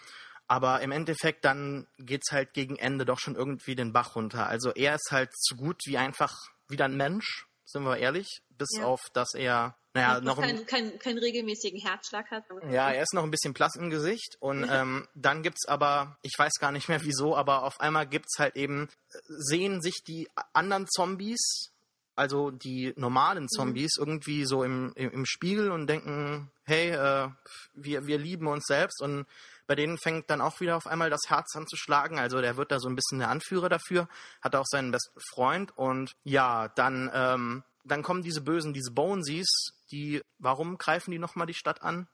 Aber 0.47 0.81
im 0.81 0.91
Endeffekt 0.91 1.45
dann 1.45 1.87
geht's 1.97 2.31
halt 2.31 2.53
gegen 2.53 2.77
Ende 2.77 3.05
doch 3.05 3.19
schon 3.19 3.35
irgendwie 3.35 3.75
den 3.75 3.93
Bach 3.93 4.15
runter. 4.15 4.47
Also 4.47 4.71
er 4.71 4.95
ist 4.95 5.09
halt 5.11 5.29
so 5.33 5.55
gut 5.55 5.79
wie 5.85 5.97
einfach 5.97 6.33
wieder 6.67 6.85
ein 6.85 6.97
Mensch 6.97 7.47
sind 7.73 7.83
wir 7.83 7.97
ehrlich, 7.97 8.41
bis 8.57 8.69
ja. 8.77 8.85
auf, 8.85 9.01
dass 9.13 9.33
er, 9.33 9.75
naja, 9.93 10.21
noch 10.21 10.39
keinen 10.39 10.65
kein, 10.65 10.97
kein 10.99 11.17
regelmäßigen 11.17 11.79
Herzschlag 11.79 12.29
hat. 12.31 12.43
Ja, 12.69 12.91
er 12.91 13.03
ist 13.03 13.13
noch 13.13 13.23
ein 13.23 13.31
bisschen 13.31 13.53
blass 13.53 13.75
im 13.75 13.89
Gesicht 13.89 14.37
und 14.39 14.67
ähm, 14.69 15.07
dann 15.13 15.43
gibt's 15.43 15.67
aber, 15.67 16.17
ich 16.21 16.33
weiß 16.37 16.53
gar 16.59 16.71
nicht 16.71 16.89
mehr 16.89 17.03
wieso, 17.03 17.35
aber 17.35 17.63
auf 17.63 17.79
einmal 17.79 18.07
gibt's 18.07 18.39
halt 18.39 18.55
eben, 18.55 18.89
sehen 19.27 19.81
sich 19.81 20.03
die 20.05 20.27
anderen 20.53 20.87
Zombies, 20.87 21.71
also 22.15 22.51
die 22.51 22.93
normalen 22.95 23.43
mhm. 23.43 23.49
Zombies, 23.49 23.97
mhm. 23.97 24.01
irgendwie 24.01 24.45
so 24.45 24.63
im, 24.63 24.93
im, 24.95 25.11
im, 25.11 25.25
Spiegel 25.25 25.71
und 25.71 25.87
denken, 25.87 26.51
hey, 26.63 26.91
äh, 26.91 27.29
wir, 27.73 28.07
wir 28.07 28.17
lieben 28.17 28.47
uns 28.47 28.65
selbst 28.65 29.01
und 29.01 29.25
bei 29.65 29.75
denen 29.75 29.97
fängt 29.97 30.29
dann 30.29 30.41
auch 30.41 30.59
wieder 30.59 30.75
auf 30.75 30.87
einmal 30.87 31.09
das 31.09 31.21
Herz 31.27 31.55
an 31.55 31.67
zu 31.67 31.77
schlagen. 31.77 32.19
Also 32.19 32.41
der 32.41 32.57
wird 32.57 32.71
da 32.71 32.79
so 32.79 32.89
ein 32.89 32.95
bisschen 32.95 33.19
der 33.19 33.29
Anführer 33.29 33.69
dafür, 33.69 34.07
hat 34.41 34.55
auch 34.55 34.65
seinen 34.65 34.91
besten 34.91 35.19
Freund 35.33 35.75
und 35.77 36.15
ja, 36.23 36.67
dann, 36.69 37.09
ähm, 37.13 37.63
dann 37.83 38.03
kommen 38.03 38.23
diese 38.23 38.41
Bösen, 38.41 38.73
diese 38.73 38.91
Bonesies, 38.91 39.49
die, 39.91 40.21
warum 40.39 40.77
greifen 40.77 41.11
die 41.11 41.19
nochmal 41.19 41.47
die 41.47 41.53
Stadt 41.53 41.81
an? 41.81 42.07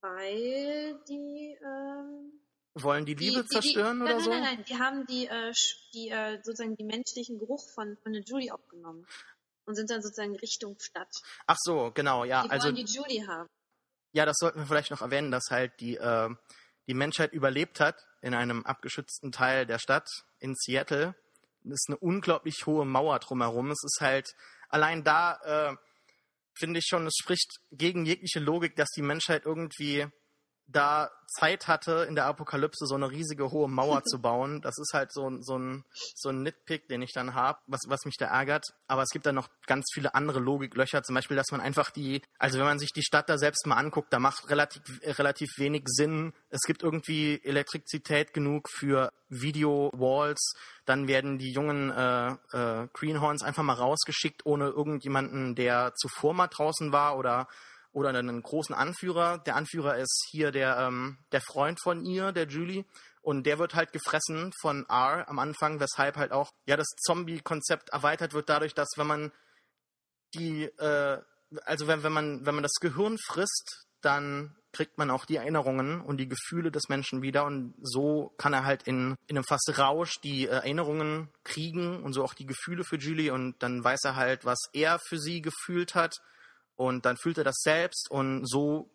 Weil 0.00 1.00
die, 1.08 1.58
ähm, 1.62 2.40
wollen 2.74 3.04
die 3.04 3.14
Liebe 3.14 3.42
die, 3.42 3.42
die, 3.42 3.48
zerstören 3.48 3.98
die, 3.98 4.04
oder 4.04 4.14
nein, 4.14 4.24
so? 4.24 4.30
Nein, 4.30 4.42
nein, 4.42 4.54
nein, 4.56 4.64
die 4.68 4.78
haben 4.78 5.06
die, 5.06 5.26
äh, 5.26 5.52
die 5.94 6.08
äh, 6.08 6.38
sozusagen 6.42 6.76
die 6.76 6.84
menschlichen 6.84 7.38
Geruch 7.38 7.68
von, 7.74 7.96
von 8.02 8.12
der 8.12 8.22
Julie 8.22 8.52
aufgenommen 8.52 9.06
und 9.64 9.74
sind 9.74 9.90
dann 9.90 10.02
sozusagen 10.02 10.36
Richtung 10.36 10.76
Stadt. 10.80 11.14
Ach 11.46 11.56
so, 11.60 11.90
genau, 11.94 12.24
ja. 12.24 12.42
Die 12.42 12.50
also, 12.50 12.66
wollen 12.66 12.76
die 12.76 12.84
Julie 12.84 13.26
haben. 13.26 13.48
Ja, 14.12 14.26
das 14.26 14.36
sollten 14.38 14.58
wir 14.58 14.66
vielleicht 14.66 14.90
noch 14.90 15.00
erwähnen, 15.00 15.30
dass 15.30 15.44
halt 15.50 15.72
die, 15.80 15.96
äh, 15.96 16.28
die 16.86 16.94
Menschheit 16.94 17.32
überlebt 17.32 17.80
hat 17.80 17.96
in 18.20 18.34
einem 18.34 18.64
abgeschützten 18.64 19.32
Teil 19.32 19.66
der 19.66 19.78
Stadt 19.78 20.08
in 20.38 20.54
Seattle. 20.54 21.14
Es 21.64 21.72
ist 21.72 21.88
eine 21.88 21.98
unglaublich 21.98 22.66
hohe 22.66 22.84
Mauer 22.84 23.18
drumherum. 23.20 23.70
Es 23.70 23.82
ist 23.84 24.00
halt 24.00 24.34
allein 24.72 25.04
da 25.04 25.38
äh, 25.44 25.76
finde 26.58 26.80
ich 26.80 26.86
schon, 26.86 27.06
es 27.06 27.14
spricht 27.16 27.60
gegen 27.70 28.04
jegliche 28.04 28.40
Logik, 28.40 28.76
dass 28.76 28.88
die 28.90 29.02
Menschheit 29.02 29.46
irgendwie 29.46 30.06
da 30.66 31.10
Zeit 31.26 31.66
hatte, 31.66 32.04
in 32.08 32.14
der 32.14 32.26
Apokalypse 32.26 32.86
so 32.86 32.94
eine 32.94 33.10
riesige 33.10 33.50
hohe 33.50 33.68
Mauer 33.68 34.02
zu 34.04 34.20
bauen. 34.20 34.60
Das 34.60 34.78
ist 34.78 34.92
halt 34.92 35.12
so, 35.12 35.30
so, 35.40 35.58
ein, 35.58 35.84
so 36.14 36.28
ein 36.28 36.42
Nitpick, 36.42 36.88
den 36.88 37.02
ich 37.02 37.12
dann 37.12 37.34
habe, 37.34 37.58
was, 37.66 37.80
was 37.86 38.04
mich 38.04 38.16
da 38.18 38.26
ärgert. 38.26 38.66
Aber 38.86 39.02
es 39.02 39.10
gibt 39.10 39.26
dann 39.26 39.34
noch 39.34 39.48
ganz 39.66 39.86
viele 39.92 40.14
andere 40.14 40.40
Logiklöcher, 40.40 41.02
zum 41.02 41.14
Beispiel, 41.14 41.36
dass 41.36 41.50
man 41.50 41.60
einfach 41.60 41.90
die, 41.90 42.22
also 42.38 42.58
wenn 42.58 42.66
man 42.66 42.78
sich 42.78 42.92
die 42.92 43.02
Stadt 43.02 43.28
da 43.28 43.38
selbst 43.38 43.66
mal 43.66 43.76
anguckt, 43.76 44.12
da 44.12 44.18
macht 44.18 44.50
relativ, 44.50 44.82
relativ 45.18 45.50
wenig 45.56 45.84
Sinn. 45.86 46.32
Es 46.50 46.62
gibt 46.62 46.82
irgendwie 46.82 47.40
Elektrizität 47.44 48.32
genug 48.34 48.68
für 48.70 49.10
Video-Walls. 49.28 50.54
Dann 50.84 51.08
werden 51.08 51.38
die 51.38 51.52
jungen 51.52 51.90
äh, 51.90 52.32
äh, 52.52 52.88
Greenhorns 52.92 53.42
einfach 53.42 53.62
mal 53.62 53.74
rausgeschickt, 53.74 54.44
ohne 54.44 54.68
irgendjemanden, 54.68 55.54
der 55.54 55.94
zuvor 55.94 56.34
mal 56.34 56.48
draußen 56.48 56.92
war 56.92 57.16
oder 57.16 57.48
oder 57.92 58.10
einen 58.10 58.42
großen 58.42 58.74
Anführer. 58.74 59.38
Der 59.38 59.56
Anführer 59.56 59.96
ist 59.96 60.26
hier 60.30 60.50
der, 60.50 60.78
ähm, 60.78 61.18
der 61.30 61.40
Freund 61.40 61.78
von 61.82 62.04
ihr, 62.04 62.32
der 62.32 62.46
Julie. 62.46 62.84
Und 63.20 63.44
der 63.44 63.58
wird 63.58 63.74
halt 63.74 63.92
gefressen 63.92 64.52
von 64.60 64.84
R 64.88 65.28
am 65.28 65.38
Anfang, 65.38 65.78
weshalb 65.78 66.16
halt 66.16 66.32
auch 66.32 66.50
ja 66.66 66.76
das 66.76 66.88
Zombie-Konzept 67.04 67.90
erweitert 67.90 68.32
wird 68.32 68.48
dadurch, 68.48 68.74
dass 68.74 68.88
wenn 68.96 69.06
man 69.06 69.32
die, 70.34 70.64
äh, 70.64 71.22
also 71.64 71.86
wenn, 71.86 72.02
wenn 72.02 72.12
man, 72.12 72.46
wenn 72.46 72.54
man 72.54 72.62
das 72.62 72.80
Gehirn 72.80 73.16
frisst, 73.18 73.86
dann 74.00 74.56
kriegt 74.72 74.98
man 74.98 75.10
auch 75.10 75.26
die 75.26 75.36
Erinnerungen 75.36 76.00
und 76.00 76.16
die 76.16 76.28
Gefühle 76.28 76.70
des 76.70 76.88
Menschen 76.88 77.22
wieder 77.22 77.44
und 77.44 77.74
so 77.80 78.34
kann 78.38 78.54
er 78.54 78.64
halt 78.64 78.84
in, 78.84 79.16
in 79.26 79.36
einem 79.36 79.44
fast 79.44 79.78
Rausch 79.78 80.14
die 80.24 80.46
äh, 80.46 80.50
Erinnerungen 80.50 81.28
kriegen 81.44 82.02
und 82.02 82.14
so 82.14 82.24
auch 82.24 82.34
die 82.34 82.46
Gefühle 82.46 82.82
für 82.82 82.96
Julie 82.96 83.32
und 83.32 83.62
dann 83.62 83.84
weiß 83.84 84.00
er 84.04 84.16
halt, 84.16 84.44
was 84.44 84.58
er 84.72 84.98
für 84.98 85.18
sie 85.18 85.42
gefühlt 85.42 85.94
hat 85.94 86.20
und 86.76 87.04
dann 87.04 87.16
fühlt 87.16 87.38
er 87.38 87.44
das 87.44 87.60
selbst 87.62 88.10
und 88.10 88.46
so 88.46 88.90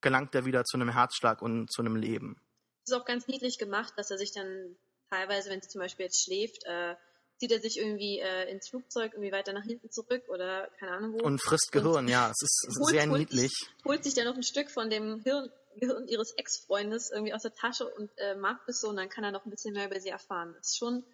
gelangt 0.00 0.34
er 0.34 0.44
wieder 0.44 0.64
zu 0.64 0.76
einem 0.76 0.90
Herzschlag 0.90 1.42
und 1.42 1.70
zu 1.72 1.82
einem 1.82 1.96
Leben. 1.96 2.40
Es 2.84 2.92
ist 2.92 2.98
auch 2.98 3.04
ganz 3.04 3.26
niedlich 3.26 3.58
gemacht, 3.58 3.92
dass 3.96 4.10
er 4.10 4.18
sich 4.18 4.32
dann 4.32 4.76
teilweise, 5.10 5.50
wenn 5.50 5.60
sie 5.60 5.68
zum 5.68 5.80
Beispiel 5.80 6.06
jetzt 6.06 6.22
schläft, 6.22 6.64
äh, 6.64 6.94
zieht 7.38 7.52
er 7.52 7.60
sich 7.60 7.78
irgendwie 7.78 8.20
äh, 8.20 8.50
ins 8.50 8.68
Flugzeug 8.68 9.12
irgendwie 9.12 9.32
weiter 9.32 9.52
nach 9.52 9.64
hinten 9.64 9.90
zurück 9.90 10.22
oder 10.28 10.68
keine 10.78 10.92
Ahnung 10.92 11.12
wo. 11.14 11.24
Und 11.24 11.42
frisst 11.42 11.70
Gehirn, 11.72 12.04
und 12.04 12.08
ja, 12.08 12.30
es 12.30 12.42
ist 12.42 12.78
holt, 12.78 12.90
sehr 12.90 13.08
holt 13.08 13.18
niedlich. 13.18 13.52
Sich, 13.52 13.68
holt 13.84 14.04
sich 14.04 14.14
dann 14.14 14.24
noch 14.26 14.36
ein 14.36 14.42
Stück 14.42 14.70
von 14.70 14.90
dem 14.90 15.20
Hirn, 15.22 15.50
Gehirn 15.76 16.08
ihres 16.08 16.32
Ex-Freundes 16.32 17.10
irgendwie 17.10 17.34
aus 17.34 17.42
der 17.42 17.54
Tasche 17.54 17.86
und 17.86 18.10
äh, 18.16 18.34
mag 18.36 18.60
es 18.66 18.80
so 18.80 18.88
und 18.88 18.96
dann 18.96 19.08
kann 19.08 19.24
er 19.24 19.32
noch 19.32 19.44
ein 19.44 19.50
bisschen 19.50 19.74
mehr 19.74 19.86
über 19.86 20.00
sie 20.00 20.08
erfahren. 20.08 20.54
Das 20.56 20.68
ist 20.68 20.78
schon, 20.78 21.04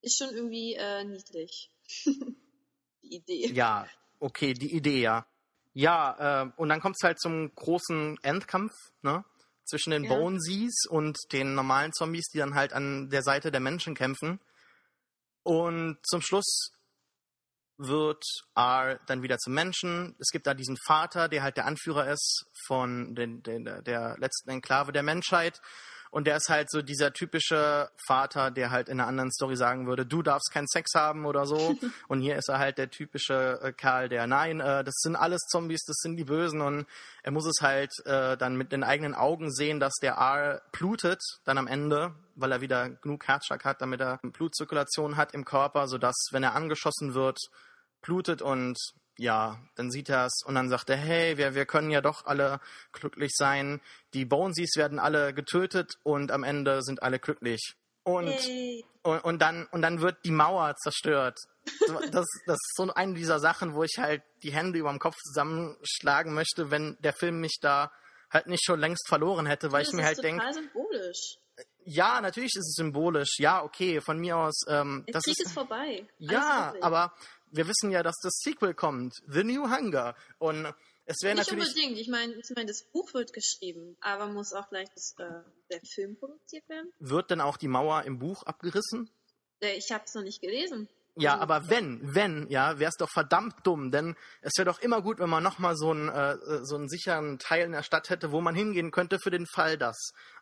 ist 0.00 0.18
schon 0.18 0.30
irgendwie 0.30 0.74
äh, 0.74 1.04
niedlich. 1.04 1.70
die 3.02 3.16
Idee. 3.16 3.52
Ja, 3.52 3.86
okay, 4.18 4.54
die 4.54 4.74
Idee, 4.74 5.02
ja. 5.02 5.26
Ja, 5.78 6.44
äh, 6.44 6.50
und 6.56 6.70
dann 6.70 6.80
kommt 6.80 6.96
es 6.98 7.04
halt 7.04 7.20
zum 7.20 7.54
großen 7.54 8.16
Endkampf, 8.22 8.72
ne? 9.02 9.26
Zwischen 9.66 9.90
den 9.90 10.04
ja. 10.04 10.14
Bonesies 10.14 10.86
und 10.88 11.18
den 11.32 11.54
normalen 11.54 11.92
Zombies, 11.92 12.28
die 12.32 12.38
dann 12.38 12.54
halt 12.54 12.72
an 12.72 13.10
der 13.10 13.22
Seite 13.22 13.50
der 13.50 13.60
Menschen 13.60 13.94
kämpfen. 13.94 14.40
Und 15.42 15.98
zum 16.02 16.22
Schluss 16.22 16.70
wird 17.76 18.24
R 18.54 18.98
dann 19.06 19.22
wieder 19.22 19.36
zum 19.36 19.52
Menschen. 19.52 20.16
Es 20.18 20.30
gibt 20.30 20.46
da 20.46 20.54
diesen 20.54 20.78
Vater, 20.86 21.28
der 21.28 21.42
halt 21.42 21.58
der 21.58 21.66
Anführer 21.66 22.10
ist 22.10 22.46
von 22.66 23.14
den, 23.14 23.42
den, 23.42 23.66
der 23.66 24.16
letzten 24.16 24.48
Enklave 24.48 24.92
der 24.92 25.02
Menschheit. 25.02 25.60
Und 26.16 26.26
der 26.26 26.38
ist 26.38 26.48
halt 26.48 26.70
so 26.70 26.80
dieser 26.80 27.12
typische 27.12 27.90
Vater, 28.06 28.50
der 28.50 28.70
halt 28.70 28.88
in 28.88 29.00
einer 29.00 29.06
anderen 29.06 29.30
Story 29.30 29.54
sagen 29.54 29.86
würde, 29.86 30.06
du 30.06 30.22
darfst 30.22 30.50
keinen 30.50 30.66
Sex 30.66 30.92
haben 30.94 31.26
oder 31.26 31.44
so. 31.44 31.76
und 32.08 32.22
hier 32.22 32.36
ist 32.36 32.48
er 32.48 32.58
halt 32.58 32.78
der 32.78 32.88
typische 32.88 33.60
äh, 33.62 33.72
Kerl, 33.74 34.08
der, 34.08 34.26
nein, 34.26 34.60
äh, 34.60 34.82
das 34.82 34.94
sind 35.00 35.14
alles 35.14 35.42
Zombies, 35.50 35.84
das 35.84 35.96
sind 35.96 36.16
die 36.16 36.24
Bösen. 36.24 36.62
Und 36.62 36.86
er 37.22 37.32
muss 37.32 37.44
es 37.44 37.60
halt 37.60 37.92
äh, 38.06 38.38
dann 38.38 38.56
mit 38.56 38.72
den 38.72 38.82
eigenen 38.82 39.14
Augen 39.14 39.52
sehen, 39.52 39.78
dass 39.78 39.92
der 40.00 40.14
R 40.14 40.62
blutet 40.72 41.20
dann 41.44 41.58
am 41.58 41.66
Ende, 41.66 42.14
weil 42.34 42.50
er 42.50 42.62
wieder 42.62 42.88
genug 42.88 43.28
Herzschlag 43.28 43.66
hat, 43.66 43.82
damit 43.82 44.00
er 44.00 44.18
Blutzirkulation 44.22 45.18
hat 45.18 45.34
im 45.34 45.44
Körper, 45.44 45.86
sodass, 45.86 46.16
wenn 46.30 46.42
er 46.42 46.54
angeschossen 46.54 47.12
wird, 47.12 47.38
blutet 48.00 48.40
und 48.40 48.78
ja, 49.18 49.58
dann 49.74 49.90
sieht 49.90 50.08
er 50.08 50.26
es 50.26 50.42
und 50.44 50.54
dann 50.54 50.68
sagt 50.68 50.90
er, 50.90 50.96
hey, 50.96 51.38
wir, 51.38 51.54
wir 51.54 51.66
können 51.66 51.90
ja 51.90 52.00
doch 52.00 52.26
alle 52.26 52.60
glücklich 52.92 53.32
sein. 53.34 53.80
Die 54.14 54.24
Bonesies 54.24 54.76
werden 54.76 54.98
alle 54.98 55.32
getötet 55.34 55.98
und 56.02 56.30
am 56.30 56.44
Ende 56.44 56.82
sind 56.82 57.02
alle 57.02 57.18
glücklich. 57.18 57.74
Und, 58.02 58.38
und, 59.02 59.18
und, 59.24 59.42
dann, 59.42 59.66
und 59.72 59.82
dann 59.82 60.00
wird 60.00 60.24
die 60.24 60.30
Mauer 60.30 60.74
zerstört. 60.76 61.38
Das, 62.12 62.26
das 62.46 62.54
ist 62.54 62.76
so 62.76 62.94
eine 62.94 63.14
dieser 63.14 63.40
Sachen, 63.40 63.74
wo 63.74 63.82
ich 63.82 63.94
halt 63.98 64.22
die 64.44 64.52
Hände 64.52 64.78
über 64.78 64.90
dem 64.90 65.00
Kopf 65.00 65.16
zusammenschlagen 65.16 66.32
möchte, 66.32 66.70
wenn 66.70 66.96
der 67.00 67.12
Film 67.12 67.40
mich 67.40 67.58
da 67.60 67.90
halt 68.30 68.46
nicht 68.46 68.64
schon 68.64 68.78
längst 68.78 69.08
verloren 69.08 69.46
hätte, 69.46 69.72
weil 69.72 69.82
das 69.82 69.88
ich 69.88 69.94
mir 69.94 70.04
halt 70.04 70.22
denke. 70.22 70.44
Symbolisch. 70.52 71.38
Ja, 71.84 72.20
natürlich 72.20 72.54
ist 72.54 72.68
es 72.68 72.74
symbolisch. 72.74 73.38
Ja, 73.38 73.62
okay, 73.64 74.00
von 74.00 74.18
mir 74.18 74.36
aus. 74.36 74.62
Ähm, 74.68 75.04
Der 75.06 75.14
das 75.14 75.24
Krieg 75.24 75.38
ist, 75.38 75.46
ist 75.46 75.52
vorbei. 75.54 76.06
ja, 76.18 76.74
aber 76.80 77.12
wir 77.56 77.66
wissen 77.68 77.90
ja, 77.90 78.02
dass 78.02 78.16
das 78.22 78.34
Sequel 78.42 78.74
kommt, 78.74 79.14
The 79.28 79.44
New 79.44 79.64
Hunger. 79.70 80.14
Und 80.38 80.66
es 81.04 81.16
wäre 81.22 81.34
Nicht 81.34 81.50
natürlich. 81.50 81.68
unbedingt. 81.68 81.98
Ich 81.98 82.08
meine, 82.08 82.34
ich 82.34 82.50
mein, 82.54 82.66
das 82.66 82.82
Buch 82.92 83.14
wird 83.14 83.32
geschrieben, 83.32 83.96
aber 84.00 84.26
muss 84.28 84.52
auch 84.52 84.68
gleich 84.68 84.88
das, 84.94 85.14
äh, 85.18 85.24
der 85.70 85.80
Film 85.94 86.16
produziert 86.16 86.68
werden. 86.68 86.92
Wird 86.98 87.30
denn 87.30 87.40
auch 87.40 87.56
die 87.56 87.68
Mauer 87.68 88.02
im 88.02 88.18
Buch 88.18 88.42
abgerissen? 88.42 89.10
Äh, 89.60 89.76
Ich 89.76 89.90
habe 89.92 90.04
es 90.04 90.14
noch 90.14 90.22
nicht 90.22 90.40
gelesen. 90.40 90.88
Ja, 91.18 91.38
aber 91.38 91.70
wenn, 91.70 92.00
wenn, 92.14 92.46
ja, 92.50 92.78
wäre 92.78 92.90
es 92.90 92.96
doch 92.98 93.08
verdammt 93.08 93.66
dumm, 93.66 93.90
denn 93.90 94.16
es 94.42 94.52
wäre 94.58 94.66
doch 94.66 94.80
immer 94.80 95.00
gut, 95.00 95.18
wenn 95.18 95.30
man 95.30 95.42
nochmal 95.42 95.74
so 95.74 95.90
einen, 95.90 96.10
äh, 96.10 96.36
so 96.62 96.74
einen 96.76 96.90
sicheren 96.90 97.38
Teil 97.38 97.64
in 97.64 97.72
der 97.72 97.82
Stadt 97.82 98.10
hätte, 98.10 98.32
wo 98.32 98.42
man 98.42 98.54
hingehen 98.54 98.90
könnte 98.90 99.18
für 99.18 99.30
den 99.30 99.46
Fall 99.46 99.78
das. 99.78 99.96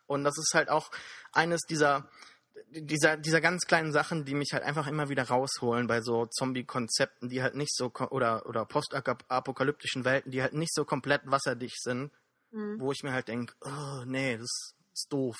Und 0.05 0.25
das 0.25 0.37
ist 0.37 0.51
halt 0.53 0.67
auch 0.67 0.91
eines 1.31 1.61
dieser, 1.61 2.09
dieser, 2.69 3.17
dieser 3.17 3.41
ganz 3.41 3.65
kleinen 3.65 3.91
Sachen, 3.91 4.25
die 4.25 4.33
mich 4.33 4.49
halt 4.53 4.63
einfach 4.63 4.87
immer 4.87 5.09
wieder 5.09 5.23
rausholen 5.23 5.87
bei 5.87 6.01
so 6.01 6.25
Zombie-Konzepten, 6.25 7.29
die 7.29 7.41
halt 7.41 7.55
nicht 7.55 7.75
so, 7.75 7.91
oder, 8.11 8.45
oder 8.45 8.65
postapokalyptischen 8.65 10.05
Welten, 10.05 10.31
die 10.31 10.41
halt 10.41 10.53
nicht 10.53 10.73
so 10.73 10.85
komplett 10.85 11.21
wasserdicht 11.25 11.81
sind, 11.81 12.11
Hm. 12.51 12.79
wo 12.79 12.91
ich 12.91 13.03
mir 13.03 13.11
halt 13.11 13.27
denke, 13.27 13.53
oh, 13.61 14.03
nee, 14.05 14.37
das 14.37 14.75
ist 14.93 15.07
doof. 15.11 15.35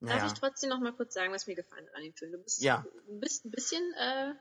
Darf 0.00 0.16
Naja. 0.16 0.26
ich 0.26 0.32
trotzdem 0.34 0.70
noch 0.70 0.80
mal 0.80 0.92
kurz 0.94 1.12
sagen, 1.14 1.32
was 1.32 1.46
mir 1.46 1.54
gefallen 1.56 1.86
hat 1.86 1.94
an 1.96 2.02
dem 2.02 2.14
Film? 2.14 2.32
Du 2.32 2.38
bist, 2.38 2.62
Ja. 2.62 2.84
du 3.06 3.20
bist 3.20 3.44
ein 3.44 3.50
bisschen 3.50 3.82
äh, 3.98 4.32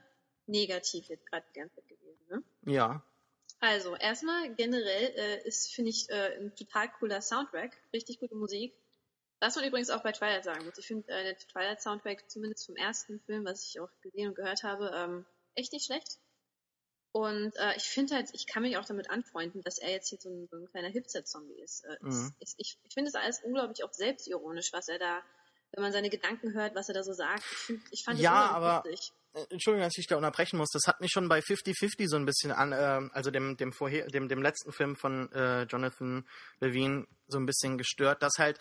negativ 0.48 1.08
jetzt 1.10 1.26
gerade 1.26 1.46
die 1.54 1.60
ganze 1.60 1.76
Zeit 1.76 1.88
gewesen, 1.88 2.26
ne? 2.30 2.44
Ja. 2.72 3.04
Also, 3.60 3.96
erstmal 3.96 4.54
generell 4.56 5.14
äh, 5.16 5.48
ist, 5.48 5.74
finde 5.74 5.90
ich, 5.90 6.10
äh, 6.10 6.38
ein 6.40 6.56
total 6.56 6.90
cooler 7.00 7.22
Soundtrack, 7.22 7.76
richtig 7.94 8.20
gute 8.20 8.36
Musik. 8.36 8.74
Was 9.44 9.56
man 9.58 9.66
übrigens 9.66 9.90
auch 9.90 10.02
bei 10.04 10.12
Twilight 10.14 10.44
sagen 10.46 10.64
muss. 10.66 10.78
Ich 10.78 10.88
finde 10.88 11.08
äh, 11.12 11.24
der 11.24 11.38
Twilight-Soundtrack, 11.38 12.30
zumindest 12.30 12.66
vom 12.66 12.76
ersten 12.78 13.20
Film, 13.26 13.44
was 13.46 13.66
ich 13.68 13.80
auch 13.82 13.90
gesehen 14.02 14.30
und 14.30 14.36
gehört 14.36 14.64
habe, 14.64 14.90
ähm, 14.96 15.26
echt 15.56 15.74
nicht 15.74 15.86
schlecht. 15.86 16.18
Und 17.12 17.56
äh, 17.58 17.76
ich 17.76 17.84
finde 17.84 18.16
halt, 18.16 18.30
ich 18.34 18.48
kann 18.48 18.64
mich 18.64 18.78
auch 18.78 18.86
damit 18.86 19.10
anfreunden, 19.12 19.62
dass 19.62 19.78
er 19.78 19.92
jetzt 19.92 20.10
hier 20.10 20.18
so 20.20 20.30
ein, 20.30 20.48
so 20.50 20.58
ein 20.58 20.68
kleiner 20.72 20.88
Hipster-Zombie 20.90 21.60
ist. 21.62 21.84
Äh, 21.84 21.98
Mhm. 22.02 22.34
es- 22.40 22.56
ich 22.58 22.78
ich 22.84 22.94
finde 22.94 23.10
es 23.10 23.16
alles 23.16 23.42
unglaublich 23.44 23.84
auch 23.84 23.94
selbstironisch, 23.94 24.72
was 24.74 24.88
er 24.88 24.98
da, 24.98 25.22
wenn 25.74 25.84
man 25.84 25.92
seine 25.92 26.10
Gedanken 26.10 26.54
hört, 26.54 26.74
was 26.76 26.88
er 26.88 26.96
da 26.96 27.04
so 27.04 27.14
sagt. 27.14 27.44
Ich, 27.44 27.58
find, 27.66 27.84
ich 27.92 28.04
fand 28.04 28.20
Ja, 28.20 28.50
aber- 28.50 28.84
lustig. 28.90 29.12
Äh, 29.34 29.46
Entschuldigung, 29.50 29.86
dass 29.88 29.98
ich 29.98 30.08
da 30.08 30.16
unterbrechen 30.16 30.58
muss. 30.58 30.70
Das 30.72 30.84
hat 30.88 31.02
mich 31.02 31.12
schon 31.12 31.28
bei 31.28 31.42
50-50 31.42 32.08
so 32.08 32.16
ein 32.16 32.26
bisschen 32.26 32.52
an, 32.52 32.72
äh, 32.72 33.10
also 33.14 33.30
dem, 33.30 33.58
dem, 33.58 33.74
vorher, 33.74 34.08
dem, 34.08 34.28
dem 34.30 34.42
letzten 34.42 34.72
Film 34.72 34.96
von 34.96 35.32
äh, 35.34 35.64
Jonathan 35.64 36.28
Levine 36.62 37.08
so 37.28 37.38
ein 37.40 37.46
bisschen 37.46 37.78
gestört, 37.78 38.22
dass 38.24 38.34
halt, 38.40 38.58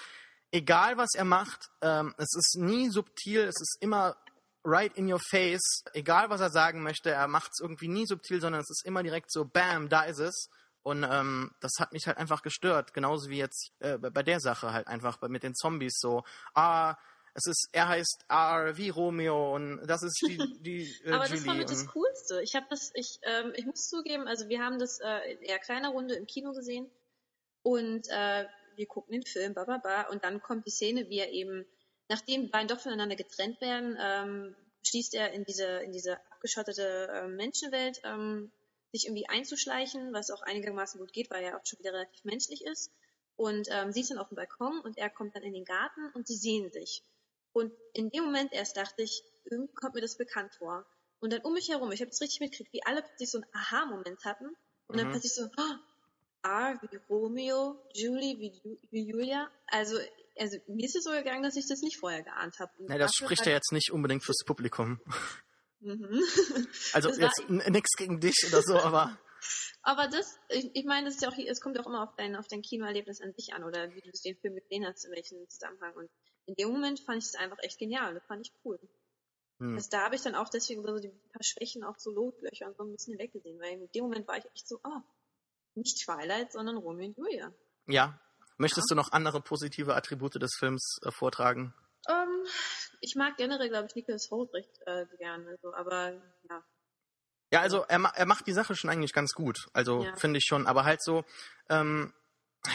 egal 0.53 0.97
was 0.97 1.15
er 1.15 1.25
macht, 1.25 1.71
ähm, 1.81 2.15
es 2.19 2.35
ist 2.37 2.57
nie 2.59 2.91
subtil, 2.91 3.41
es 3.41 3.61
ist 3.61 3.79
immer 3.81 4.17
right 4.65 4.97
in 4.97 5.13
your 5.13 5.19
face, 5.19 5.83
egal 5.93 6.31
was 6.31 6.41
er 6.41 6.51
sagen 6.51 6.83
möchte, 6.83 7.11
er 7.11 7.27
macht 7.27 7.51
es 7.53 7.61
irgendwie 7.61 7.89
nie 7.89 8.07
subtil, 8.07 8.41
sondern 8.41 8.61
es 8.61 8.71
ist 8.71 8.87
immer 8.87 9.03
direkt 9.03 9.33
so, 9.33 9.45
bam, 9.45 9.89
da 9.89 10.03
ist 10.03 10.21
es. 10.21 10.49
Und 10.85 11.05
ähm, 11.09 11.53
das 11.61 11.73
hat 11.79 11.93
mich 11.93 12.07
halt 12.07 12.19
einfach 12.19 12.43
gestört, 12.43 12.93
genauso 12.93 13.31
wie 13.31 13.39
jetzt 13.39 13.73
äh, 13.79 13.99
bei 13.99 14.23
der 14.23 14.41
Sache 14.41 14.73
halt 14.73 14.89
einfach 14.89 15.17
bei, 15.17 15.29
mit 15.29 15.45
den 15.45 15.55
Zombies 15.55 15.99
so, 15.99 16.25
ah, 16.55 16.97
es 17.35 17.47
ist, 17.47 17.69
er 17.73 17.89
heißt 17.89 18.25
R 18.29 18.77
wie 18.77 18.91
Romeo 18.91 19.55
und 19.55 19.87
das 19.87 20.03
ist 20.03 20.21
die, 20.27 20.39
die 20.61 20.83
äh, 21.05 21.13
Aber 21.13 21.27
Julie. 21.27 21.39
das 21.39 21.47
war 21.47 21.55
mit 21.55 21.71
das 21.71 21.87
Coolste. 21.87 22.43
Ich 22.43 22.55
habe 22.57 22.67
das, 22.69 22.91
ich, 22.95 23.21
ähm, 23.23 23.53
ich 23.55 23.65
muss 23.65 23.89
zugeben, 23.89 24.27
also 24.27 24.49
wir 24.49 24.61
haben 24.61 24.79
das 24.79 24.99
äh, 25.01 25.33
in 25.33 25.43
eher 25.43 25.61
kleiner 25.61 25.91
Runde 25.91 26.15
im 26.15 26.27
Kino 26.27 26.53
gesehen 26.53 26.91
und 27.63 28.09
äh, 28.11 28.45
wir 28.77 28.87
gucken 28.87 29.13
den 29.13 29.25
Film, 29.25 29.55
ba, 29.55 29.65
ba, 29.65 29.79
ba, 29.79 30.03
und 30.11 30.25
dann 30.25 30.41
kommt 30.43 30.67
die 30.67 30.71
Szene, 30.71 31.09
wie 31.09 31.19
er 31.19 31.31
eben, 31.33 31.67
nachdem 32.09 32.43
die 32.43 32.49
beiden 32.49 32.69
doch 32.69 32.81
voneinander 32.81 33.17
getrennt 33.17 33.61
werden, 33.61 33.97
ähm, 34.01 34.57
schließt 34.85 35.15
er 35.15 35.33
in 35.33 35.45
diese, 35.45 35.65
in 35.65 35.93
diese 35.93 36.19
abgeschottete 36.33 37.09
äh, 37.13 37.29
Menschenwelt, 37.29 38.01
ähm, 38.05 38.51
sich 38.93 39.07
irgendwie 39.07 39.29
einzuschleichen, 39.29 40.13
was 40.13 40.31
auch 40.31 40.43
einigermaßen 40.43 41.01
gut 41.01 41.13
geht, 41.13 41.31
weil 41.31 41.45
er 41.45 41.57
auch 41.57 41.65
schon 41.65 41.79
wieder 41.79 41.93
relativ 41.93 42.25
menschlich 42.25 42.65
ist. 42.65 42.91
Und 43.37 43.69
ähm, 43.71 43.93
sie 43.93 44.01
ist 44.03 44.11
dann 44.11 44.19
auf 44.19 44.29
dem 44.29 44.37
Balkon 44.37 44.81
und 44.81 44.99
er 44.99 45.09
kommt 45.09 45.35
dann 45.35 45.43
in 45.43 45.55
den 45.55 45.65
Garten 45.65 46.11
und 46.15 46.27
sie 46.27 46.37
sehen 46.37 46.71
sich. 46.71 47.03
Und 47.53 47.73
in 47.95 48.11
dem 48.11 48.25
Moment 48.25 48.53
erst 48.53 48.77
dachte 48.77 49.03
ich, 49.03 49.23
irgendwie 49.45 49.73
kommt 49.75 49.95
mir 49.95 50.01
das 50.01 50.17
bekannt 50.17 50.55
vor. 50.55 50.87
Und 51.21 51.33
dann 51.33 51.41
um 51.43 51.55
mich 51.55 51.69
herum, 51.69 51.93
ich 51.93 52.01
habe 52.01 52.11
es 52.11 52.21
richtig 52.21 52.41
mitgekriegt, 52.41 52.73
wie 52.73 52.85
alle 52.85 53.03
plötzlich 53.03 53.31
so 53.31 53.39
einen 53.39 53.55
Aha-Moment 53.55 54.25
hatten. 54.25 54.47
Und 54.89 54.99
dann 54.99 55.07
Mhm. 55.07 55.13
plötzlich 55.13 55.35
so, 55.35 55.45
oh, 55.45 55.75
R 56.43 56.79
wie 56.83 56.97
Romeo, 57.09 57.77
Julie 57.95 58.39
wie, 58.39 58.61
Ju 58.63 58.79
wie 58.91 59.09
Julia. 59.09 59.51
Also, 59.67 59.99
also 60.39 60.59
mir 60.67 60.85
ist 60.85 60.97
es 60.97 61.05
so 61.05 61.11
gegangen, 61.11 61.43
dass 61.43 61.57
ich 61.57 61.67
das 61.69 61.81
nicht 61.81 61.99
vorher 61.99 62.23
geahnt 62.23 62.59
habe. 62.59 62.73
ja, 62.89 62.99
das 62.99 63.13
spricht 63.15 63.47
ja 63.47 63.53
jetzt 63.53 63.73
nicht 63.73 63.93
unbedingt 63.93 64.25
fürs 64.25 64.45
Publikum. 64.45 65.01
Mhm. 65.81 66.23
Also 66.93 67.09
Das 67.09 67.19
jetzt 67.19 67.49
nichts 67.49 67.97
gegen 67.97 68.21
dich 68.21 68.45
oder 68.49 68.63
so, 68.63 68.79
aber 68.79 69.19
Aber 69.83 70.09
das, 70.09 70.39
ich, 70.49 70.71
ich 70.75 70.85
meine, 70.85 71.09
ist 71.09 71.23
ja 71.23 71.31
es 71.47 71.61
kommt 71.61 71.77
ja 71.77 71.83
auch 71.83 71.89
immer 71.89 72.05
auf 72.05 72.15
dein, 72.17 72.37
auf 72.37 72.47
dein 72.47 72.63
Kinoerlebnis 72.63 73.21
an 73.21 73.33
sich 73.33 73.53
an 73.53 73.65
oder 73.65 73.93
wie 73.93 74.01
du 74.01 74.11
den 74.11 74.37
Film 74.37 74.55
gesehen 74.55 74.87
hast, 74.87 75.05
in 75.05 75.11
welchem 75.13 75.49
Zusammenhang. 75.49 75.95
Und 75.95 76.11
in 76.47 76.55
dem 76.55 76.69
Moment 76.71 77.01
fand 77.01 77.19
ich 77.19 77.29
es 77.29 77.35
einfach 77.35 77.59
echt 77.63 77.79
genial. 77.79 78.15
Das 78.15 78.25
fand 78.27 78.47
ich 78.47 78.53
cool. 78.65 78.79
hm. 79.59 79.75
Also 79.75 79.89
da 79.91 80.05
habe 80.05 80.15
ich 80.15 80.23
dann 80.23 80.37
auch 80.37 80.49
deswegen 80.49 80.85
so 80.85 80.99
die 80.99 81.09
paar 81.09 81.43
Schwächen, 81.43 81.83
auch 81.83 81.99
so 81.99 82.13
Lotlöcher 82.13 82.69
und 82.69 82.77
so 82.77 82.85
ein 82.85 82.93
bisschen 82.93 83.19
weggesehen, 83.19 83.59
weil 83.61 83.73
in 83.73 83.91
dem 83.93 84.05
Moment 84.05 84.29
war 84.29 84.39
ich 84.39 84.45
echt 84.55 84.69
so, 84.69 84.79
oh, 84.85 85.01
nicht 85.75 86.05
Twilight, 86.05 86.53
sondern 86.53 86.77
Romeo 86.77 87.07
und 87.09 87.17
Julia. 87.17 87.53
ja. 87.87 88.19
Möchtest 88.59 88.91
du 88.91 88.95
noch 88.95 89.11
andere 89.13 89.41
positive 89.41 89.97
Attribute 89.97 90.35
des 90.41 90.55
Films 90.57 90.99
äh, 91.05 91.11
vortragen? 91.11 91.75
Ähm, 92.09 92.45
ich 93.01 93.15
mag 93.17 93.37
generell, 93.37 93.69
glaube 93.71 93.87
ich, 93.89 93.95
Nicholas 93.97 94.29
Holt 94.31 94.53
recht 94.55 94.71
äh, 94.87 95.05
gern, 95.19 95.49
also, 95.49 95.75
aber 95.75 96.13
ja. 96.49 96.63
Ja, 97.51 97.61
also 97.61 97.85
er, 97.89 98.01
er 98.15 98.27
macht 98.27 98.47
die 98.47 98.53
Sache 98.53 98.77
schon 98.77 98.91
eigentlich 98.91 99.15
ganz 99.15 99.33
gut. 99.33 99.67
Also 99.73 100.05
Ja. 100.05 100.15
finde 100.17 100.39
ich 100.39 100.45
schon, 100.47 100.67
aber 100.69 100.85
halt 100.85 101.03
so, 101.03 101.25
ähm, 101.71 102.13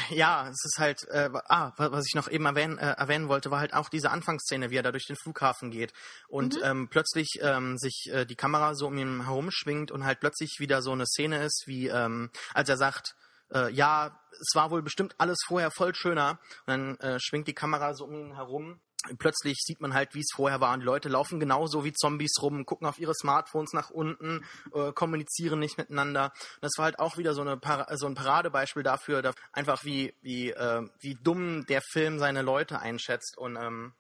ja, 0.10 0.50
es 0.50 0.66
ist 0.66 0.78
halt, 0.80 1.08
äh, 1.10 1.30
ah, 1.48 1.72
wa- 1.78 1.92
was 1.92 2.06
ich 2.08 2.16
noch 2.16 2.30
eben 2.30 2.46
erwähnen, 2.46 2.78
äh, 2.78 2.92
erwähnen 2.98 3.30
wollte, 3.30 3.52
war 3.52 3.60
halt 3.60 3.74
auch 3.74 3.90
diese 3.90 4.12
Anfangsszene, 4.12 4.70
wie 4.70 4.76
er 4.76 4.84
da 4.84 4.92
durch 4.92 5.06
den 5.08 5.16
Flughafen 5.16 5.72
geht 5.72 5.94
und 6.28 6.56
Mhm. 6.56 6.62
ähm, 6.64 6.88
plötzlich 6.90 7.40
ähm, 7.42 7.78
sich 7.78 8.10
äh, 8.12 8.26
die 8.26 8.36
Kamera 8.36 8.76
so 8.76 8.88
um 8.88 8.98
ihn 8.98 9.26
herumschwingt 9.26 9.92
und 9.92 10.04
halt 10.06 10.20
plötzlich 10.20 10.56
wieder 10.60 10.82
so 10.82 10.92
eine 10.92 11.06
Szene 11.06 11.44
ist, 11.44 11.64
wie 11.68 11.88
ähm, 11.88 12.30
als 12.54 12.68
er 12.70 12.78
sagt, 12.78 13.16
äh, 13.54 13.72
ja, 13.72 14.20
es 14.32 14.52
war 14.56 14.72
wohl 14.72 14.82
bestimmt 14.82 15.16
alles 15.20 15.38
vorher 15.48 15.72
voll 15.72 15.96
schöner 15.96 16.40
und 16.66 16.68
dann 16.68 16.98
äh, 17.00 17.18
schwingt 17.22 17.48
die 17.48 17.54
Kamera 17.56 17.94
so 17.94 18.06
um 18.06 18.14
ihn 18.14 18.36
herum 18.36 18.82
plötzlich 19.18 19.58
sieht 19.60 19.80
man 19.80 19.94
halt, 19.94 20.14
wie 20.14 20.20
es 20.20 20.32
vorher 20.34 20.60
war. 20.60 20.74
Und 20.74 20.82
die 20.82 20.86
Leute 20.86 21.10
laufen 21.10 21.40
genauso 21.40 21.84
wie 21.84 21.94
Zombies 21.94 22.42
rum, 22.42 22.66
gucken 22.66 22.88
auf 22.88 23.00
ihre 23.00 23.14
Smartphones 23.14 23.74
nach 23.74 23.90
unten, 23.90 24.46
äh, 24.74 24.92
kommunizieren 24.92 25.60
nicht 25.60 25.78
miteinander. 25.78 26.32
Und 26.56 26.64
das 26.64 26.74
war 26.78 26.86
halt 26.86 27.00
auch 27.00 27.18
wieder 27.18 27.34
so, 27.34 27.42
eine 27.42 27.58
Para 27.58 27.96
so 27.98 28.08
ein 28.08 28.16
Paradebeispiel 28.16 28.84
dafür, 28.84 29.22
dass 29.22 29.36
einfach 29.52 29.84
wie, 29.84 30.14
wie, 30.22 30.52
äh, 30.52 30.88
wie 31.00 31.16
dumm 31.16 31.66
der 31.68 31.82
Film 31.82 32.20
seine 32.20 32.42
Leute 32.42 32.80
einschätzt. 32.80 33.38
Und 33.38 33.56
ähm, 33.56 33.94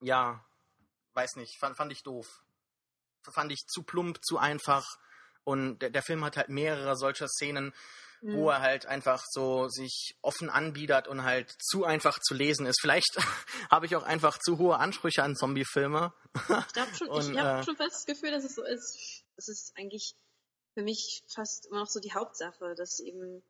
ja, 0.00 0.44
weiß 1.14 1.36
nicht, 1.36 1.58
fand, 1.58 1.76
fand 1.76 1.92
ich 1.92 2.02
doof. 2.02 2.42
Fand 3.22 3.52
ich 3.52 3.66
zu 3.66 3.82
plump, 3.82 4.18
zu 4.24 4.38
einfach. 4.38 4.86
Und 5.44 5.80
der, 5.80 5.90
der 5.90 6.02
Film 6.02 6.24
hat 6.24 6.36
halt 6.36 6.48
mehrere 6.48 6.96
solcher 6.96 7.28
Szenen, 7.28 7.72
Mhm. 8.22 8.36
wo 8.36 8.50
er 8.50 8.60
halt 8.60 8.84
einfach 8.84 9.24
so 9.30 9.68
sich 9.68 10.14
offen 10.20 10.50
anbietet 10.50 11.08
und 11.08 11.24
halt 11.24 11.54
zu 11.58 11.84
einfach 11.84 12.18
zu 12.18 12.34
lesen 12.34 12.66
ist. 12.66 12.80
Vielleicht 12.80 13.16
habe 13.70 13.86
ich 13.86 13.96
auch 13.96 14.02
einfach 14.02 14.38
zu 14.38 14.58
hohe 14.58 14.76
Ansprüche 14.78 15.22
an 15.22 15.36
Zombie-Filme. 15.36 16.12
Ich 16.34 16.72
glaube 16.72 16.94
schon, 16.94 17.08
Und, 17.08 17.32
ich 17.32 17.38
habe 17.38 17.60
äh, 17.60 17.64
schon 17.64 17.76
fast 17.76 17.94
das 17.94 18.06
Gefühl, 18.06 18.30
dass 18.30 18.44
es 18.44 18.54
so 18.54 18.62
ist. 18.62 19.24
Es 19.36 19.48
ist 19.48 19.72
eigentlich 19.76 20.14
für 20.74 20.82
mich 20.82 21.22
fast 21.28 21.66
immer 21.66 21.80
noch 21.80 21.88
so 21.88 21.98
die 21.98 22.12
Hauptsache, 22.12 22.74
dass 22.74 23.00
eben 23.00 23.22
ein 23.22 23.42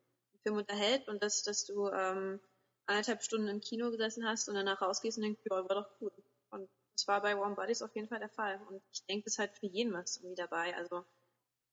Film 0.43 0.57
unterhält 0.57 1.07
und 1.07 1.21
dass, 1.21 1.43
dass 1.43 1.65
du 1.65 1.89
ähm, 1.89 2.39
anderthalb 2.85 3.23
Stunden 3.23 3.47
im 3.47 3.61
Kino 3.61 3.91
gesessen 3.91 4.25
hast 4.25 4.47
und 4.47 4.55
danach 4.55 4.81
rausgehst 4.81 5.17
und 5.17 5.23
denkst, 5.23 5.41
ja, 5.49 5.57
war 5.67 5.75
doch 5.75 5.99
gut. 5.99 6.13
Und 6.49 6.69
das 6.95 7.07
war 7.07 7.21
bei 7.21 7.37
Warm 7.37 7.55
Bodies 7.55 7.81
auf 7.81 7.93
jeden 7.95 8.07
Fall 8.07 8.19
der 8.19 8.29
Fall. 8.29 8.61
Und 8.69 8.81
ich 8.91 9.05
denke, 9.05 9.25
das 9.25 9.33
ist 9.33 9.39
halt 9.39 9.57
für 9.57 9.67
jeden 9.67 9.93
was 9.93 10.17
irgendwie 10.17 10.35
dabei. 10.35 10.75
Also 10.75 11.05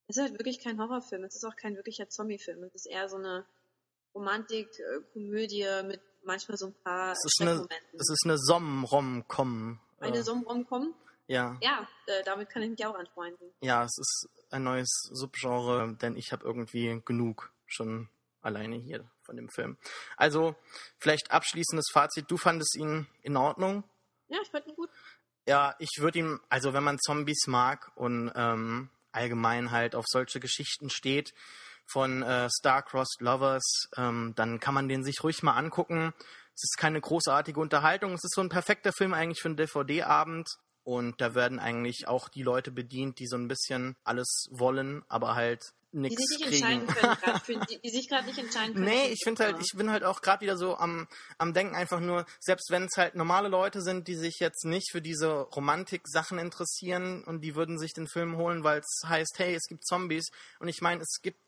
es 0.09 0.17
ist 0.17 0.23
halt 0.23 0.33
wirklich 0.33 0.59
kein 0.59 0.79
Horrorfilm, 0.79 1.23
es 1.23 1.35
ist 1.35 1.45
auch 1.45 1.55
kein 1.55 1.75
wirklicher 1.75 2.09
Zombie-Film. 2.09 2.63
Es 2.63 2.73
ist 2.75 2.85
eher 2.87 3.07
so 3.07 3.17
eine 3.17 3.45
Romantik-Komödie 4.15 5.65
mit 5.85 6.01
manchmal 6.23 6.57
so 6.57 6.67
ein 6.67 6.73
paar 6.83 7.11
Es 7.13 7.23
ist 7.25 7.41
eine, 7.41 7.67
es 7.93 8.09
ist 8.09 8.21
eine 8.25 8.37
Som-Rom-Com. 8.37 9.79
Eine 9.99 10.17
Äh, 10.17 10.23
Som-Rom 10.23 10.65
kommen? 10.67 10.93
ja, 11.27 11.57
Ja, 11.61 11.87
äh, 12.07 12.23
damit 12.23 12.49
kann 12.49 12.61
ich 12.63 12.69
mich 12.71 12.85
auch 12.85 12.95
anfreunden. 12.95 13.51
ja, 13.61 13.83
es 13.83 13.97
ist 13.99 14.29
ein 14.51 14.63
neues 14.63 14.89
Subgenre, 15.11 15.95
denn 16.01 16.17
ich 16.17 16.31
habe 16.31 16.43
irgendwie 16.45 17.01
genug 17.05 17.51
schon 17.67 18.09
alleine 18.41 18.77
hier 18.77 19.07
von 19.21 19.35
dem 19.35 19.49
Film. 19.49 19.77
Also, 20.17 20.55
vielleicht 20.97 21.29
abschließendes 21.31 21.89
Fazit. 21.91 22.31
Du 22.31 22.37
fandest 22.37 22.75
ihn 22.77 23.05
in 23.21 23.37
Ordnung? 23.37 23.83
Ja, 24.27 24.39
ich 24.41 24.49
fand 24.49 24.65
ihn 24.67 24.75
gut. 24.75 24.89
Ja, 25.47 25.75
ich 25.79 25.89
würde 25.99 26.19
ihm, 26.19 26.39
also 26.49 26.73
wenn 26.73 26.83
man 26.83 26.97
Zombies 26.99 27.45
mag 27.47 27.91
und 27.95 28.31
ähm, 28.35 28.89
allgemein 29.11 29.71
halt 29.71 29.95
auf 29.95 30.05
solche 30.07 30.39
Geschichten 30.39 30.89
steht 30.89 31.33
von 31.85 32.21
äh, 32.21 32.49
Star-Crossed 32.49 33.21
Lovers, 33.21 33.89
ähm, 33.97 34.33
dann 34.35 34.59
kann 34.59 34.73
man 34.73 34.87
den 34.87 35.03
sich 35.03 35.23
ruhig 35.23 35.41
mal 35.43 35.55
angucken. 35.55 36.13
Es 36.55 36.63
ist 36.63 36.77
keine 36.77 37.01
großartige 37.01 37.59
Unterhaltung, 37.59 38.13
es 38.13 38.23
ist 38.23 38.35
so 38.35 38.41
ein 38.41 38.49
perfekter 38.49 38.91
Film 38.93 39.13
eigentlich 39.13 39.41
für 39.41 39.47
einen 39.47 39.57
DVD-Abend. 39.57 40.49
Und 40.83 41.21
da 41.21 41.35
werden 41.35 41.59
eigentlich 41.59 42.07
auch 42.07 42.29
die 42.29 42.41
Leute 42.41 42.71
bedient, 42.71 43.19
die 43.19 43.27
so 43.27 43.35
ein 43.35 43.47
bisschen 43.47 43.95
alles 44.03 44.47
wollen, 44.49 45.03
aber 45.07 45.35
halt 45.35 45.73
Die 45.91 45.97
nichts 45.97 46.23
sich 46.27 46.39
nicht 46.39 46.49
kriegen. 46.49 46.81
entscheiden 46.81 46.87
können, 46.87 47.17
grad 47.21 47.41
für, 47.45 47.53
die, 47.65 47.79
die 47.79 47.89
sich 47.89 48.07
gerade 48.07 48.27
nicht 48.27 48.37
entscheiden 48.37 48.73
können. 48.75 48.85
Nee, 48.85 49.07
ich 49.07 49.21
finde 49.23 49.43
halt, 49.43 49.57
ich 49.59 49.75
bin 49.75 49.89
halt 49.89 50.03
auch 50.03 50.21
gerade 50.21 50.41
wieder 50.41 50.57
so 50.57 50.75
am, 50.75 51.07
am 51.37 51.53
Denken 51.53 51.75
einfach 51.75 51.99
nur, 51.99 52.25
selbst 52.39 52.69
wenn 52.69 52.83
es 52.83 52.97
halt 52.97 53.15
normale 53.15 53.49
Leute 53.49 53.81
sind, 53.81 54.07
die 54.07 54.15
sich 54.15 54.39
jetzt 54.39 54.65
nicht 54.65 54.91
für 54.91 55.01
diese 55.01 55.29
Romantik-Sachen 55.29 56.37
interessieren 56.37 57.23
und 57.23 57.41
die 57.41 57.55
würden 57.55 57.79
sich 57.79 57.93
den 57.93 58.07
Film 58.07 58.37
holen, 58.37 58.63
weil 58.63 58.79
es 58.79 59.01
heißt, 59.07 59.33
hey, 59.37 59.55
es 59.55 59.67
gibt 59.67 59.85
Zombies. 59.85 60.27
Und 60.59 60.67
ich 60.67 60.81
meine, 60.81 61.01
es 61.01 61.21
gibt 61.21 61.39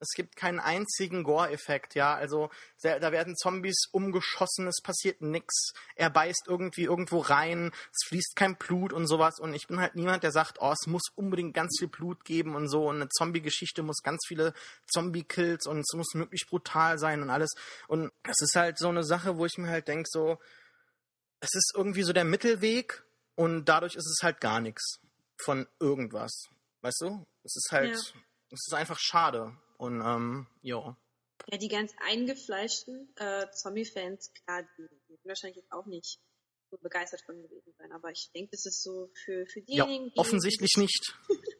es 0.00 0.08
gibt 0.14 0.34
keinen 0.34 0.58
einzigen 0.60 1.22
Gore-Effekt, 1.22 1.94
ja. 1.94 2.14
Also 2.14 2.50
da 2.82 3.12
werden 3.12 3.36
Zombies 3.36 3.84
umgeschossen, 3.92 4.66
es 4.66 4.80
passiert 4.82 5.20
nix. 5.20 5.72
Er 5.94 6.10
beißt 6.10 6.44
irgendwie 6.48 6.84
irgendwo 6.84 7.18
rein, 7.18 7.70
es 7.92 8.08
fließt 8.08 8.34
kein 8.34 8.56
Blut 8.56 8.92
und 8.92 9.06
sowas. 9.06 9.38
Und 9.38 9.54
ich 9.54 9.66
bin 9.66 9.78
halt 9.78 9.94
niemand, 9.94 10.22
der 10.22 10.32
sagt, 10.32 10.58
oh, 10.60 10.72
es 10.72 10.86
muss 10.86 11.02
unbedingt 11.14 11.54
ganz 11.54 11.76
viel 11.78 11.88
Blut 11.88 12.24
geben 12.24 12.54
und 12.56 12.68
so. 12.68 12.88
Und 12.88 12.96
eine 12.96 13.08
Zombie-Geschichte 13.08 13.82
muss 13.82 14.02
ganz 14.02 14.24
viele 14.26 14.54
Zombie-Kills 14.90 15.66
und 15.66 15.80
es 15.80 15.92
muss 15.94 16.14
möglichst 16.14 16.48
brutal 16.48 16.98
sein 16.98 17.22
und 17.22 17.30
alles. 17.30 17.50
Und 17.86 18.10
das 18.22 18.40
ist 18.40 18.56
halt 18.56 18.78
so 18.78 18.88
eine 18.88 19.04
Sache, 19.04 19.36
wo 19.36 19.44
ich 19.46 19.58
mir 19.58 19.68
halt 19.68 19.86
denke, 19.86 20.08
so, 20.10 20.38
es 21.40 21.50
ist 21.54 21.72
irgendwie 21.76 22.02
so 22.02 22.12
der 22.12 22.24
Mittelweg 22.24 23.04
und 23.34 23.66
dadurch 23.66 23.94
ist 23.94 24.06
es 24.06 24.22
halt 24.22 24.40
gar 24.40 24.60
nichts 24.60 24.98
von 25.42 25.66
irgendwas. 25.78 26.48
Weißt 26.82 27.00
du? 27.02 27.26
Es 27.44 27.56
ist 27.56 27.68
halt, 27.70 27.90
Ja. 27.90 27.96
es 28.50 28.66
ist 28.66 28.74
einfach 28.74 28.98
schade. 28.98 29.56
Und 29.80 30.02
ähm, 30.04 30.46
ja. 30.60 30.94
Ja, 31.46 31.56
die 31.56 31.68
ganz 31.68 31.94
eingefleischten 32.06 33.14
äh, 33.16 33.50
Zombie-Fans, 33.50 34.30
klar, 34.34 34.62
die, 34.76 34.82
die 35.08 35.14
werden 35.14 35.20
wahrscheinlich 35.24 35.56
jetzt 35.56 35.72
auch 35.72 35.86
nicht 35.86 36.20
so 36.70 36.76
begeistert 36.76 37.22
von 37.22 37.40
gewesen 37.40 37.72
sein. 37.78 37.90
Aber 37.92 38.10
ich 38.10 38.30
denke, 38.34 38.50
das 38.50 38.66
ist 38.66 38.82
so 38.82 39.10
für, 39.24 39.46
für 39.46 39.60
Ja, 39.60 39.86
diejenigen, 39.86 40.12
die... 40.12 40.18
offensichtlich 40.18 40.76
nicht. 40.76 41.14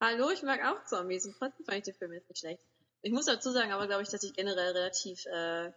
Hallo, 0.00 0.30
ich 0.30 0.42
mag 0.42 0.64
auch 0.64 0.84
Zombies 0.86 1.26
und 1.26 1.36
trotzdem 1.38 1.64
fand 1.64 1.78
ich 1.78 1.84
den 1.84 1.94
Film 1.94 2.12
jetzt 2.12 2.28
nicht 2.28 2.40
schlecht. 2.40 2.66
Ich 3.02 3.12
muss 3.12 3.26
dazu 3.26 3.52
sagen, 3.52 3.70
aber 3.70 3.86
glaube 3.86 4.02
ich, 4.02 4.08
dass 4.08 4.24
ich 4.24 4.32
generell 4.32 4.72
relativ 4.72 5.24
äh, 5.26 5.66
äh, 5.66 5.72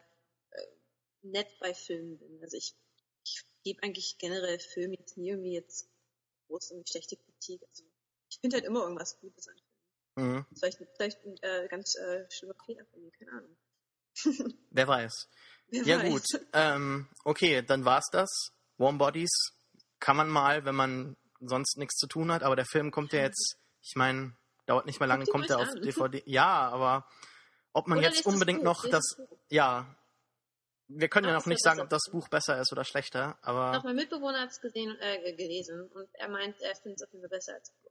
nett 1.22 1.47
bei 1.59 1.76
Filmen 1.76 2.18
bin. 2.18 2.39
Also 2.41 2.57
ich, 2.57 2.74
ich 3.24 3.43
gebe 3.64 3.84
eigentlich 3.84 4.18
generell 4.18 4.57
Filmen 4.57 4.95
jetzt 4.95 5.16
nie 5.16 5.30
irgendwie 5.30 5.53
jetzt 5.53 5.88
groß 6.47 6.72
irgendwie 6.72 6.89
schlechte 6.89 7.18
Kritik. 7.18 7.62
Also 7.70 7.84
ich 8.32 8.39
finde 8.39 8.55
halt 8.55 8.66
immer 8.66 8.82
irgendwas 8.82 9.20
Gutes 9.20 9.47
an. 9.47 9.62
Mhm. 10.16 10.45
Das 10.49 10.59
Vielleicht, 10.59 10.80
vielleicht 10.95 11.26
ein 11.26 11.38
äh, 11.41 11.68
ganz 11.70 11.95
äh, 11.95 12.26
schlimmer 12.30 12.55
Fehler 12.66 12.86
von 12.91 13.01
mir, 13.01 13.12
keine 13.12 13.32
Ahnung. 13.32 13.57
Wer 14.72 14.88
weiß. 14.88 15.30
Wer 15.70 15.84
Ja 15.84 15.99
weiß. 15.99 16.09
gut. 16.09 16.24
Ähm, 16.53 17.07
okay, 17.24 17.62
dann 17.62 17.86
war's 17.86 18.09
das. 18.12 18.30
Warm 18.78 18.97
Bodies 18.97 19.32
kann 19.99 20.18
man 20.18 20.30
mal, 20.30 20.66
wenn 20.66 20.76
man 20.76 21.16
sonst 21.39 21.78
nichts 21.78 21.95
zu 21.95 22.07
tun 22.07 22.32
hat. 22.32 22.43
Aber 22.43 22.55
der 22.55 22.66
Film 22.66 22.91
kommt 22.91 23.14
ja 23.14 23.22
jetzt, 23.24 23.57
ich 23.82 23.95
meine, 23.95 24.36
dauert 24.66 24.86
nicht 24.86 24.99
mal 24.99 25.05
lange, 25.05 25.26
kommt 25.26 25.49
er 25.49 25.59
auf 25.59 25.70
an. 25.70 25.82
DVD. 25.82 26.24
Ja, 26.26 26.70
aber 26.70 27.07
ob 27.74 27.88
man 27.88 27.99
Oder 27.99 28.07
jetzt 28.07 28.26
das 28.26 28.34
unbedingt 28.34 28.59
Buch, 28.59 28.66
noch 28.66 28.82
das, 28.84 29.16
das 29.16 29.16
Buch. 29.18 29.38
ja, 29.49 29.95
wir 30.93 31.07
können 31.07 31.28
ja 31.28 31.34
noch 31.34 31.41
das 31.43 31.47
nicht 31.47 31.64
sagen, 31.64 31.80
ob 31.80 31.89
das 31.89 32.01
Buch 32.12 32.28
besser 32.28 32.59
ist 32.59 32.72
oder 32.74 32.84
schlechter, 32.84 33.38
Doch, 33.41 33.47
aber 33.47 33.82
mein 33.86 33.95
Mitbewohner 33.95 34.41
hat 34.41 34.49
es 34.51 34.59
gesehen, 34.59 34.93
äh, 34.99 35.34
gelesen 35.34 35.89
und 35.93 36.09
er 36.14 36.28
meint, 36.28 36.59
er 36.59 36.76
findet 36.76 36.99
es 36.99 37.07
auf 37.07 37.14
jeden 37.14 37.22
Fall 37.24 37.30
besser 37.30 37.53
als, 37.53 37.72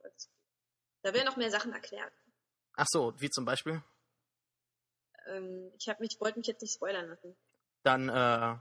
Da 1.03 1.13
werden 1.13 1.25
noch 1.25 1.37
mehr 1.37 1.51
Sachen 1.51 1.73
erklärt. 1.73 2.13
ach 2.75 2.87
so, 2.89 3.13
wie 3.19 3.29
zum 3.29 3.45
Beispiel, 3.45 3.81
Ähm, 5.27 5.71
ich 5.77 5.87
mich, 5.99 6.17
wollte 6.19 6.39
mich 6.39 6.47
jetzt 6.47 6.61
nicht 6.61 6.73
spoilern 6.73 7.07
lassen. 7.07 7.35
dann, 7.83 8.09
äh, 8.09 8.57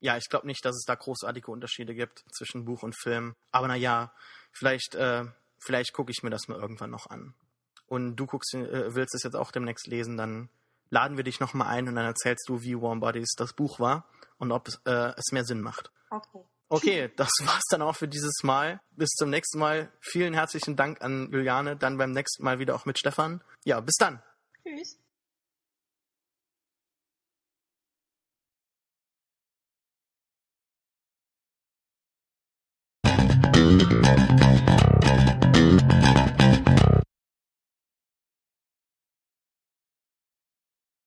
ja, 0.00 0.16
ich 0.16 0.28
glaube 0.28 0.46
nicht, 0.46 0.64
dass 0.64 0.76
es 0.76 0.84
da 0.86 0.94
großartige 0.94 1.50
Unterschiede 1.50 1.94
gibt 1.94 2.24
zwischen 2.32 2.64
Buch 2.64 2.82
und 2.82 2.96
Film. 3.00 3.36
Aber 3.50 3.68
naja, 3.68 4.14
vielleicht, 4.52 4.94
äh, 4.94 5.24
vielleicht 5.58 5.92
gucke 5.92 6.10
ich 6.10 6.22
mir 6.22 6.30
das 6.30 6.48
mal 6.48 6.58
irgendwann 6.58 6.90
noch 6.90 7.08
an. 7.10 7.34
Und 7.86 8.16
du 8.16 8.26
guckst, 8.26 8.54
äh, 8.54 8.94
willst 8.94 9.14
es 9.14 9.24
jetzt 9.24 9.34
auch 9.36 9.50
demnächst 9.52 9.86
lesen, 9.86 10.16
dann 10.16 10.48
laden 10.90 11.16
wir 11.16 11.24
dich 11.24 11.38
nochmal 11.40 11.68
ein 11.68 11.88
und 11.88 11.96
dann 11.96 12.06
erzählst 12.06 12.48
du, 12.48 12.62
wie 12.62 12.80
Warm 12.80 13.00
Bodies 13.00 13.34
das 13.36 13.52
Buch 13.52 13.78
war 13.78 14.08
und 14.38 14.52
ob 14.52 14.68
es, 14.68 14.80
äh, 14.86 15.12
es 15.16 15.32
mehr 15.32 15.44
Sinn 15.44 15.60
macht. 15.60 15.92
Okay. 16.10 16.44
Okay, 16.70 17.10
das 17.16 17.28
war's 17.44 17.64
dann 17.70 17.82
auch 17.82 17.96
für 17.96 18.08
dieses 18.08 18.42
Mal. 18.42 18.80
Bis 18.96 19.10
zum 19.10 19.28
nächsten 19.28 19.58
Mal. 19.58 19.92
Vielen 20.00 20.34
herzlichen 20.34 20.76
Dank 20.76 21.02
an 21.02 21.28
Juliane. 21.30 21.76
Dann 21.76 21.98
beim 21.98 22.12
nächsten 22.12 22.44
Mal 22.44 22.58
wieder 22.60 22.74
auch 22.74 22.86
mit 22.86 22.98
Stefan. 22.98 23.42
Ja, 23.64 23.80
bis 23.80 23.96
dann. 23.98 24.22
Tschüss. 24.62 24.98